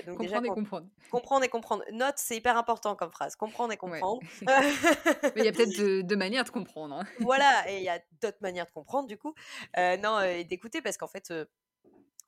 Donc 0.06 0.20
déjà 0.20 0.38
Comprendre 0.38 0.46
et 0.48 0.52
comprendre. 0.52 0.90
comprendre 1.10 1.44
et 1.46 1.50
comprendre. 1.50 1.84
Note, 1.94 2.16
c'est 2.18 2.38
hyper 2.38 2.58
important 2.58 2.96
comme 2.96 3.12
phrase, 3.12 3.36
comprendre 3.38 3.74
et 3.74 3.78
Ouais. 3.86 4.08
comprendre. 4.08 4.24
Mais 5.36 5.42
il 5.42 5.46
y 5.46 5.48
a 5.48 5.52
peut-être 5.54 5.74
de 5.74 6.02
2 6.02 6.16
manières 6.16 6.44
de 6.46 6.50
comprendre, 6.50 6.96
hein. 6.96 7.06
Voilà 7.20 7.70
et 7.72 7.78
il 7.78 7.84
y 7.84 7.90
a 7.90 8.00
d'autres 8.22 8.38
manières 8.42 8.66
de 8.68 8.72
comprendre 8.72 9.08
du 9.08 9.18
coup. 9.18 9.34
Heu, 9.78 9.98
non, 9.98 10.22
et 10.22 10.44
d'écouter 10.44 10.82
parce 10.82 10.98
qu'en 10.98 11.08
fait, 11.08 11.34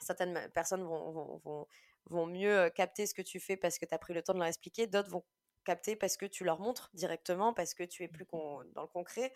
certaines 0.02 0.50
personnes 0.54 0.84
vont 0.84 1.12
vont 1.12 1.38
vont 1.46 1.68
vont 2.08 2.28
mieux, 2.28 2.70
capter 2.76 3.08
ce 3.08 3.14
que 3.16 3.22
tu 3.24 3.40
fais 3.40 3.58
parce 3.58 3.80
que 3.80 3.86
tu 3.86 3.94
as 3.96 4.00
pris 4.00 4.14
le 4.14 4.24
temps 4.24 4.34
de 4.34 4.40
leur 4.40 4.48
expliquer. 4.48 4.88
D'autres 4.88 5.10
vont 5.12 5.26
capter 5.66 5.96
parce 5.96 6.18
que 6.18 6.26
tu 6.28 6.44
leur 6.46 6.60
montres 6.62 6.90
directement, 6.94 7.54
parce 7.54 7.74
que 7.76 7.84
tu 7.84 8.04
es 8.04 8.10
plus 8.10 8.26
con 8.26 8.64
dans 8.74 8.84
le 8.84 8.88
concret. 8.90 9.34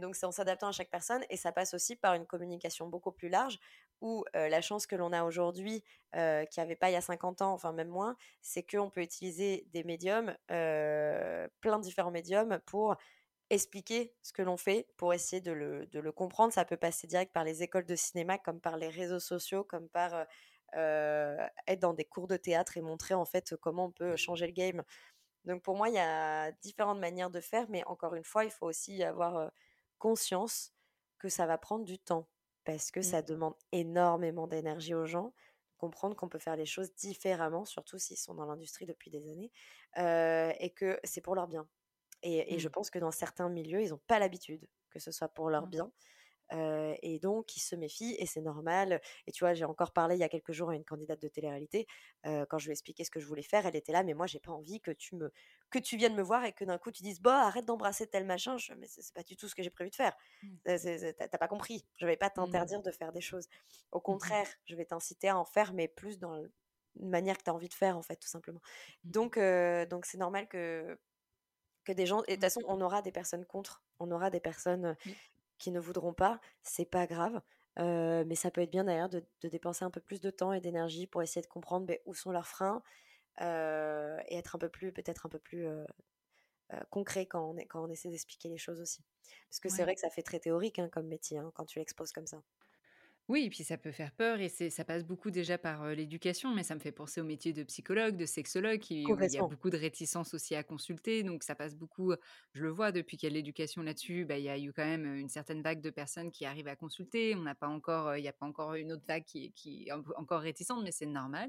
Donc 0.00 0.14
c'est 0.16 0.26
en 0.26 0.32
s'adaptant 0.32 0.68
à 0.68 0.72
chaque 0.72 0.90
personne 0.90 1.24
et 1.30 1.36
ça 1.36 1.52
passe 1.52 1.74
aussi 1.74 1.96
par 1.96 2.14
une 2.14 2.26
communication 2.26 2.86
beaucoup 2.88 3.12
plus 3.12 3.28
large 3.28 3.58
où, 4.00 4.24
la 4.34 4.60
chance 4.60 4.86
que 4.86 4.96
l'on 4.96 5.12
a 5.12 5.24
aujourd'hui, 5.24 5.82
heu, 6.16 6.44
qu'il 6.50 6.60
y 6.60 6.64
avait 6.64 6.76
pas 6.76 6.90
il 6.90 6.92
y 6.92 6.96
a 6.96 7.00
50 7.00 7.42
ans, 7.42 7.52
enfin 7.52 7.72
même 7.72 7.88
moins, 7.88 8.16
c'est 8.42 8.62
qu'on 8.62 8.90
peut 8.90 9.00
utiliser 9.02 9.66
des 9.72 9.82
médiums, 9.84 10.36
plein 10.48 11.78
de 11.78 11.82
différents 11.82 12.10
médiums 12.10 12.60
pour 12.66 12.96
expliquer 13.50 14.14
ce 14.22 14.32
que 14.32 14.42
l'on 14.42 14.56
fait, 14.56 14.86
pour 14.96 15.14
essayer 15.14 15.40
de 15.42 15.52
le 15.52 15.86
de 15.86 16.00
le 16.00 16.12
comprendre. 16.12 16.52
Ça 16.52 16.64
peut 16.64 16.76
passer 16.78 17.06
direct 17.06 17.32
par 17.32 17.44
les 17.44 17.62
écoles 17.62 17.86
de 17.86 17.96
cinéma, 17.96 18.38
comme 18.38 18.60
par 18.60 18.76
les 18.76 18.88
réseaux 18.88 19.20
sociaux, 19.20 19.64
comme 19.64 19.88
par, 19.88 20.26
être 21.66 21.80
dans 21.80 21.94
des 21.94 22.04
cours 22.04 22.26
de 22.28 22.36
théâtre 22.36 22.76
et 22.76 22.82
montrer 22.82 23.14
en 23.14 23.24
fait, 23.24 23.54
comment 23.56 23.86
on 23.86 23.90
peut 23.92 24.16
changer 24.16 24.46
le 24.46 24.52
game. 24.52 24.82
Donc 25.44 25.62
pour 25.62 25.76
moi, 25.76 25.88
il 25.88 25.94
y 25.94 25.98
a 25.98 26.52
différentes 26.52 26.98
manières 27.00 27.30
de 27.30 27.40
faire, 27.40 27.68
mais 27.70 27.84
encore 27.86 28.14
une 28.14 28.24
fois, 28.24 28.44
il 28.44 28.50
faut 28.50 28.66
aussi 28.66 29.02
avoir, 29.02 29.50
conscience 29.98 30.72
que 31.18 31.28
ça 31.28 31.46
va 31.46 31.58
prendre 31.58 31.84
du 31.84 31.98
temps. 31.98 32.28
Parce 32.64 32.90
que 32.90 33.00
Mmh. 33.00 33.14
ça 33.14 33.22
demande 33.22 33.54
énormément 33.72 34.46
d'énergie 34.48 34.94
aux 34.94 35.06
gens. 35.06 35.34
Comprendre 35.78 36.16
qu'on 36.16 36.28
peut 36.28 36.38
faire 36.38 36.56
les 36.56 36.66
choses 36.66 36.94
différemment, 36.94 37.64
surtout 37.64 37.98
s'ils 37.98 38.16
sont 38.18 38.34
dans 38.34 38.46
l'industrie 38.46 38.86
depuis 38.86 39.10
des 39.10 39.28
années, 39.30 39.52
et 39.96 40.70
que 40.74 40.98
c'est 41.04 41.20
pour 41.20 41.34
leur 41.34 41.46
bien. 41.48 41.68
Et 42.22 42.54
et 42.54 42.58
je 42.58 42.68
Mmh. 42.68 42.70
pense 42.70 42.90
que 42.90 42.98
dans 42.98 43.10
certains 43.12 43.48
milieux, 43.50 43.82
ils 43.82 43.94
ont 43.94 44.00
pas 44.06 44.18
l'habitude 44.18 44.68
que 44.90 44.98
ce 45.00 45.12
soit 45.12 45.28
pour 45.28 45.50
leur 45.50 45.66
Mmh. 45.66 45.68
bien. 45.68 45.92
Et 46.52 47.18
donc, 47.20 47.56
ils 47.56 47.60
se 47.60 47.74
méfient 47.76 48.14
et 48.18 48.26
c'est 48.26 48.40
normal. 48.42 49.00
Et 49.26 49.32
tu 49.32 49.44
vois, 49.44 49.54
j'ai 49.54 49.64
encore 49.64 49.92
parlé 49.92 50.16
il 50.16 50.20
y 50.20 50.24
a 50.24 50.28
quelques 50.28 50.52
jours 50.52 50.70
à 50.70 50.76
une 50.76 50.84
candidate 50.84 51.20
de 51.20 51.28
télé-réalité. 51.28 51.86
quand 52.24 52.58
je 52.58 52.64
lui 52.66 52.70
ai 52.70 52.72
expliqué 52.72 53.04
ce 53.04 53.10
que 53.10 53.20
je 53.20 53.26
voulais 53.26 53.42
faire, 53.42 53.66
elle 53.66 53.76
était 53.76 53.92
là, 53.92 54.02
mais 54.04 54.14
moi, 54.14 54.26
j'ai 54.26 54.40
pas 54.40 54.52
envie 54.52 54.80
que 54.80 54.90
tu 54.90 55.16
me 55.16 55.32
que 55.70 55.78
tu 55.80 55.96
viennes 55.96 56.14
me 56.14 56.22
voir 56.22 56.44
et 56.44 56.52
que 56.52 56.64
d'un 56.64 56.78
coup 56.78 56.92
tu 56.92 57.02
dises 57.02 57.20
bah 57.20 57.42
arrête 57.46 57.64
d'embrasser 57.64 58.06
tel 58.06 58.24
machin. 58.24 58.56
Je, 58.58 58.72
mais 58.74 58.86
c'est 58.86 59.12
pas 59.12 59.22
du 59.24 59.36
tout 59.36 59.48
ce 59.48 59.54
que 59.56 59.62
j'ai 59.62 59.70
prévu 59.70 59.90
de 59.90 59.96
faire. 59.96 60.14
Mmh. 60.42 60.58
T'as 60.64 61.38
pas 61.38 61.48
compris. 61.48 61.84
Je 61.96 62.06
vais 62.06 62.16
pas 62.16 62.30
Mmh. 62.36 62.44
t'interdire 62.44 62.82
de 62.82 62.90
faire 62.90 63.12
des 63.12 63.20
choses. 63.20 63.48
Au 63.92 64.00
Mmh 64.08 64.18
contraire, 64.18 64.46
je 64.66 64.76
vais 64.76 64.84
t'inciter 64.84 65.28
à 65.28 65.38
en 65.38 65.44
faire, 65.44 65.72
mais 65.74 65.88
plus 65.88 66.18
dans 66.18 66.42
une 67.00 67.08
manière 67.10 67.36
que 67.38 67.42
tu 67.44 67.50
as 67.50 67.54
envie 67.54 67.68
de 67.68 67.74
faire 67.74 67.96
en 67.98 68.02
fait, 68.02 68.16
tout 68.16 68.28
simplement. 68.28 68.60
Donc, 69.04 69.38
donc 69.38 70.06
c'est 70.06 70.18
normal 70.18 70.48
que 70.48 70.98
que 71.84 71.92
des 71.92 72.06
gens. 72.06 72.22
Et 72.24 72.32
de 72.32 72.34
toute 72.36 72.42
façon, 72.42 72.62
on 72.66 72.80
aura 72.80 73.02
des 73.02 73.12
personnes 73.12 73.44
contre. 73.46 73.84
On 74.00 74.10
aura 74.10 74.30
des 74.30 74.40
personnes. 74.40 74.96
Qui 75.64 75.70
ne 75.70 75.80
voudront 75.80 76.12
pas. 76.12 76.40
C'est 76.62 76.84
pas 76.84 77.06
grave. 77.06 77.40
mais 77.78 78.34
ça 78.34 78.50
peut 78.50 78.60
être 78.60 78.70
bien 78.70 78.84
d'ailleurs 78.84 79.08
de, 79.08 79.24
de 79.40 79.48
dépenser 79.48 79.84
un 79.84 79.90
peu 79.90 80.00
plus 80.00 80.20
de 80.20 80.30
temps 80.30 80.52
et 80.52 80.60
d'énergie 80.60 81.06
pour 81.06 81.22
essayer 81.22 81.42
de 81.42 81.46
comprendre 81.46 81.86
ben, 81.86 81.98
où 82.04 82.14
sont 82.14 82.32
leurs 82.32 82.46
freins 82.46 82.82
et 83.40 84.36
être 84.36 84.56
un 84.56 84.58
peu 84.58 84.68
plus, 84.68 84.92
peut-être 84.92 85.26
un 85.26 85.28
peu 85.30 85.38
plus 85.38 85.66
concret 86.90 87.26
quand 87.26 87.50
on, 87.50 87.56
est, 87.56 87.66
quand 87.66 87.82
on 87.84 87.90
essaie 87.90 88.10
d'expliquer 88.10 88.48
les 88.48 88.58
choses 88.58 88.80
aussi. 88.80 89.02
Parce 89.48 89.60
que 89.60 89.68
c'est 89.68 89.82
vrai 89.82 89.94
que 89.94 90.00
ça 90.00 90.10
fait 90.10 90.22
très 90.22 90.40
théorique 90.40 90.78
hein, 90.78 90.88
comme 90.90 91.06
métier 91.06 91.38
hein, 91.38 91.50
quand 91.54 91.64
tu 91.64 91.78
l'exposes 91.78 92.12
comme 92.12 92.26
ça. 92.26 92.42
Oui, 93.28 93.44
et 93.44 93.48
puis 93.48 93.64
ça 93.64 93.78
peut 93.78 93.90
faire 93.90 94.12
peur 94.12 94.40
et 94.40 94.50
c'est 94.50 94.68
ça 94.68 94.84
passe 94.84 95.02
beaucoup 95.02 95.30
déjà 95.30 95.56
par, 95.56 95.88
l'éducation, 95.94 96.54
mais 96.54 96.62
ça 96.62 96.74
me 96.74 96.80
fait 96.80 96.92
penser 96.92 97.22
au 97.22 97.24
métier 97.24 97.54
de 97.54 97.62
psychologue, 97.62 98.16
de 98.16 98.26
sexologue 98.26 98.78
qui 98.80 98.96
où 98.96 99.18
il 99.18 99.32
y 99.32 99.38
a 99.38 99.42
Complètement. 99.42 99.48
beaucoup 99.48 99.70
de 99.70 99.78
réticence 99.78 100.34
aussi 100.34 100.54
à 100.54 100.62
consulter, 100.62 101.22
donc 101.22 101.42
ça 101.42 101.54
passe 101.54 101.74
beaucoup, 101.74 102.12
je 102.52 102.62
le 102.62 102.68
vois 102.68 102.92
depuis 102.92 103.16
qu'il 103.16 103.26
y 103.26 103.28
a 103.28 103.30
de 103.30 103.36
l'éducation 103.36 103.80
là-dessus, 103.82 104.26
bah, 104.26 104.36
il 104.36 104.44
y 104.44 104.50
a 104.50 104.58
eu 104.58 104.74
quand 104.74 104.84
même, 104.84 105.06
une 105.06 105.30
certaine 105.30 105.62
vague 105.62 105.80
de 105.80 105.88
personnes 105.88 106.30
qui 106.30 106.44
arrivent 106.44 106.68
à 106.68 106.76
consulter. 106.76 107.34
On 107.34 107.40
n'a 107.40 107.54
pas 107.54 107.68
encore, 107.68 108.14
il 108.14 108.24
y 108.24 108.28
a 108.28 108.32
pas 108.34 108.44
encore 108.44 108.74
une 108.74 108.92
autre 108.92 109.04
vague 109.08 109.24
qui 109.24 109.46
est 109.46 109.50
qui 109.52 109.86
est 109.86 109.90
un 109.90 110.02
peu 110.02 110.12
encore 110.16 110.42
réticente, 110.42 110.82
mais 110.84 110.92
c'est 110.92 111.06
normal 111.06 111.48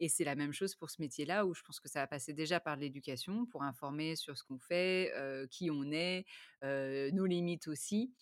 et 0.00 0.08
c'est 0.08 0.24
la 0.24 0.34
même 0.34 0.52
chose 0.52 0.74
pour 0.74 0.90
ce 0.90 1.00
métier-là 1.00 1.46
où 1.46 1.54
je 1.54 1.62
pense 1.62 1.78
que 1.78 1.88
ça 1.88 2.00
va 2.00 2.08
passer 2.08 2.32
déjà 2.32 2.58
par 2.58 2.74
l'éducation 2.74 3.46
pour 3.46 3.62
informer 3.62 4.16
sur 4.16 4.36
ce 4.36 4.42
qu'on 4.42 4.58
fait, 4.58 5.12
qui 5.50 5.70
on 5.70 5.92
est, 5.92 6.24
nos 6.62 7.26
limites 7.26 7.68
aussi. 7.68 8.12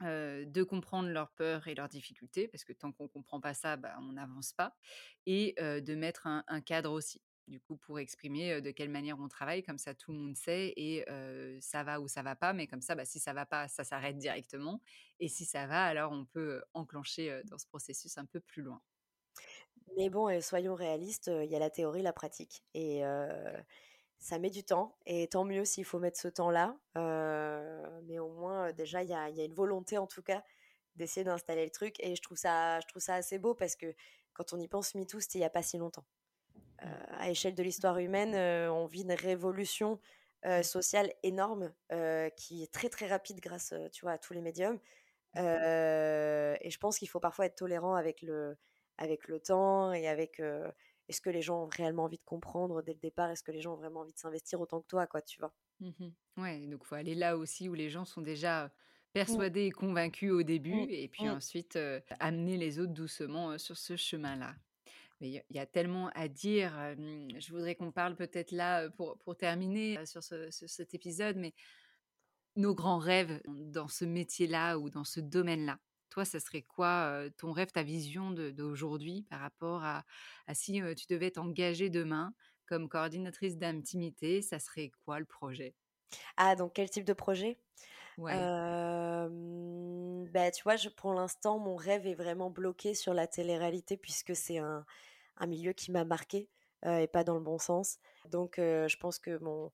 De 0.00 0.62
comprendre 0.62 1.08
leurs 1.08 1.32
peurs 1.32 1.68
et 1.68 1.74
leurs 1.74 1.88
difficultés, 1.88 2.48
parce 2.48 2.64
que 2.64 2.72
tant 2.74 2.92
qu'on 2.92 3.08
comprend 3.08 3.40
pas 3.40 3.54
ça, 3.54 3.76
bah, 3.76 3.96
on 4.00 4.12
n'avance 4.12 4.52
pas 4.52 4.76
et 5.24 5.54
de 5.58 5.94
mettre 5.94 6.26
un 6.26 6.44
un 6.48 6.60
cadre 6.60 6.92
aussi, 6.92 7.22
du 7.46 7.60
coup, 7.60 7.76
pour 7.78 7.98
exprimer, 7.98 8.60
de 8.60 8.70
quelle 8.72 8.90
manière 8.90 9.18
on 9.18 9.28
travaille, 9.28 9.62
comme 9.62 9.78
ça 9.78 9.94
tout 9.94 10.12
le 10.12 10.18
monde 10.18 10.36
sait 10.36 10.74
et 10.76 11.04
ça 11.60 11.82
va 11.84 12.00
ou 12.00 12.08
ça 12.08 12.22
va 12.22 12.36
pas, 12.36 12.52
mais 12.52 12.66
comme 12.66 12.82
ça, 12.82 12.94
bah, 12.94 13.06
si 13.06 13.20
ça 13.20 13.32
va 13.32 13.46
pas, 13.46 13.68
ça 13.68 13.84
s'arrête 13.84 14.18
directement 14.18 14.82
et 15.20 15.28
si 15.28 15.46
ça 15.46 15.66
va, 15.66 15.84
alors 15.86 16.12
on 16.12 16.26
peut, 16.26 16.62
enclencher, 16.74 17.40
dans 17.46 17.58
ce 17.58 17.66
processus 17.66 18.18
un 18.18 18.26
peu 18.26 18.40
plus 18.40 18.62
loin. 18.62 18.82
Mais 19.96 20.10
bon, 20.10 20.40
soyons 20.40 20.74
réalistes, 20.74 21.28
il 21.32 21.50
y 21.50 21.56
a 21.56 21.58
la 21.58 21.70
théorie, 21.70 22.02
la 22.02 22.12
pratique. 22.12 22.64
Et 22.74 23.02
ça 24.18 24.38
met 24.38 24.50
du 24.50 24.64
temps. 24.64 24.98
Et 25.06 25.28
tant 25.28 25.44
mieux 25.44 25.64
s'il 25.64 25.84
faut 25.84 25.98
mettre 25.98 26.18
ce 26.20 26.28
temps-là. 26.28 26.76
Euh, 26.96 28.00
mais 28.04 28.18
au 28.18 28.30
moins, 28.30 28.72
déjà, 28.72 29.02
il 29.02 29.08
y 29.10 29.14
a, 29.14 29.28
il 29.28 29.36
y 29.36 29.40
a 29.40 29.44
une 29.44 29.54
volonté, 29.54 29.98
en 29.98 30.06
tout 30.06 30.22
cas, 30.22 30.42
d'essayer 30.96 31.24
d'installer 31.24 31.64
le 31.64 31.70
truc. 31.70 31.96
Et 32.00 32.16
je 32.16 32.22
trouve 32.22 32.38
ça, 32.38 32.80
je 32.80 32.86
trouve 32.88 33.02
ça 33.02 33.14
assez 33.14 33.38
beau 33.38 33.54
parce 33.54 33.76
que 33.76 33.94
quand 34.34 34.52
on 34.52 34.58
y 34.60 34.68
pense, 34.68 34.94
MeToo, 34.94 35.20
c'était 35.20 35.38
il 35.38 35.42
n'y 35.42 35.46
a 35.46 35.50
pas 35.50 35.62
si 35.62 35.78
longtemps. 35.78 36.04
Euh, 36.82 36.86
Mmh. 36.86 37.14
à 37.18 37.30
échelle 37.30 37.54
de 37.54 37.62
l'histoire 37.62 37.98
humaine, 37.98 38.34
euh, 38.34 38.70
on 38.72 38.86
vit 38.86 39.02
une 39.02 39.12
révolution 39.12 39.98
euh, 40.46 40.62
Mmh. 40.62 40.62
sociale 40.62 41.12
énorme 41.22 41.72
euh, 41.92 42.28
qui 42.30 42.62
est 42.62 42.72
très 42.72 42.88
très 42.90 43.06
rapide 43.08 43.40
grâce 43.40 43.72
euh, 43.72 43.88
tu 43.90 44.02
vois, 44.04 44.12
à 44.12 44.18
tous 44.18 44.32
les 44.34 44.42
médiums. 44.42 44.78
Mmh. 45.34 45.38
Euh, 45.38 46.56
et 46.60 46.70
je 46.70 46.78
pense 46.78 46.98
qu'il 46.98 47.08
faut 47.08 47.20
parfois 47.20 47.46
être 47.46 47.56
tolérant 47.56 47.94
avec 47.94 48.22
le, 48.22 48.56
avec 48.98 49.28
le 49.28 49.40
temps 49.40 49.92
et 49.92 50.08
avec 50.08 50.40
euh, 50.40 50.70
est-ce 51.08 51.20
que 51.20 51.30
les 51.30 51.42
gens 51.42 51.64
ont 51.64 51.68
réellement 51.68 52.04
envie 52.04 52.18
de 52.18 52.24
comprendre 52.24 52.82
dès 52.82 52.92
le 52.94 53.00
départ, 53.00 53.30
est-ce 53.30 53.42
que 53.44 53.52
les 53.52 53.60
gens 53.60 53.74
ont 53.74 53.76
vraiment 53.76 54.00
envie 54.00 54.12
de 54.12 54.18
s'investir 54.18 54.60
autant 54.60 54.80
que 54.82 54.86
toi, 54.88 55.06
quoi, 55.06 55.22
tu 55.22 55.40
vois? 55.40 55.54
Mmh 55.80 56.10
Ouais, 56.38 56.66
donc 56.66 56.84
faut 56.84 56.94
aller 56.94 57.14
là 57.14 57.36
aussi 57.38 57.68
où 57.68 57.74
les 57.74 57.88
gens 57.88 58.04
sont 58.04 58.20
déjà, 58.20 58.70
Mm, 59.28 59.42
persuadés 59.42 59.62
et 59.66 59.70
convaincus 59.70 60.30
au 60.32 60.42
début 60.42 60.82
mm, 60.82 60.86
et 60.90 61.08
puis 61.08 61.28
ensuite, 61.30 61.78
amener 62.20 62.58
les 62.58 62.78
autres 62.78 62.92
doucement, 62.92 63.56
sur 63.58 63.76
ce 63.78 63.96
chemin-là. 63.96 64.56
Mais 65.20 65.30
il 65.30 65.56
y 65.56 65.58
a 65.60 65.66
tellement 65.66 66.10
à 66.14 66.28
dire, 66.28 66.72
je 66.98 67.50
voudrais 67.52 67.76
qu'on 67.76 67.92
parle 67.92 68.16
peut-être 68.16 68.52
là, 68.52 68.90
pour 68.90 69.18
pour 69.18 69.36
terminer, 69.36 70.04
sur 70.06 70.22
ce 70.24 70.50
ce 70.50 70.66
cet 70.68 70.94
épisode, 70.94 71.36
mais 71.36 71.54
nos 72.56 72.74
grands 72.74 72.98
rêves 72.98 73.40
dans 73.46 73.86
ce 73.88 74.04
métier-là 74.04 74.78
ou 74.78 74.90
dans 74.90 75.04
ce 75.04 75.20
domaine-là? 75.20 75.78
Toi, 76.16 76.24
ça 76.24 76.40
serait 76.40 76.62
quoi, 76.62 77.24
ton 77.36 77.52
rêve, 77.52 77.72
ta 77.72 77.82
vision 77.82 78.30
d'aujourd'hui 78.30 79.24
par 79.28 79.40
rapport 79.40 79.84
à 79.84 80.04
à 80.46 80.54
si, 80.54 80.80
tu 80.96 81.06
devais 81.10 81.30
t'engager 81.32 81.90
demain 81.90 82.34
comme 82.66 82.88
coordinatrice 82.88 83.58
d'intimité, 83.58 84.40
ça 84.40 84.58
serait 84.58 84.90
quoi 85.04 85.20
le 85.20 85.26
projet? 85.26 85.76
Ah, 86.36 86.56
donc 86.56 86.74
quel 86.74 86.90
type 86.90 87.04
de 87.04 87.12
projet? 87.12 87.58
Ouais. 88.16 88.50
Euh, 88.50 89.28
bah, 90.30 90.50
tu 90.50 90.62
vois, 90.64 90.76
je, 90.76 90.88
pour 90.88 91.14
l'instant, 91.14 91.58
mon 91.58 91.76
rêve 91.76 92.06
est 92.06 92.14
vraiment 92.14 92.50
bloqué 92.50 92.94
sur 92.94 93.14
la 93.14 93.26
télé-réalité 93.26 93.96
puisque 93.96 94.36
c'est 94.36 94.58
un, 94.58 94.84
un 95.36 95.46
milieu 95.46 95.72
qui 95.72 95.92
m'a 95.92 96.04
marqué 96.04 96.50
euh, 96.86 96.98
et 97.00 97.08
pas 97.08 97.24
dans 97.24 97.36
le 97.36 97.42
bon 97.42 97.58
sens. 97.58 97.98
Donc, 98.30 98.58
euh, 98.58 98.88
je 98.88 98.98
pense 98.98 99.18
que 99.20 99.38
mon, 99.38 99.72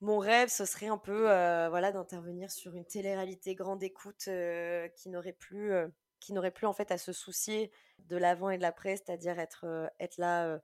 mon 0.00 0.18
rêve, 0.18 0.48
ce 0.48 0.64
serait 0.64 0.88
un 0.88 0.98
peu 0.98 1.30
euh, 1.30 1.68
voilà, 1.70 1.90
d'intervenir 1.90 2.50
sur 2.50 2.74
une 2.74 2.84
télé-réalité 2.84 3.54
grande 3.54 3.82
écoute 3.82 4.24
euh, 4.28 4.88
qui 4.88 5.08
n'aurait 5.08 5.32
plus, 5.32 5.72
euh, 5.72 5.88
qui 6.20 6.32
n'aurait 6.32 6.50
plus 6.50 6.66
en 6.66 6.74
fait 6.74 6.90
à 6.90 6.98
se 6.98 7.12
soucier 7.12 7.70
de 8.00 8.16
l'avant 8.16 8.50
et 8.50 8.58
de 8.58 8.62
l'après, 8.62 8.96
c'est-à-dire 8.96 9.38
être, 9.38 9.90
être 9.98 10.18
là 10.18 10.60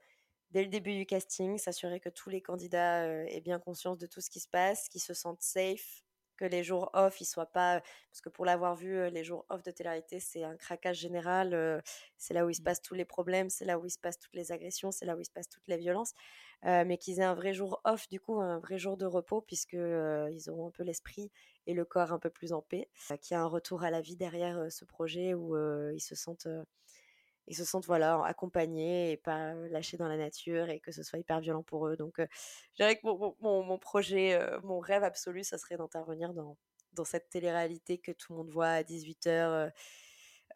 dès 0.51 0.62
le 0.62 0.68
début 0.68 0.95
du 0.95 1.07
casting, 1.07 1.57
s'assurer 1.57 1.99
que 1.99 2.11
tous 2.11 2.28
les 2.28 2.43
candidats 2.43 3.07
aient 3.07 3.41
bien 3.41 3.59
conscience 3.59 3.99
de 3.99 4.07
tout 4.07 4.20
ce 4.20 4.28
qui 4.28 4.39
se 4.39 4.49
passe, 4.49 4.89
qu'ils 4.89 5.01
se 5.01 5.14
sentent 5.14 5.43
safe, 5.43 6.05
que 6.43 6.47
les 6.51 6.64
jours 6.64 6.90
off, 6.95 7.20
ils 7.20 7.24
soient 7.24 7.47
pas... 7.47 7.80
Parce 8.11 8.20
que 8.20 8.28
pour 8.28 8.45
l'avoir 8.45 8.74
vu, 8.74 8.97
euh, 8.97 9.11
les 9.11 9.22
jours 9.24 9.47
off 9.49 9.62
de 9.62 9.70
télé-réalité, 9.70 10.18
c'est 10.20 10.43
un 10.45 10.57
craquage 10.57 10.99
général, 10.99 11.55
euh, 11.55 11.80
c'est 12.18 12.34
là 12.34 12.45
où 12.45 12.51
il 12.51 12.55
se 12.55 12.61
Mmh. 12.61 12.64
passe 12.64 12.82
tous 12.82 12.95
les 12.95 13.05
problèmes, 13.05 13.49
c'est 13.51 13.64
là 13.64 13.78
où 13.78 13.86
il 13.86 13.90
se 13.90 13.99
passe 13.99 14.18
toutes 14.18 14.34
les 14.34 14.51
agressions, 14.53 14.90
c'est 14.90 15.07
là 15.07 15.16
où 15.16 15.20
il 15.20 15.24
se 15.24 15.30
passe 15.30 15.49
toutes 15.49 15.68
les 15.68 15.76
violences, 15.76 16.12
euh, 16.64 16.84
mais 16.86 16.99
qu'ils 16.99 17.20
aient 17.20 17.24
un 17.24 17.34
vrai 17.34 17.55
jour 17.55 17.80
off, 17.84 18.09
du 18.09 18.20
coup, 18.20 18.40
un 18.40 18.59
vrai 18.59 18.78
jour 18.78 18.97
de 18.97 19.07
repos, 19.07 19.40
puisque 19.40 19.74
euh, 19.74 20.28
ils 20.32 20.51
auront 20.51 20.68
un 20.68 20.70
peu 20.72 20.82
l'esprit 20.82 21.30
et 21.66 21.74
le 21.74 21.84
corps 21.84 22.12
un 22.12 22.18
peu 22.18 22.30
plus 22.30 22.53
en 22.53 22.62
paix, 22.62 22.88
qu'il 23.20 23.34
y 23.34 23.38
a 23.38 23.40
un 23.43 23.47
retour 23.47 23.84
à 23.84 23.90
la 23.90 24.01
vie 24.01 24.16
derrière 24.16 24.66
ce 24.70 24.84
projet 24.84 25.34
où 25.34 25.57
ils 25.93 26.01
se 26.01 26.14
sentent... 26.14 26.49
ils 27.47 27.57
se 27.57 27.64
sentent 27.64 27.86
voilà 27.86 28.22
accompagnés 28.24 29.12
et 29.12 29.16
pas 29.16 29.55
lâchés 29.55 29.97
dans 29.97 30.09
la 30.09 30.16
nature 30.16 30.68
et 30.70 30.80
que 30.80 30.93
ce 30.93 31.03
soit 31.03 31.18
hyper 31.18 31.40
violent 31.40 31.62
pour 31.62 31.88
eux. 31.88 31.97
Donc, 31.97 32.16
je 32.18 32.76
dirais 32.76 32.97
que 32.97 33.03
mon, 33.07 33.36
mon- 33.40 33.78
projet, 33.78 34.38
mon 34.62 34.78
rêve 34.80 35.05
absolu, 35.05 35.45
ça 35.45 35.59
serait 35.59 35.76
d'intervenir 35.76 36.32
dans, 36.34 36.57
dans 36.93 37.05
cette 37.05 37.28
télé-réalité 37.30 37.99
que 37.99 38.12
tout 38.12 38.32
le 38.32 38.38
monde 38.38 38.51
voit 38.51 38.68
à 38.68 38.82
18h. 38.82 39.70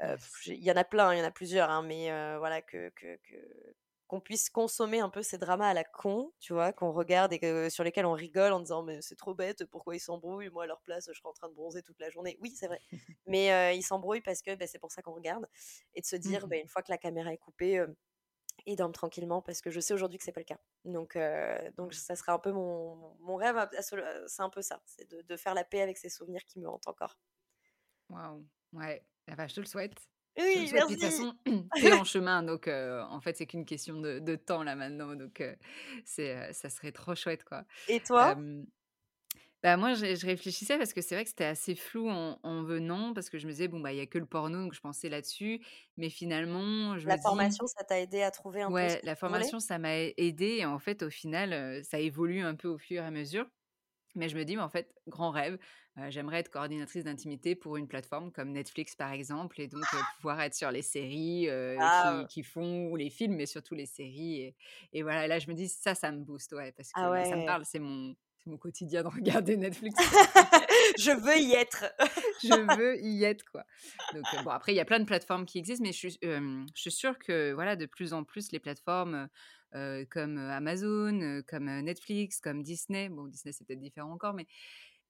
Yes. 0.01 0.32
Il 0.47 0.62
y 0.62 0.70
en 0.70 0.76
a 0.76 0.84
plein, 0.84 1.14
il 1.14 1.18
y 1.18 1.22
en 1.22 1.24
a 1.24 1.30
plusieurs, 1.30 1.70
hein, 1.70 1.82
mais 1.82 2.09
voilà, 2.39 2.62
que, 2.62 2.91
que- 2.91 3.18
qu'on 4.07 4.21
puisse 4.21 4.51
consommer 4.51 5.01
un 5.01 5.11
peu 5.11 5.23
ces 5.23 5.39
dramas 5.39 5.69
à 5.71 5.75
la 5.75 5.85
con, 5.85 6.33
tu 6.41 6.53
vois, 6.53 6.73
qu'on 6.73 6.93
regarde 6.93 7.33
et 7.33 7.39
que, 7.41 7.69
sur 7.71 7.85
lesquels 7.85 8.07
on 8.07 8.13
rigole 8.13 8.53
en 8.53 8.61
disant 8.61 8.83
mais 8.85 9.03
c'est 9.03 9.17
trop 9.17 9.35
bête, 9.35 9.65
pourquoi 9.67 9.97
ils 9.97 10.01
s'embrouillent? 10.01 10.51
Moi 10.51 10.65
à 10.65 10.67
leur 10.67 10.83
place, 10.83 11.07
je 11.13 11.19
serais 11.19 11.29
en 11.29 11.33
train 11.33 11.49
de 11.49 11.55
bronzer 11.55 11.83
toute 11.83 11.99
la 12.01 12.11
journée. 12.11 12.39
Oui, 12.41 12.51
c'est 12.57 12.69
vrai, 12.69 12.81
mais 13.27 13.53
euh, 13.53 13.73
ils 13.73 13.83
s'embrouillent 13.83 14.21
parce 14.23 14.43
que 14.43 14.55
bah, 14.55 14.67
c'est 14.67 14.79
pour 14.79 14.93
ça 14.93 15.03
qu'on 15.03 15.15
regarde 15.15 15.47
et 15.95 16.01
de 16.01 16.07
se 16.07 16.17
dire 16.17 16.47
Mmh 16.47 16.51
bah, 16.51 16.57
une 16.57 16.69
fois 16.69 16.83
que 16.83 16.91
la 16.93 16.99
caméra 16.99 17.33
est 17.33 17.39
coupée, 17.39 17.79
euh, 17.79 17.89
ils 18.67 18.77
dorment 18.77 18.93
tranquillement 18.93 19.43
parce 19.43 19.61
que 19.61 19.71
je 19.71 19.81
sais 19.81 19.95
aujourd'hui 19.95 20.19
que 20.19 20.25
c'est 20.25 20.33
pas 20.33 20.41
le 20.41 20.45
cas. 20.47 20.59
Donc, 20.85 21.17
euh, 21.17 21.71
donc 21.77 21.95
ça 21.95 22.17
sera 22.17 22.33
un 22.33 22.39
peu 22.39 22.53
mon, 22.53 23.17
mon 23.21 23.37
rêve, 23.37 23.57
c'est 23.81 24.43
un 24.43 24.51
peu 24.51 24.63
ça, 24.63 24.83
c'est 24.87 25.09
de, 25.11 25.23
de 25.23 25.37
faire 25.37 25.55
la 25.55 25.65
paix 25.65 25.81
avec 25.83 25.99
ces 25.99 26.09
souvenirs 26.11 26.45
qui 26.47 26.59
me 26.61 26.69
hantent 26.69 26.89
encore. 26.89 27.19
Waouh. 28.09 28.49
Ouais. 28.73 29.07
Ah 29.29 29.37
bah, 29.37 29.47
je 29.49 29.55
te 29.55 29.61
le 29.61 29.67
souhaite. 29.67 30.09
Oui. 30.39 30.68
Puis 30.68 30.82
de 30.82 30.82
toute 30.82 31.01
merci. 31.01 31.01
façon, 31.01 31.34
en 31.93 32.05
chemin, 32.05 32.43
donc 32.43 32.68
en 32.68 33.20
fait, 33.20 33.37
c'est 33.37 33.47
qu'une 33.47 33.64
question 33.64 34.01
de 34.01 34.18
de 34.20 34.37
temps 34.37 34.62
là 34.62 34.76
maintenant, 34.76 35.14
donc 35.16 35.43
c'est, 36.05 36.53
ça 36.53 36.70
serait 36.70 36.93
trop 36.93 37.14
chouette, 37.14 37.45
quoi. 37.45 37.64
Et 37.87 38.01
toi? 38.03 38.37
Bah, 39.62 39.76
moi, 39.76 39.95
je 39.95 40.14
je 40.14 40.26
réfléchissais 40.26 40.78
parce 40.78 40.93
que 40.93 41.01
c'est 41.01 41.14
vrai 41.14 41.24
que 41.24 41.30
c'était 41.30 41.45
assez 41.45 41.74
flou 41.74 42.09
en 42.11 42.39
en 42.43 42.62
venant, 42.62 43.14
parce 43.14 43.30
que 43.30 43.39
je 43.39 43.47
me 43.47 43.53
disais: 43.53 43.68
«Bon, 43.68 43.80
bah, 43.80 43.93
il 43.93 43.97
y 43.99 44.01
a 44.01 44.07
que 44.07 44.18
le 44.18 44.26
porno», 44.26 44.62
donc 44.62 44.74
je 44.74 44.80
pensais 44.80 45.09
là-dessus. 45.09 45.61
Mais 45.97 46.11
finalement, 46.11 46.99
je 46.99 47.09
me 47.09 47.14
La 47.14 47.16
dis 47.16 47.24
formation, 47.24 47.66
ça 47.66 47.82
t'a 47.84 47.99
aidé 48.01 48.22
à 48.22 48.30
trouver 48.30 48.62
un 48.62 48.70
peu 48.72 48.87
ouais, 48.87 49.01
que 49.01 49.05
la 49.05 49.16
formation, 49.16 49.61
ça 49.61 49.78
m'a 49.78 49.97
aidée 49.99 50.57
et 50.61 50.64
en 50.66 50.78
fait, 50.78 51.03
au 51.03 51.11
final, 51.11 51.84
ça 51.84 51.99
évolue 52.01 52.41
un 52.41 52.55
peu 52.55 52.68
au 52.68 52.78
fur 52.78 53.03
et 53.03 53.07
à 53.07 53.11
mesure. 53.11 53.47
Mais 54.17 54.29
je 54.29 54.37
me 54.37 54.45
dis: 54.45 54.57
«Mais 54.57 54.62
en 54.62 54.69
fait, 54.69 54.95
grand 55.07 55.31
rêve, 55.31 55.59
j'aimerais 56.09 56.39
être 56.41 56.51
coordinatrice 56.51 57.05
d'intimité 57.05 57.55
pour 57.55 57.77
une 57.77 57.89
plateforme 57.89 58.33
comme 58.33 58.51
Netflix, 58.53 58.95
par 58.97 59.12
exemple 59.12 59.61
et 59.61 59.69
donc 59.69 59.95
heu, 59.95 60.05
pouvoir 60.05 60.41
être 60.41 60.55
sur 60.55 60.71
les 60.71 60.83
séries, 60.83 61.49
heu, 61.49 61.91
qui 61.95 62.27
Ah, 62.27 62.29
qui 62.29 62.43
font 62.43 62.87
ou 62.89 62.97
les 62.97 63.11
films, 63.11 63.35
mais 63.37 63.47
surtout 63.47 63.75
les 63.75 63.87
séries» 63.87 64.41
et 64.43 64.57
et 64.93 65.03
voilà, 65.03 65.27
là, 65.27 65.39
je 65.39 65.49
me 65.49 65.55
dis: 65.55 65.69
«Ça, 65.69 65.95
ça 65.95 66.12
me 66.12 66.23
booste», 66.25 66.53
ouais, 66.53 66.73
parce 66.73 66.93
ah 66.95 67.09
que 67.19 67.25
ça 67.25 67.37
me 67.37 67.43
parle, 67.43 67.64
c'est 67.64 67.79
mon 67.81 68.14
mon 68.47 68.59
quotidien 68.59 69.03
de 69.03 69.09
regarder 69.09 69.57
Netflix. 69.57 70.09
Je 70.99 71.11
veux 71.12 71.39
y 71.39 71.53
être. 71.55 71.85
Je 72.43 72.55
veux 72.55 73.01
y 73.03 73.25
être, 73.25 73.45
quoi. 73.45 73.64
Donc, 74.12 74.35
bon, 74.35 74.51
après, 74.51 74.73
il 74.73 74.77
y 74.77 74.81
a 74.81 74.85
plein 74.85 75.01
de 75.01 75.05
plateformes 75.05 75.47
qui 75.47 75.59
existent, 75.59 75.83
mais 75.85 75.93
je 75.93 75.99
suis 75.99 76.19
je 76.23 76.81
suis 76.81 76.91
sûre 76.93 77.19
que, 77.19 77.53
voilà, 77.53 77.77
de 77.77 77.87
plus 77.87 78.12
en 78.12 78.25
plus, 78.25 78.53
les 78.53 78.59
plateformes, 78.61 79.29
comme, 80.11 80.39
heu, 80.39 80.51
Amazon, 80.51 81.43
comme, 81.49 81.66
Netflix, 81.83 82.41
comme 82.41 82.62
Disney, 82.62 83.09
bon, 83.09 83.27
Disney, 83.29 83.53
c'est 83.53 83.66
peut-être 83.66 83.81
différent 83.81 84.12
encore, 84.12 84.35
mais 84.35 84.47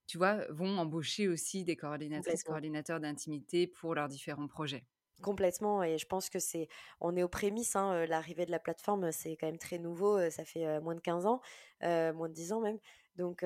tu 0.07 0.19
vois, 0.19 0.47
vont 0.53 0.79
embaucher 0.79 1.29
aussi 1.29 1.65
des 1.65 1.77
coordinatrices, 1.77 2.45
coordinateurs 2.45 3.01
d'intimité 3.01 3.67
pour 3.67 3.95
leurs 3.95 4.09
différents 4.09 4.49
projets. 4.49 4.87
Complètement 5.23 5.83
et 5.83 5.97
je 5.97 6.05
pense 6.07 6.29
que 6.29 6.39
c'est 6.39 6.69
on 7.01 7.17
est 7.17 7.23
aux 7.23 7.29
prémices, 7.29 7.75
hein, 7.75 8.05
l'arrivée 8.05 8.45
de 8.45 8.51
la 8.51 8.59
plateforme, 8.59 9.13
c'est 9.13 9.35
quand 9.39 9.47
même 9.47 9.57
très 9.57 9.79
nouveau, 9.79 10.29
ça 10.31 10.45
fait, 10.45 10.79
moins 10.81 10.95
de 10.95 11.01
15 11.01 11.25
ans, 11.25 11.41
moins 11.81 12.29
de 12.29 12.35
10 12.35 12.53
ans 12.53 12.61
même. 12.61 12.79
Donc 13.17 13.43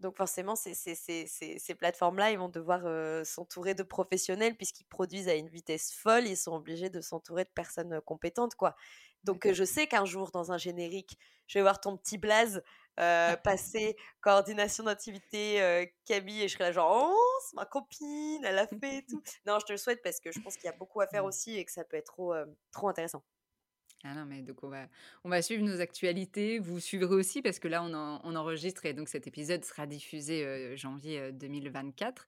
donc 0.00 0.16
forcément 0.16 0.56
ces 0.56 0.74
ces 0.74 0.96
ces 0.96 1.26
ces 1.60 1.74
plateformes-là, 1.76 2.32
ils 2.32 2.38
vont 2.38 2.48
devoir, 2.48 2.82
s'entourer 3.24 3.74
de 3.74 3.84
professionnels 3.84 4.56
puisqu'ils 4.56 4.84
produisent 4.86 5.28
à 5.28 5.34
une 5.36 5.48
vitesse 5.48 5.92
folle. 5.92 6.26
Ils 6.26 6.36
sont 6.36 6.54
obligés 6.56 6.90
de 6.90 7.00
s'entourer 7.00 7.44
de 7.44 7.50
personnes, 7.54 8.00
compétentes, 8.00 8.56
quoi. 8.56 8.74
Donc 9.24 9.50
je 9.52 9.64
sais 9.64 9.86
qu'un 9.86 10.04
jour 10.04 10.30
dans 10.30 10.52
un 10.52 10.58
générique, 10.58 11.18
je 11.46 11.58
vais 11.58 11.62
voir 11.62 11.80
ton 11.80 11.96
petit 11.96 12.18
blaze, 12.18 12.62
heu, 13.00 13.36
passer 13.44 13.96
coordination 14.20 14.84
d'activité, 14.84 15.60
heu, 15.62 15.86
Camille 16.06 16.42
et 16.42 16.48
je 16.48 16.54
serai 16.54 16.64
là 16.64 16.72
genre: 16.72 17.10
«Oh, 17.12 17.38
c'est 17.48 17.56
ma 17.56 17.66
copine, 17.66 18.44
elle 18.44 18.58
a 18.58 18.66
fait 18.66 18.98
et 18.98 19.02
tout». 19.06 19.22
Non, 19.46 19.58
je 19.60 19.66
te 19.66 19.72
le 19.72 19.78
souhaite 19.78 20.02
parce 20.02 20.20
que 20.20 20.32
je 20.32 20.40
pense 20.40 20.56
qu'il 20.56 20.68
y 20.68 20.70
a 20.72 20.76
beaucoup 20.76 21.00
à 21.00 21.06
faire 21.06 21.24
Mmh. 21.24 21.26
aussi 21.26 21.56
et 21.56 21.64
que 21.64 21.72
ça 21.72 21.84
peut 21.84 21.96
être 21.96 22.06
trop, 22.12 22.34
trop 22.72 22.88
intéressant. 22.88 23.24
Ah 24.02 24.14
non, 24.14 24.24
mais 24.24 24.40
donc 24.42 24.62
on 24.64 24.68
va 24.70 24.88
on 25.24 25.28
va 25.28 25.42
suivre 25.42 25.62
nos 25.62 25.80
actualités. 25.82 26.58
Vous 26.58 26.80
suivrez 26.80 27.14
aussi 27.14 27.42
parce 27.42 27.58
que 27.58 27.68
là, 27.68 27.82
on 27.82 27.92
en 27.92 28.20
on 28.24 28.34
enregistre 28.34 28.86
et 28.86 28.94
donc 28.94 29.10
cet 29.10 29.26
épisode 29.26 29.62
sera 29.62 29.86
diffusé, 29.86 30.74
janvier, 30.78 31.20
heu, 31.20 31.32
2024. 31.32 32.26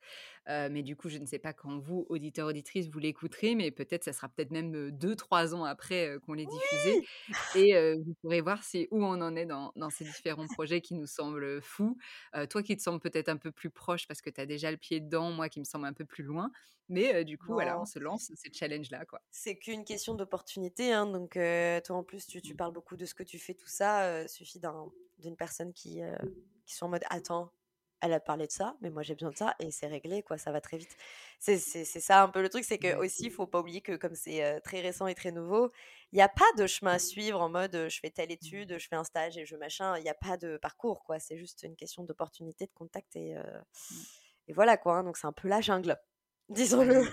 Heu, 0.49 0.68
mais 0.70 0.82
du 0.82 0.97
coup, 0.97 1.09
je 1.09 1.18
ne 1.18 1.26
sais 1.26 1.38
pas 1.38 1.53
quand 1.53 1.78
vous, 1.78 2.07
auditeurs, 2.09 2.49
auditrices, 2.49 2.88
vous 2.88 2.99
l'écouterez, 2.99 3.55
mais 3.55 3.70
peut-être 3.70 4.05
ça 4.05 4.12
sera 4.12 4.28
peut-être 4.28 4.51
même, 4.51 4.74
heu, 4.74 4.93
2-3 4.93 5.55
ans 5.55 5.64
après, 5.64 6.09
heu, 6.16 6.20
qu'on 6.20 6.34
l'ait 6.34 6.47
diffusé 6.47 6.99
Oui! 6.99 7.53
et 7.55 7.74
vous 8.05 8.14
pourrez 8.22 8.40
voir 8.40 8.62
si 8.64 8.88
où 8.90 9.05
on 9.05 9.20
en 9.20 9.36
est 9.36 9.47
dans 9.47 9.72
dans 9.76 9.90
ces 9.90 10.05
différents 10.07 10.49
projets 10.49 10.80
qui 10.80 10.95
nous 10.95 11.07
semblent, 11.07 11.61
fous. 11.62 11.97
Toi 12.51 12.62
qui 12.62 12.76
te 12.76 12.82
sembles 12.82 13.01
peut-être 13.01 13.28
un 13.28 13.36
peu 13.36 13.53
plus 13.53 13.70
proche 13.70 14.07
parce 14.09 14.22
que 14.22 14.30
tu 14.30 14.40
as 14.40 14.47
déjà 14.47 14.70
le 14.70 14.78
pied 14.78 15.01
dedans, 15.01 15.30
moi 15.32 15.49
qui 15.49 15.61
me 15.61 15.64
semble 15.64 15.86
un 15.86 15.93
peu 15.93 16.05
plus 16.07 16.24
loin. 16.24 16.51
Mais 16.88 17.24
du 17.24 17.38
coup, 17.38 17.53
voilà, 17.53 17.78
on 17.80 17.84
se 17.84 17.99
lance 17.99 18.32
ces 18.34 18.51
challenges-là, 18.53 19.05
quoi. 19.07 19.22
C'est 19.34 19.57
qu'une 19.59 19.84
question 19.86 20.14
d'opportunité, 20.14 20.93
hein, 20.93 21.07
donc 21.07 21.32
toi, 21.84 21.97
en 21.97 22.05
plus, 22.05 22.26
tu 22.26 22.43
tu 22.43 22.55
Mmh. 22.55 22.55
parles 22.55 22.72
beaucoup 22.72 22.97
de 22.97 23.07
ce 23.07 23.14
que 23.14 23.22
tu 23.22 23.38
fais, 23.38 23.55
tout 23.55 23.66
ça, 23.68 24.28
suffit 24.28 24.61
d'un 24.61 24.93
d'une 25.18 25.36
personne 25.36 25.72
qui, 25.72 26.03
heu, 26.03 26.14
qui 26.66 26.74
soit 26.74 26.86
en 26.88 26.90
mode: 26.90 27.05
«Attends, 27.11 27.51
elle 28.03 28.12
a 28.12 28.20
parlé 28.20 28.46
de 28.46 28.53
ça, 28.53 28.76
mais 28.82 28.90
moi 28.90 29.03
j'ai 29.03 29.14
besoin 29.14 29.30
de 29.30 29.36
ça» 29.38 29.55
et 29.61 29.70
c'est 29.70 29.86
réglé, 29.86 30.22
quoi, 30.22 30.38
ça 30.38 30.53
va 30.53 30.61
très 30.61 30.76
vite. 30.78 30.96
C'est 31.40 31.59
c'est 31.59 31.84
c'est 31.84 32.00
ça 32.00 32.22
un 32.22 32.28
peu 32.28 32.42
le 32.42 32.48
truc, 32.50 32.64
c'est 32.64 32.78
Ouais. 32.78 32.96
qu'aussi, 32.96 33.26
il 33.26 33.30
faut 33.32 33.46
pas 33.46 33.61
oublier 33.61 33.80
que 33.82 33.96
comme 33.96 34.14
c'est, 34.14 34.61
très 34.62 34.80
récent 34.80 35.07
et 35.07 35.14
très 35.14 35.32
nouveau, 35.32 35.72
il 36.12 36.18
y 36.18 36.22
a 36.22 36.28
pas 36.28 36.44
de 36.59 36.66
chemin 36.66 36.92
à 36.92 36.98
suivre 36.98 37.40
en 37.40 37.48
mode, 37.48 37.88
je 37.88 38.00
fais 38.00 38.11
telle 38.11 38.30
Mmh. 38.42 38.57
étude, 38.57 38.78
je 38.78 38.88
fais 38.88 38.96
un 38.96 39.05
stage 39.05 39.38
et 39.38 39.46
je 39.46 39.57
machin. 39.57 39.96
Il 39.98 40.05
y 40.05 40.09
a 40.09 40.14
pas 40.14 40.36
de 40.36 40.57
parcours, 40.59 41.05
quoi. 41.05 41.18
C'est 41.18 41.38
juste 41.38 41.62
une 41.64 41.76
question 41.76 42.05
d'opportunité, 42.05 42.66
de 42.66 42.72
contact 42.72 43.16
et 43.16 43.34
Mmh. 43.90 44.05
et 44.48 44.53
voilà, 44.53 44.76
quoi, 44.76 44.98
hein, 44.98 45.05
donc 45.05 45.16
c'est 45.16 45.26
un 45.26 45.32
peu 45.32 45.48
la 45.48 45.61
jungle, 45.61 45.96
disons-le. 46.48 47.05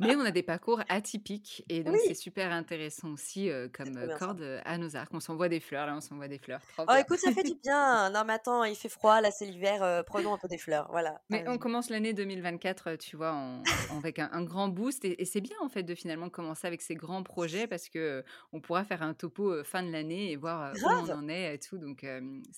Mais 0.00 0.14
mais 0.14 0.16
on 0.16 0.20
a 0.24 0.30
des 0.30 0.42
parcours 0.42 0.80
atypiques 0.88 1.64
et 1.68 1.84
donc 1.84 2.00
c'est 2.00 2.14
super 2.14 2.52
intéressant 2.52 3.12
aussi, 3.12 3.48
c'est 3.84 3.92
comme, 3.94 4.08
ça. 4.08 4.20
corde, 4.20 4.40
heu, 4.42 4.60
à 4.64 4.78
nos 4.78 4.96
arcs. 4.96 5.10
On 5.14 5.20
s'envoie 5.20 5.48
des 5.48 5.60
fleurs, 5.60 5.86
là, 5.86 5.96
on 5.96 6.00
s'envoie 6.00 6.28
des 6.28 6.38
fleurs, 6.38 6.66
trop 6.66 6.88
Oh 6.88 6.94
écoute, 6.98 7.18
ça 7.18 7.30
fait 7.32 7.42
du 7.44 7.54
bien. 7.62 8.10
Non 8.10 8.24
mais 8.24 8.32
attends, 8.34 8.64
il 8.64 8.76
fait 8.76 8.88
froid, 8.88 9.20
là 9.20 9.30
c'est 9.30 9.46
l'hiver, 9.46 9.82
heu, 9.82 10.02
prenons 10.04 10.32
un 10.34 10.38
peu 10.38 10.48
des 10.48 10.58
fleurs. 10.58 10.88
Voilà, 10.90 11.22
Mais 11.28 11.44
on 11.46 11.58
commence 11.58 11.90
l'année 11.90 12.12
2024, 12.12 12.88
heu, 12.90 12.98
tu 12.98 13.16
vois, 13.16 13.62
avec 13.88 14.18
un 14.18 14.28
un 14.32 14.42
grand 14.42 14.68
boost 14.68 15.04
et 15.04 15.20
et 15.22 15.24
c'est 15.24 15.40
bien, 15.40 15.56
en 15.62 15.68
fait, 15.68 15.84
de 15.84 15.94
finalement 15.94 16.28
commencer 16.28 16.66
avec 16.66 16.82
ces 16.82 16.96
grands 16.96 17.22
projets 17.22 17.68
parce 17.68 17.88
que, 17.88 18.24
on 18.52 18.60
pourra 18.60 18.84
faire 18.84 19.02
un 19.02 19.14
topo, 19.14 19.62
fin 19.62 19.82
de 19.84 19.90
l'année 19.92 20.32
et 20.32 20.36
voir, 20.36 20.76
où 20.82 20.98
on 20.98 21.12
en 21.12 21.28
est 21.28 21.54
et 21.54 21.58
tout 21.60 21.78
donc 21.78 22.04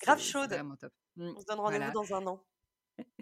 grave 0.01 0.19
chaude. 0.19 0.61
vraiment 0.61 0.75
top. 0.75 0.93
Mmh, 1.17 1.33
On 1.35 1.41
se 1.41 1.45
donne 1.45 1.59
rendez-vous 1.61 1.91
voilà. 1.91 1.93
dans 1.93 2.13
un 2.15 2.27
an. 2.27 2.45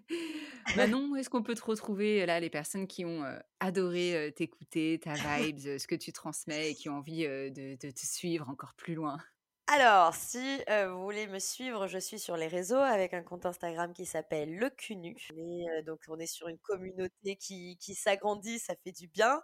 Manon, 0.75 1.11
où 1.11 1.15
est-ce 1.15 1.29
qu'on 1.29 1.43
peut 1.43 1.55
te 1.55 1.63
retrouver, 1.63 2.25
là, 2.25 2.39
les 2.39 2.49
personnes 2.49 2.87
qui 2.87 3.05
ont, 3.05 3.23
adoré, 3.59 4.33
t'écouter, 4.35 4.99
ta 5.01 5.13
vibes, 5.13 5.77
ce 5.77 5.87
que 5.87 5.95
tu 5.95 6.11
transmets 6.11 6.71
et 6.71 6.75
qui 6.75 6.89
ont 6.89 6.97
envie, 6.97 7.23
de 7.25 7.75
de 7.75 7.91
te 7.91 8.05
suivre 8.05 8.49
encore 8.49 8.73
plus 8.75 8.95
loin? 8.95 9.17
Alors 9.67 10.13
si, 10.13 10.59
vous 10.67 11.01
voulez 11.03 11.27
me 11.27 11.39
suivre, 11.39 11.87
je 11.87 11.97
suis 11.97 12.19
sur 12.19 12.35
les 12.35 12.47
réseaux 12.47 12.75
avec 12.75 13.13
un 13.13 13.23
compte 13.23 13.45
Instagram 13.45 13.93
qui 13.93 14.05
s'appelle 14.05 14.57
Le 14.57 14.69
Cunu 14.69 15.15
et 15.37 15.65
donc 15.83 16.01
on 16.09 16.19
est 16.19 16.25
sur 16.25 16.49
une 16.49 16.57
communauté 16.57 17.37
qui 17.37 17.77
qui 17.77 17.95
s'agrandit, 17.95 18.59
ça 18.59 18.75
fait 18.83 18.91
du 18.91 19.07
bien. 19.07 19.41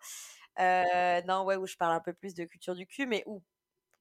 Non, 0.60 1.46
ouais, 1.46 1.56
où 1.56 1.66
je 1.66 1.78
parle 1.78 1.94
un 1.94 2.02
peu 2.02 2.14
plus 2.14 2.34
de 2.34 2.44
culture 2.46 2.76
du 2.76 2.86
cul, 2.86 3.06
mais 3.06 3.24
où 3.26 3.42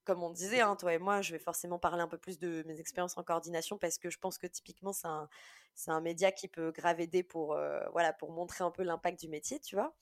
comme 0.05 0.23
on 0.23 0.31
disait, 0.31 0.61
hein, 0.61 0.77
toi 0.77 0.95
et 0.95 0.99
moi, 0.99 1.21
je 1.23 1.33
vais 1.33 1.39
forcément 1.39 1.79
parler 1.79 2.03
un 2.03 2.09
peu 2.09 2.19
plus 2.19 2.39
de 2.39 2.65
mes 2.67 2.81
expériences 2.81 3.19
en 3.19 3.25
coordination 3.25 3.79
parce 3.79 3.99
que 3.99 4.11
je 4.11 4.19
pense 4.19 4.39
que 4.39 4.47
typiquement 4.47 4.93
c'est 4.93 5.09
un 5.09 5.29
c'est 5.77 5.91
un 5.93 6.01
média 6.01 6.33
qui 6.33 6.49
peut 6.49 6.73
grave 6.73 7.01
aider 7.01 7.23
pour, 7.23 7.55
heu, 7.57 7.81
voilà, 7.93 8.13
pour 8.13 8.33
montrer 8.33 8.65
un 8.65 8.71
peu 8.73 8.83
l'impact 8.83 9.21
du 9.21 9.29
métier, 9.29 9.61
tu 9.61 9.77
vois? 9.77 9.97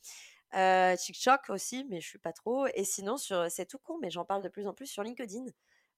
Heu, 0.54 0.96
TikTok 0.96 1.50
aussi, 1.50 1.84
mais 1.84 2.00
je 2.00 2.08
suis 2.08 2.18
pas 2.18 2.32
trop 2.32 2.66
et 2.66 2.84
sinon 2.84 3.16
sur 3.16 3.50
c'est 3.50 3.66
tout 3.66 3.78
con, 3.78 3.98
mais 4.00 4.10
j'en 4.10 4.24
parle 4.24 4.42
de 4.42 4.48
plus 4.48 4.66
en 4.68 4.74
plus 4.74 4.86
sur 4.86 5.02
LinkedIn 5.02 5.46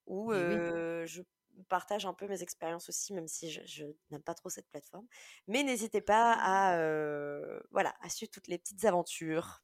où, 0.07 0.33
oui. 0.33 0.61
heu, 0.63 1.05
je 1.07 1.23
partage 1.69 2.07
un 2.07 2.15
peu 2.15 2.27
mes 2.29 2.43
expériences 2.43 2.89
aussi, 2.89 3.13
même 3.15 3.29
si 3.29 3.51
je 3.51 3.63
je 3.67 3.87
n'aime 4.11 4.23
pas 4.23 4.35
trop 4.35 4.49
cette 4.51 4.69
plateforme. 4.71 5.07
Mais 5.49 5.63
n'hésitez 5.65 6.01
pas 6.03 6.33
à, 6.35 6.79
heu, 6.81 7.63
voilà, 7.71 7.95
à 8.01 8.09
suivre 8.11 8.31
toutes 8.33 8.49
les 8.49 8.59
petites 8.59 8.85
aventures. 8.85 9.63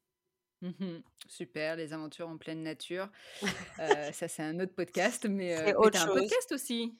Mmh 0.60 1.00
Super, 1.28 1.76
les 1.76 1.92
aventures 1.92 2.28
en 2.28 2.38
pleine 2.38 2.62
nature. 2.62 3.10
Ça, 4.12 4.28
c'est 4.28 4.42
un 4.42 4.60
autre 4.60 4.74
podcast, 4.74 5.26
mais 5.26 5.72
C'est 5.80 5.94
un 5.94 6.08
podcast 6.08 6.52
aussi? 6.52 6.98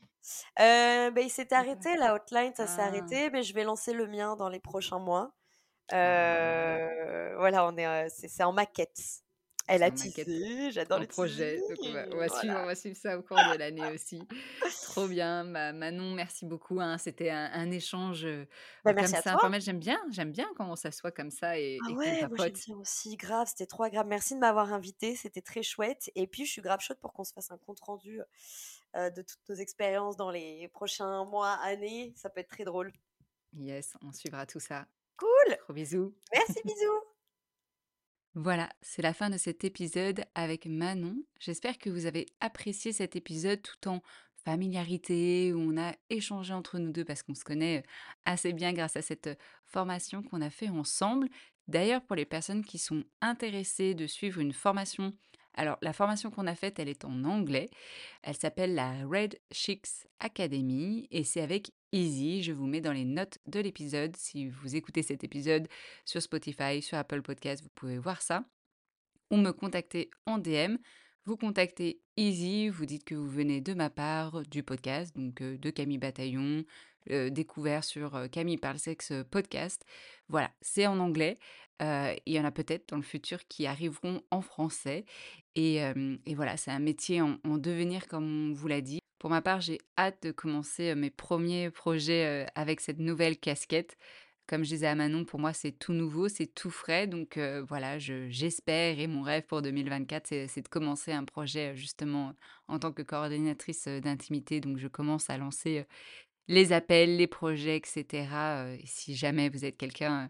Heu, 0.59 1.11
beh, 1.13 1.25
il 1.25 1.31
s'était 1.31 1.55
D'accord. 1.55 1.55
arrêté, 1.55 1.97
la 1.97 2.15
hotline, 2.15 2.53
ça 2.55 2.67
s'est 2.67 2.83
Ah! 2.83 2.83
arrêté, 2.83 3.31
mais 3.31 3.43
je 3.43 3.55
vais 3.55 3.65
lancer 3.65 3.93
le 3.95 4.07
mien 4.07 4.37
dans 4.37 4.49
les 4.51 4.61
prochains 4.61 4.99
mois. 4.99 5.35
Ah! 6.03 6.83
Heu, 7.13 7.35
voilà, 7.39 7.67
on 7.67 7.77
est, 7.79 8.09
c'est 8.11 8.29
c'est 8.29 8.45
en 8.45 8.53
maquette. 8.53 9.23
Elle 9.69 9.83
a 9.83 9.91
teasé, 9.91 10.71
j'adore 10.73 10.99
le 10.99 11.07
projet, 11.07 11.59
donc 11.69 11.79
on 11.83 11.93
va 11.93 12.05
on 12.13 12.17
va 12.17 12.29
suivre 12.29 12.59
on 12.59 12.67
va 12.67 12.75
suivre 12.75 12.97
ça 12.97 13.19
au 13.19 13.23
cours 13.23 13.37
de 13.37 13.59
l'année 13.59 13.95
aussi. 13.95 14.21
Trop 14.85 15.07
bien, 15.07 15.45
Manon, 15.45 16.11
merci 16.13 16.47
beaucoup, 16.47 16.81
hein. 16.81 16.99
C'était 16.99 17.31
un 17.31 17.51
un 17.53 17.71
échange, 17.71 18.27
Bah, 18.85 18.93
comme 18.95 19.07
ça 19.07 19.35
informel. 19.35 19.61
J'aime 19.61 19.79
bien 19.79 20.01
j'aime 20.11 20.33
bien 20.33 20.49
quand 20.57 20.71
on 20.71 20.77
s'assoit 20.77 21.13
comme 21.13 21.31
ça 21.31 21.59
et 21.59 21.79
Ah 21.87 21.91
et 21.91 21.95
ouais, 21.95 22.29
moi 22.29 22.49
bien 22.51 22.77
aussi, 22.77 23.17
grave, 23.17 23.49
c'était 23.49 23.67
trop 23.67 23.85
agréable. 23.85 24.09
Merci 24.09 24.35
de 24.35 24.41
m'avoir 24.41 24.73
invitée, 24.73 25.15
c'était 25.17 25.43
très 25.43 25.63
chouette 25.63 26.11
et 26.15 26.27
puis 26.27 26.45
je 26.45 26.53
suis 26.53 26.63
grave 26.63 26.81
chaude 26.81 26.99
pour 27.01 27.13
qu'on 27.13 27.25
se 27.25 27.33
fasse 27.33 27.51
un 27.51 27.59
compte 27.59 27.81
rendu, 27.81 28.21
de 28.95 29.23
toutes 29.23 29.49
nos 29.49 29.55
expériences 29.55 30.17
dans 30.17 30.31
les 30.31 30.69
prochains 30.69 31.25
mois, 31.25 31.53
années, 31.63 32.13
ça 32.17 32.29
peut 32.31 32.41
être 32.41 32.51
très 32.51 32.65
drôle. 32.65 32.93
Yes, 33.55 33.95
on 34.03 34.13
suivra 34.13 34.47
tout 34.47 34.61
ça. 34.61 34.87
Cool! 35.17 35.57
Gros 35.65 35.75
bisous. 35.75 36.15
Merci, 36.33 36.61
bisous. 36.65 37.12
Voilà, 38.35 38.71
c'est 38.81 39.03
la 39.03 39.13
fin 39.13 39.29
de 39.29 39.37
cet 39.37 39.63
épisode 39.63 40.25
avec 40.35 40.65
Manon. 40.65 41.23
J'espère 41.39 41.77
que 41.77 41.91
vous 41.91 42.07
avez 42.07 42.25
apprécié 42.41 42.91
cet 42.91 43.15
épisode 43.15 43.61
tout 43.61 43.89
en 43.89 44.01
familiarité, 44.47 45.53
où 45.53 45.59
on 45.61 45.77
a 45.77 45.95
échangé 46.09 46.55
entre 46.55 46.79
nous 46.79 46.93
deux 46.93 47.05
parce 47.05 47.23
qu'on 47.23 47.35
se 47.35 47.45
connaît 47.45 47.81
euh, 47.81 47.83
assez 48.25 48.55
bien 48.55 48.73
grâce 48.73 48.97
à 48.97 49.03
cette 49.03 49.27
euh, 49.27 49.35
formation 49.67 50.23
qu'on 50.23 50.41
a 50.41 50.49
fait 50.49 50.71
ensemble. 50.71 51.29
D'ailleurs, 51.69 52.03
pour 52.03 52.17
les 52.17 52.25
personnes 52.25 52.65
qui 52.65 52.79
sont 52.79 53.05
intéressées 53.21 53.95
de 53.95 54.07
suivre 54.07 54.41
une 54.41 54.55
formation, 54.55 55.13
alors 55.55 55.79
la 55.83 55.93
formation 55.93 56.31
qu'on 56.31 56.47
a 56.47 56.55
faite, 56.55 56.79
elle 56.79 56.89
est 56.89 57.05
en 57.05 57.25
anglais. 57.25 57.69
Elle 58.23 58.37
s'appelle 58.37 58.75
la 58.75 59.07
Red 59.07 59.39
Chicks 59.51 60.07
Academy 60.19 61.07
et 61.11 61.25
c'est 61.25 61.41
avec 61.43 61.73
Easy. 61.93 62.43
Je 62.43 62.53
vous 62.53 62.67
mets 62.67 62.81
dans 62.81 62.93
les 62.93 63.05
notes 63.05 63.39
de 63.47 63.61
l'épisode. 63.61 64.17
Si 64.17 64.49
vous 64.49 64.77
écoutez 64.77 65.03
cet 65.03 65.25
épisode 65.25 65.69
sur 66.05 66.23
Spotify, 66.23 66.81
sur 66.81 66.97
Apple 66.97 67.23
Podcast, 67.23 67.63
vous 67.63 67.71
pouvez 67.75 67.99
voir 67.99 68.23
ça. 68.23 68.45
Ou 69.31 69.37
me 69.37 69.53
contacter 69.53 70.11
en 70.27 70.39
DM. 70.39 70.77
Vous 71.25 71.37
contactez 71.37 72.01
Easy, 72.17 72.69
vous 72.69 72.85
dites 72.85 73.05
que 73.05 73.15
vous 73.15 73.29
venez 73.29 73.61
de 73.61 73.75
ma 73.75 73.91
part, 73.91 74.43
du 74.43 74.65
podcast, 74.65 75.17
donc 75.17 75.41
euh, 75.41 75.57
de 75.57 75.71
Camille 75.71 75.99
Bataillon, 75.99 76.65
euh, 77.11 77.31
découvert 77.31 77.85
sur 77.85 78.17
euh, 78.17 78.27
Camille 78.27 78.57
Parle 78.57 78.81
Sexe 78.81 79.13
euh, 79.13 79.23
podcast. 79.23 79.85
Voilà, 80.29 80.51
c'est 80.61 80.89
en 80.89 80.99
anglais. 80.99 81.39
Euh, 81.81 82.13
il 82.27 82.35
y 82.35 82.41
en 82.41 82.45
a 82.45 82.51
peut-être 82.51 82.89
dans 82.89 82.97
le 82.97 83.03
futur 83.03 83.39
qui 83.47 83.67
arriveront 83.67 84.21
en 84.33 84.41
français. 84.41 85.05
Et, 85.55 85.85
euh, 85.85 86.17
voilà, 86.35 86.57
c'est 86.57 86.73
un 86.73 86.81
métier 86.81 87.21
en, 87.21 87.39
en 87.45 87.57
devenir, 87.57 88.09
comme 88.09 88.51
on 88.51 88.53
vous 88.53 88.67
l'a 88.67 88.81
dit. 88.81 88.99
Pour 89.21 89.31
ma 89.31 89.43
part, 89.43 89.61
j'ai 89.61 89.79
hâte 89.97 90.25
de 90.25 90.33
commencer 90.33 90.91
euh, 90.91 90.97
mes 90.97 91.11
premiers 91.11 91.71
projets 91.71 92.27
euh, 92.27 92.47
avec 92.57 92.81
cette 92.81 92.99
nouvelle 92.99 93.39
casquette. 93.39 93.97
Comme 94.47 94.65
je 94.65 94.71
disais 94.71 94.89
à 94.89 94.95
Manon, 94.95 95.25
pour 95.25 95.39
moi, 95.41 95.53
c'est 95.53 95.73
tout 95.73 95.93
nouveau, 95.93 96.29
c'est 96.29 96.47
tout 96.47 96.71
frais. 96.71 97.07
Donc 97.07 97.37
heu, 97.39 97.65
voilà, 97.69 97.99
je 97.99 98.29
j'espère 98.29 98.99
et 98.99 99.07
mon 99.07 99.23
rêve 99.23 99.45
pour 99.47 99.63
2024, 99.63 100.27
c'est 100.27 100.63
de 100.63 100.69
commencer 100.69 101.13
un 101.13 101.25
projet, 101.25 101.73
heu, 101.73 101.77
justement, 101.77 102.35
en 102.69 102.79
tant 102.79 102.93
que 102.93 103.03
coordinatrice, 103.03 103.87
d'intimité. 103.87 104.61
Donc 104.61 104.79
je 104.79 104.89
commence 104.89 105.31
à 105.31 105.39
lancer, 105.39 105.87
les 106.49 106.73
appels, 106.73 107.17
les 107.17 107.27
projets, 107.27 107.77
etc. 107.77 108.65
euh, 108.67 108.77
si 108.85 109.15
jamais 109.15 109.49
vous 109.49 109.65
êtes 109.65 109.77
quelqu'un 109.77 110.25
euh, 110.25 110.29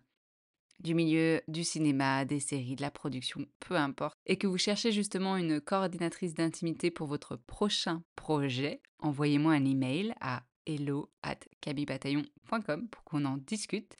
du 0.81 0.95
milieu 0.95 1.41
du 1.49 1.65
cinéma, 1.65 2.25
des 2.25 2.41
séries, 2.41 2.77
de 2.77 2.83
la 2.83 2.91
production, 2.91 3.47
peu 3.61 3.77
importe, 3.77 4.17
et 4.27 4.37
que 4.37 4.47
vous 4.47 4.59
cherchez 4.59 4.93
justement 4.93 5.37
une 5.37 5.61
coordinatrice 5.61 6.35
d'intimité 6.35 6.91
pour 6.91 7.07
votre 7.07 7.37
prochain 7.37 8.03
projet, 8.17 8.83
envoyez-moi 8.99 9.53
un 9.53 9.65
email 9.65 10.15
à 10.21 10.43
hello 10.67 11.11
at 11.23 11.39
pour 12.91 13.05
qu'on 13.05 13.25
en 13.25 13.37
discute. 13.37 13.97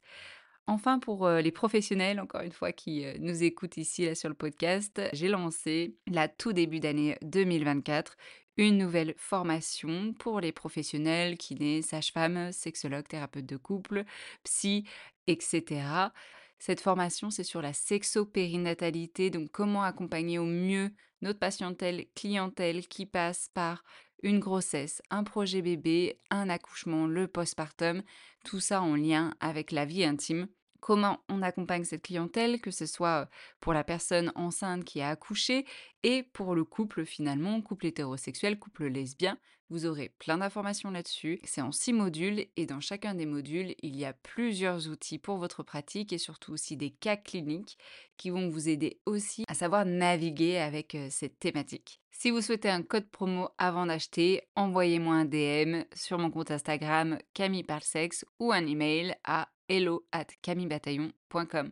Enfin, 0.65 0.99
pour 0.99 1.25
euh, 1.25 1.41
les 1.41 1.51
professionnels, 1.51 2.21
encore 2.21 2.41
une 2.41 2.53
fois, 2.53 2.71
qui 2.71 3.05
euh, 3.05 3.15
nous 3.19 3.43
écoutent 3.43 3.75
ici 3.75 4.05
là, 4.05 4.15
sur 4.15 4.29
le 4.29 4.35
podcast, 4.35 5.01
j'ai 5.11 5.27
lancé, 5.27 5.97
là, 6.07 6.29
tout 6.29 6.53
début 6.53 6.79
d'année 6.79 7.17
2024, 7.21 8.15
une 8.55 8.77
nouvelle 8.77 9.13
formation 9.17 10.13
pour 10.13 10.39
les 10.39 10.53
professionnels, 10.53 11.37
kinés, 11.37 11.81
sages-femmes, 11.81 12.53
sexologues, 12.53 13.07
thérapeutes 13.07 13.45
de 13.45 13.57
couple, 13.57 14.05
psy, 14.43 14.85
etc. 15.27 16.13
Cette 16.59 16.79
formation, 16.79 17.29
c'est 17.29 17.43
sur 17.43 17.61
la 17.61 17.73
sexopérinatalité, 17.73 19.29
donc 19.29 19.49
comment 19.51 19.83
accompagner 19.83 20.39
au 20.39 20.45
mieux 20.45 20.91
notre 21.21 21.39
patientèle, 21.39 22.05
clientèle 22.15 22.87
qui 22.87 23.05
passe 23.05 23.49
par 23.53 23.83
une 24.23 24.39
grossesse, 24.39 25.01
un 25.09 25.23
projet 25.23 25.61
bébé, 25.61 26.19
un 26.31 26.49
accouchement, 26.49 27.05
le 27.05 27.27
postpartum, 27.27 28.01
tout 28.43 28.59
ça 28.59 28.81
en 28.81 28.95
lien 28.95 29.35
avec 29.39 29.71
la 29.71 29.85
vie 29.85 30.03
intime. 30.03 30.47
Comment 30.83 31.23
on 31.29 31.41
accompagne 31.41 31.85
cette 31.85 32.01
clientèle, 32.01 32.59
que 32.59 32.69
ce 32.69 32.85
soit 32.85 33.29
pour 33.61 33.71
la 33.71 33.85
personne 33.85 34.33
enceinte 34.35 34.83
qui 34.83 34.99
a 34.99 35.07
accouché 35.07 35.65
et 36.03 36.23
pour 36.23 36.55
le 36.55 36.65
couple 36.65 37.05
finalement, 37.05 37.61
couple 37.61 37.85
hétérosexuel, 37.85 38.59
couple 38.59 38.87
lesbien. 38.87 39.37
Vous 39.69 39.85
aurez 39.85 40.09
plein 40.19 40.39
d'informations 40.39 40.91
là-dessus. 40.91 41.39
C'est 41.45 41.61
en 41.61 41.71
six 41.71 41.93
modules 41.93 42.47
et 42.57 42.65
dans 42.65 42.81
chacun 42.81 43.15
des 43.15 43.25
modules, 43.25 43.75
il 43.81 43.95
y 43.95 44.03
a 44.03 44.11
plusieurs 44.11 44.89
outils 44.89 45.19
pour 45.19 45.37
votre 45.37 45.63
pratique 45.63 46.11
et 46.11 46.17
surtout 46.17 46.51
aussi 46.51 46.75
des 46.75 46.91
cas 46.91 47.15
cliniques 47.15 47.77
qui 48.17 48.29
vont 48.29 48.49
vous 48.49 48.67
aider 48.67 48.99
aussi 49.05 49.45
à 49.47 49.53
savoir 49.53 49.85
naviguer 49.85 50.57
avec 50.57 50.97
cette 51.09 51.39
thématique. 51.39 52.01
Si 52.11 52.29
vous 52.29 52.41
souhaitez 52.41 52.69
un 52.69 52.83
code 52.83 53.09
promo 53.09 53.47
avant 53.57 53.85
d'acheter, 53.85 54.41
envoyez-moi 54.57 55.15
un 55.15 55.25
DM 55.25 55.83
sur 55.95 56.19
mon 56.19 56.29
compte 56.29 56.51
Instagram 56.51 57.17
Camille 57.33 57.63
Parsex 57.63 58.25
ou 58.39 58.51
un 58.51 58.65
email 58.67 59.15
à 59.23 59.47
hello 59.69 60.03
at 60.11 60.27
camillebataillon.com. 60.41 61.71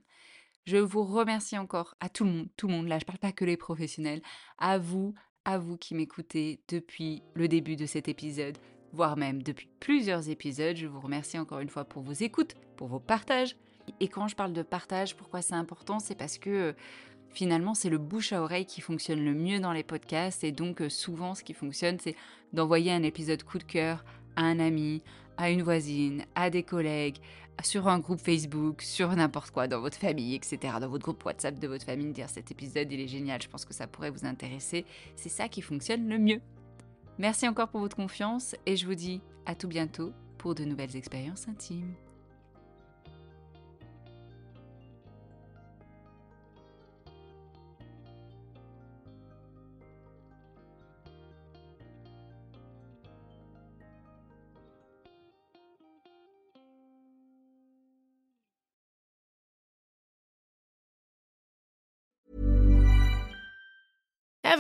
Je 0.66 0.78
vous 0.78 1.04
remercie 1.04 1.58
encore 1.58 1.96
à 2.00 2.10
tout 2.10 2.24
le 2.24 2.32
monde, 2.32 2.48
tout 2.56 2.68
le 2.68 2.74
monde, 2.74 2.88
là 2.88 3.00
je 3.00 3.06
parle 3.06 3.20
pas 3.20 3.32
que 3.32 3.46
les 3.46 3.58
professionnels, 3.58 4.22
à 4.58 4.78
vous, 4.78 5.14
à 5.44 5.58
vous 5.58 5.78
qui 5.78 5.96
m'écoutez 5.96 6.62
depuis 6.68 7.24
le 7.34 7.48
début 7.48 7.76
de 7.76 7.86
cet 7.86 8.08
épisode, 8.08 8.58
voire 8.94 9.18
même 9.18 9.42
depuis 9.42 9.68
plusieurs 9.80 10.30
épisodes. 10.30 10.76
Je 10.76 10.88
vous 10.88 11.00
remercie 11.00 11.40
encore 11.40 11.60
une 11.60 11.70
fois 11.70 11.86
pour 11.86 12.04
vos 12.04 12.14
écoutes, 12.14 12.56
pour 12.78 12.88
vos 12.88 13.00
partages. 13.00 13.56
Et 14.00 14.08
quand 14.08 14.28
je 14.28 14.36
parle 14.36 14.54
de 14.54 14.62
partage, 14.62 15.16
pourquoi 15.16 15.42
c'est 15.42 15.56
important? 15.56 16.00
C'est 16.00 16.16
parce 16.16 16.38
que 16.38 16.50
euh, 16.50 16.74
finalement 17.34 17.74
c'est 17.74 17.90
le 17.90 17.98
bouche 17.98 18.32
à 18.32 18.42
oreille 18.42 18.66
qui 18.66 18.82
fonctionne 18.82 19.24
le 19.24 19.34
mieux 19.34 19.60
dans 19.60 19.74
les 19.74 19.84
podcasts 19.84 20.44
et 20.44 20.52
donc 20.52 20.82
euh, 20.82 20.90
souvent 20.90 21.34
ce 21.34 21.44
qui 21.44 21.54
fonctionne 21.54 21.98
c'est 22.00 22.16
d'envoyer 22.54 22.92
un 22.92 23.04
épisode 23.04 23.44
coup 23.44 23.58
de 23.58 23.64
cœur 23.64 24.06
à 24.36 24.44
un 24.44 24.60
ami, 24.60 25.02
à 25.38 25.50
une 25.50 25.64
voisine, 25.64 26.26
à 26.36 26.50
des 26.50 26.64
collègues, 26.64 27.18
sur 27.64 27.88
un 27.88 28.00
groupe 28.00 28.20
Facebook, 28.20 28.82
sur 28.82 29.16
n'importe 29.16 29.52
quoi, 29.52 29.68
dans 29.68 29.80
votre 29.80 29.98
famille, 29.98 30.36
etc., 30.36 30.76
dans 30.80 30.88
votre 30.88 31.04
groupe 31.04 31.24
WhatsApp 31.24 31.60
de 31.60 31.68
votre 31.68 31.86
famille, 31.86 32.12
dire 32.12 32.30
cet 32.30 32.52
épisode, 32.52 32.92
il 32.92 33.00
est 33.00 33.08
génial, 33.08 33.42
je 33.42 33.48
pense 33.48 33.66
que 33.66 33.74
ça 33.74 33.88
pourrait 33.88 34.10
vous 34.10 34.26
intéresser. 34.26 34.86
C'est 35.16 35.30
ça 35.30 35.48
qui 35.48 35.62
fonctionne 35.62 36.08
le 36.08 36.18
mieux. 36.18 36.42
Merci 37.18 37.48
encore 37.48 37.70
pour 37.70 37.82
votre 37.82 37.96
confiance 37.96 38.56
et 38.66 38.76
je 38.76 38.86
vous 38.86 38.96
dis 38.96 39.22
à 39.46 39.56
tout 39.56 39.68
bientôt 39.68 40.12
pour 40.38 40.56
de 40.56 40.64
nouvelles 40.64 40.96
expériences 40.96 41.48
intimes. 41.48 41.94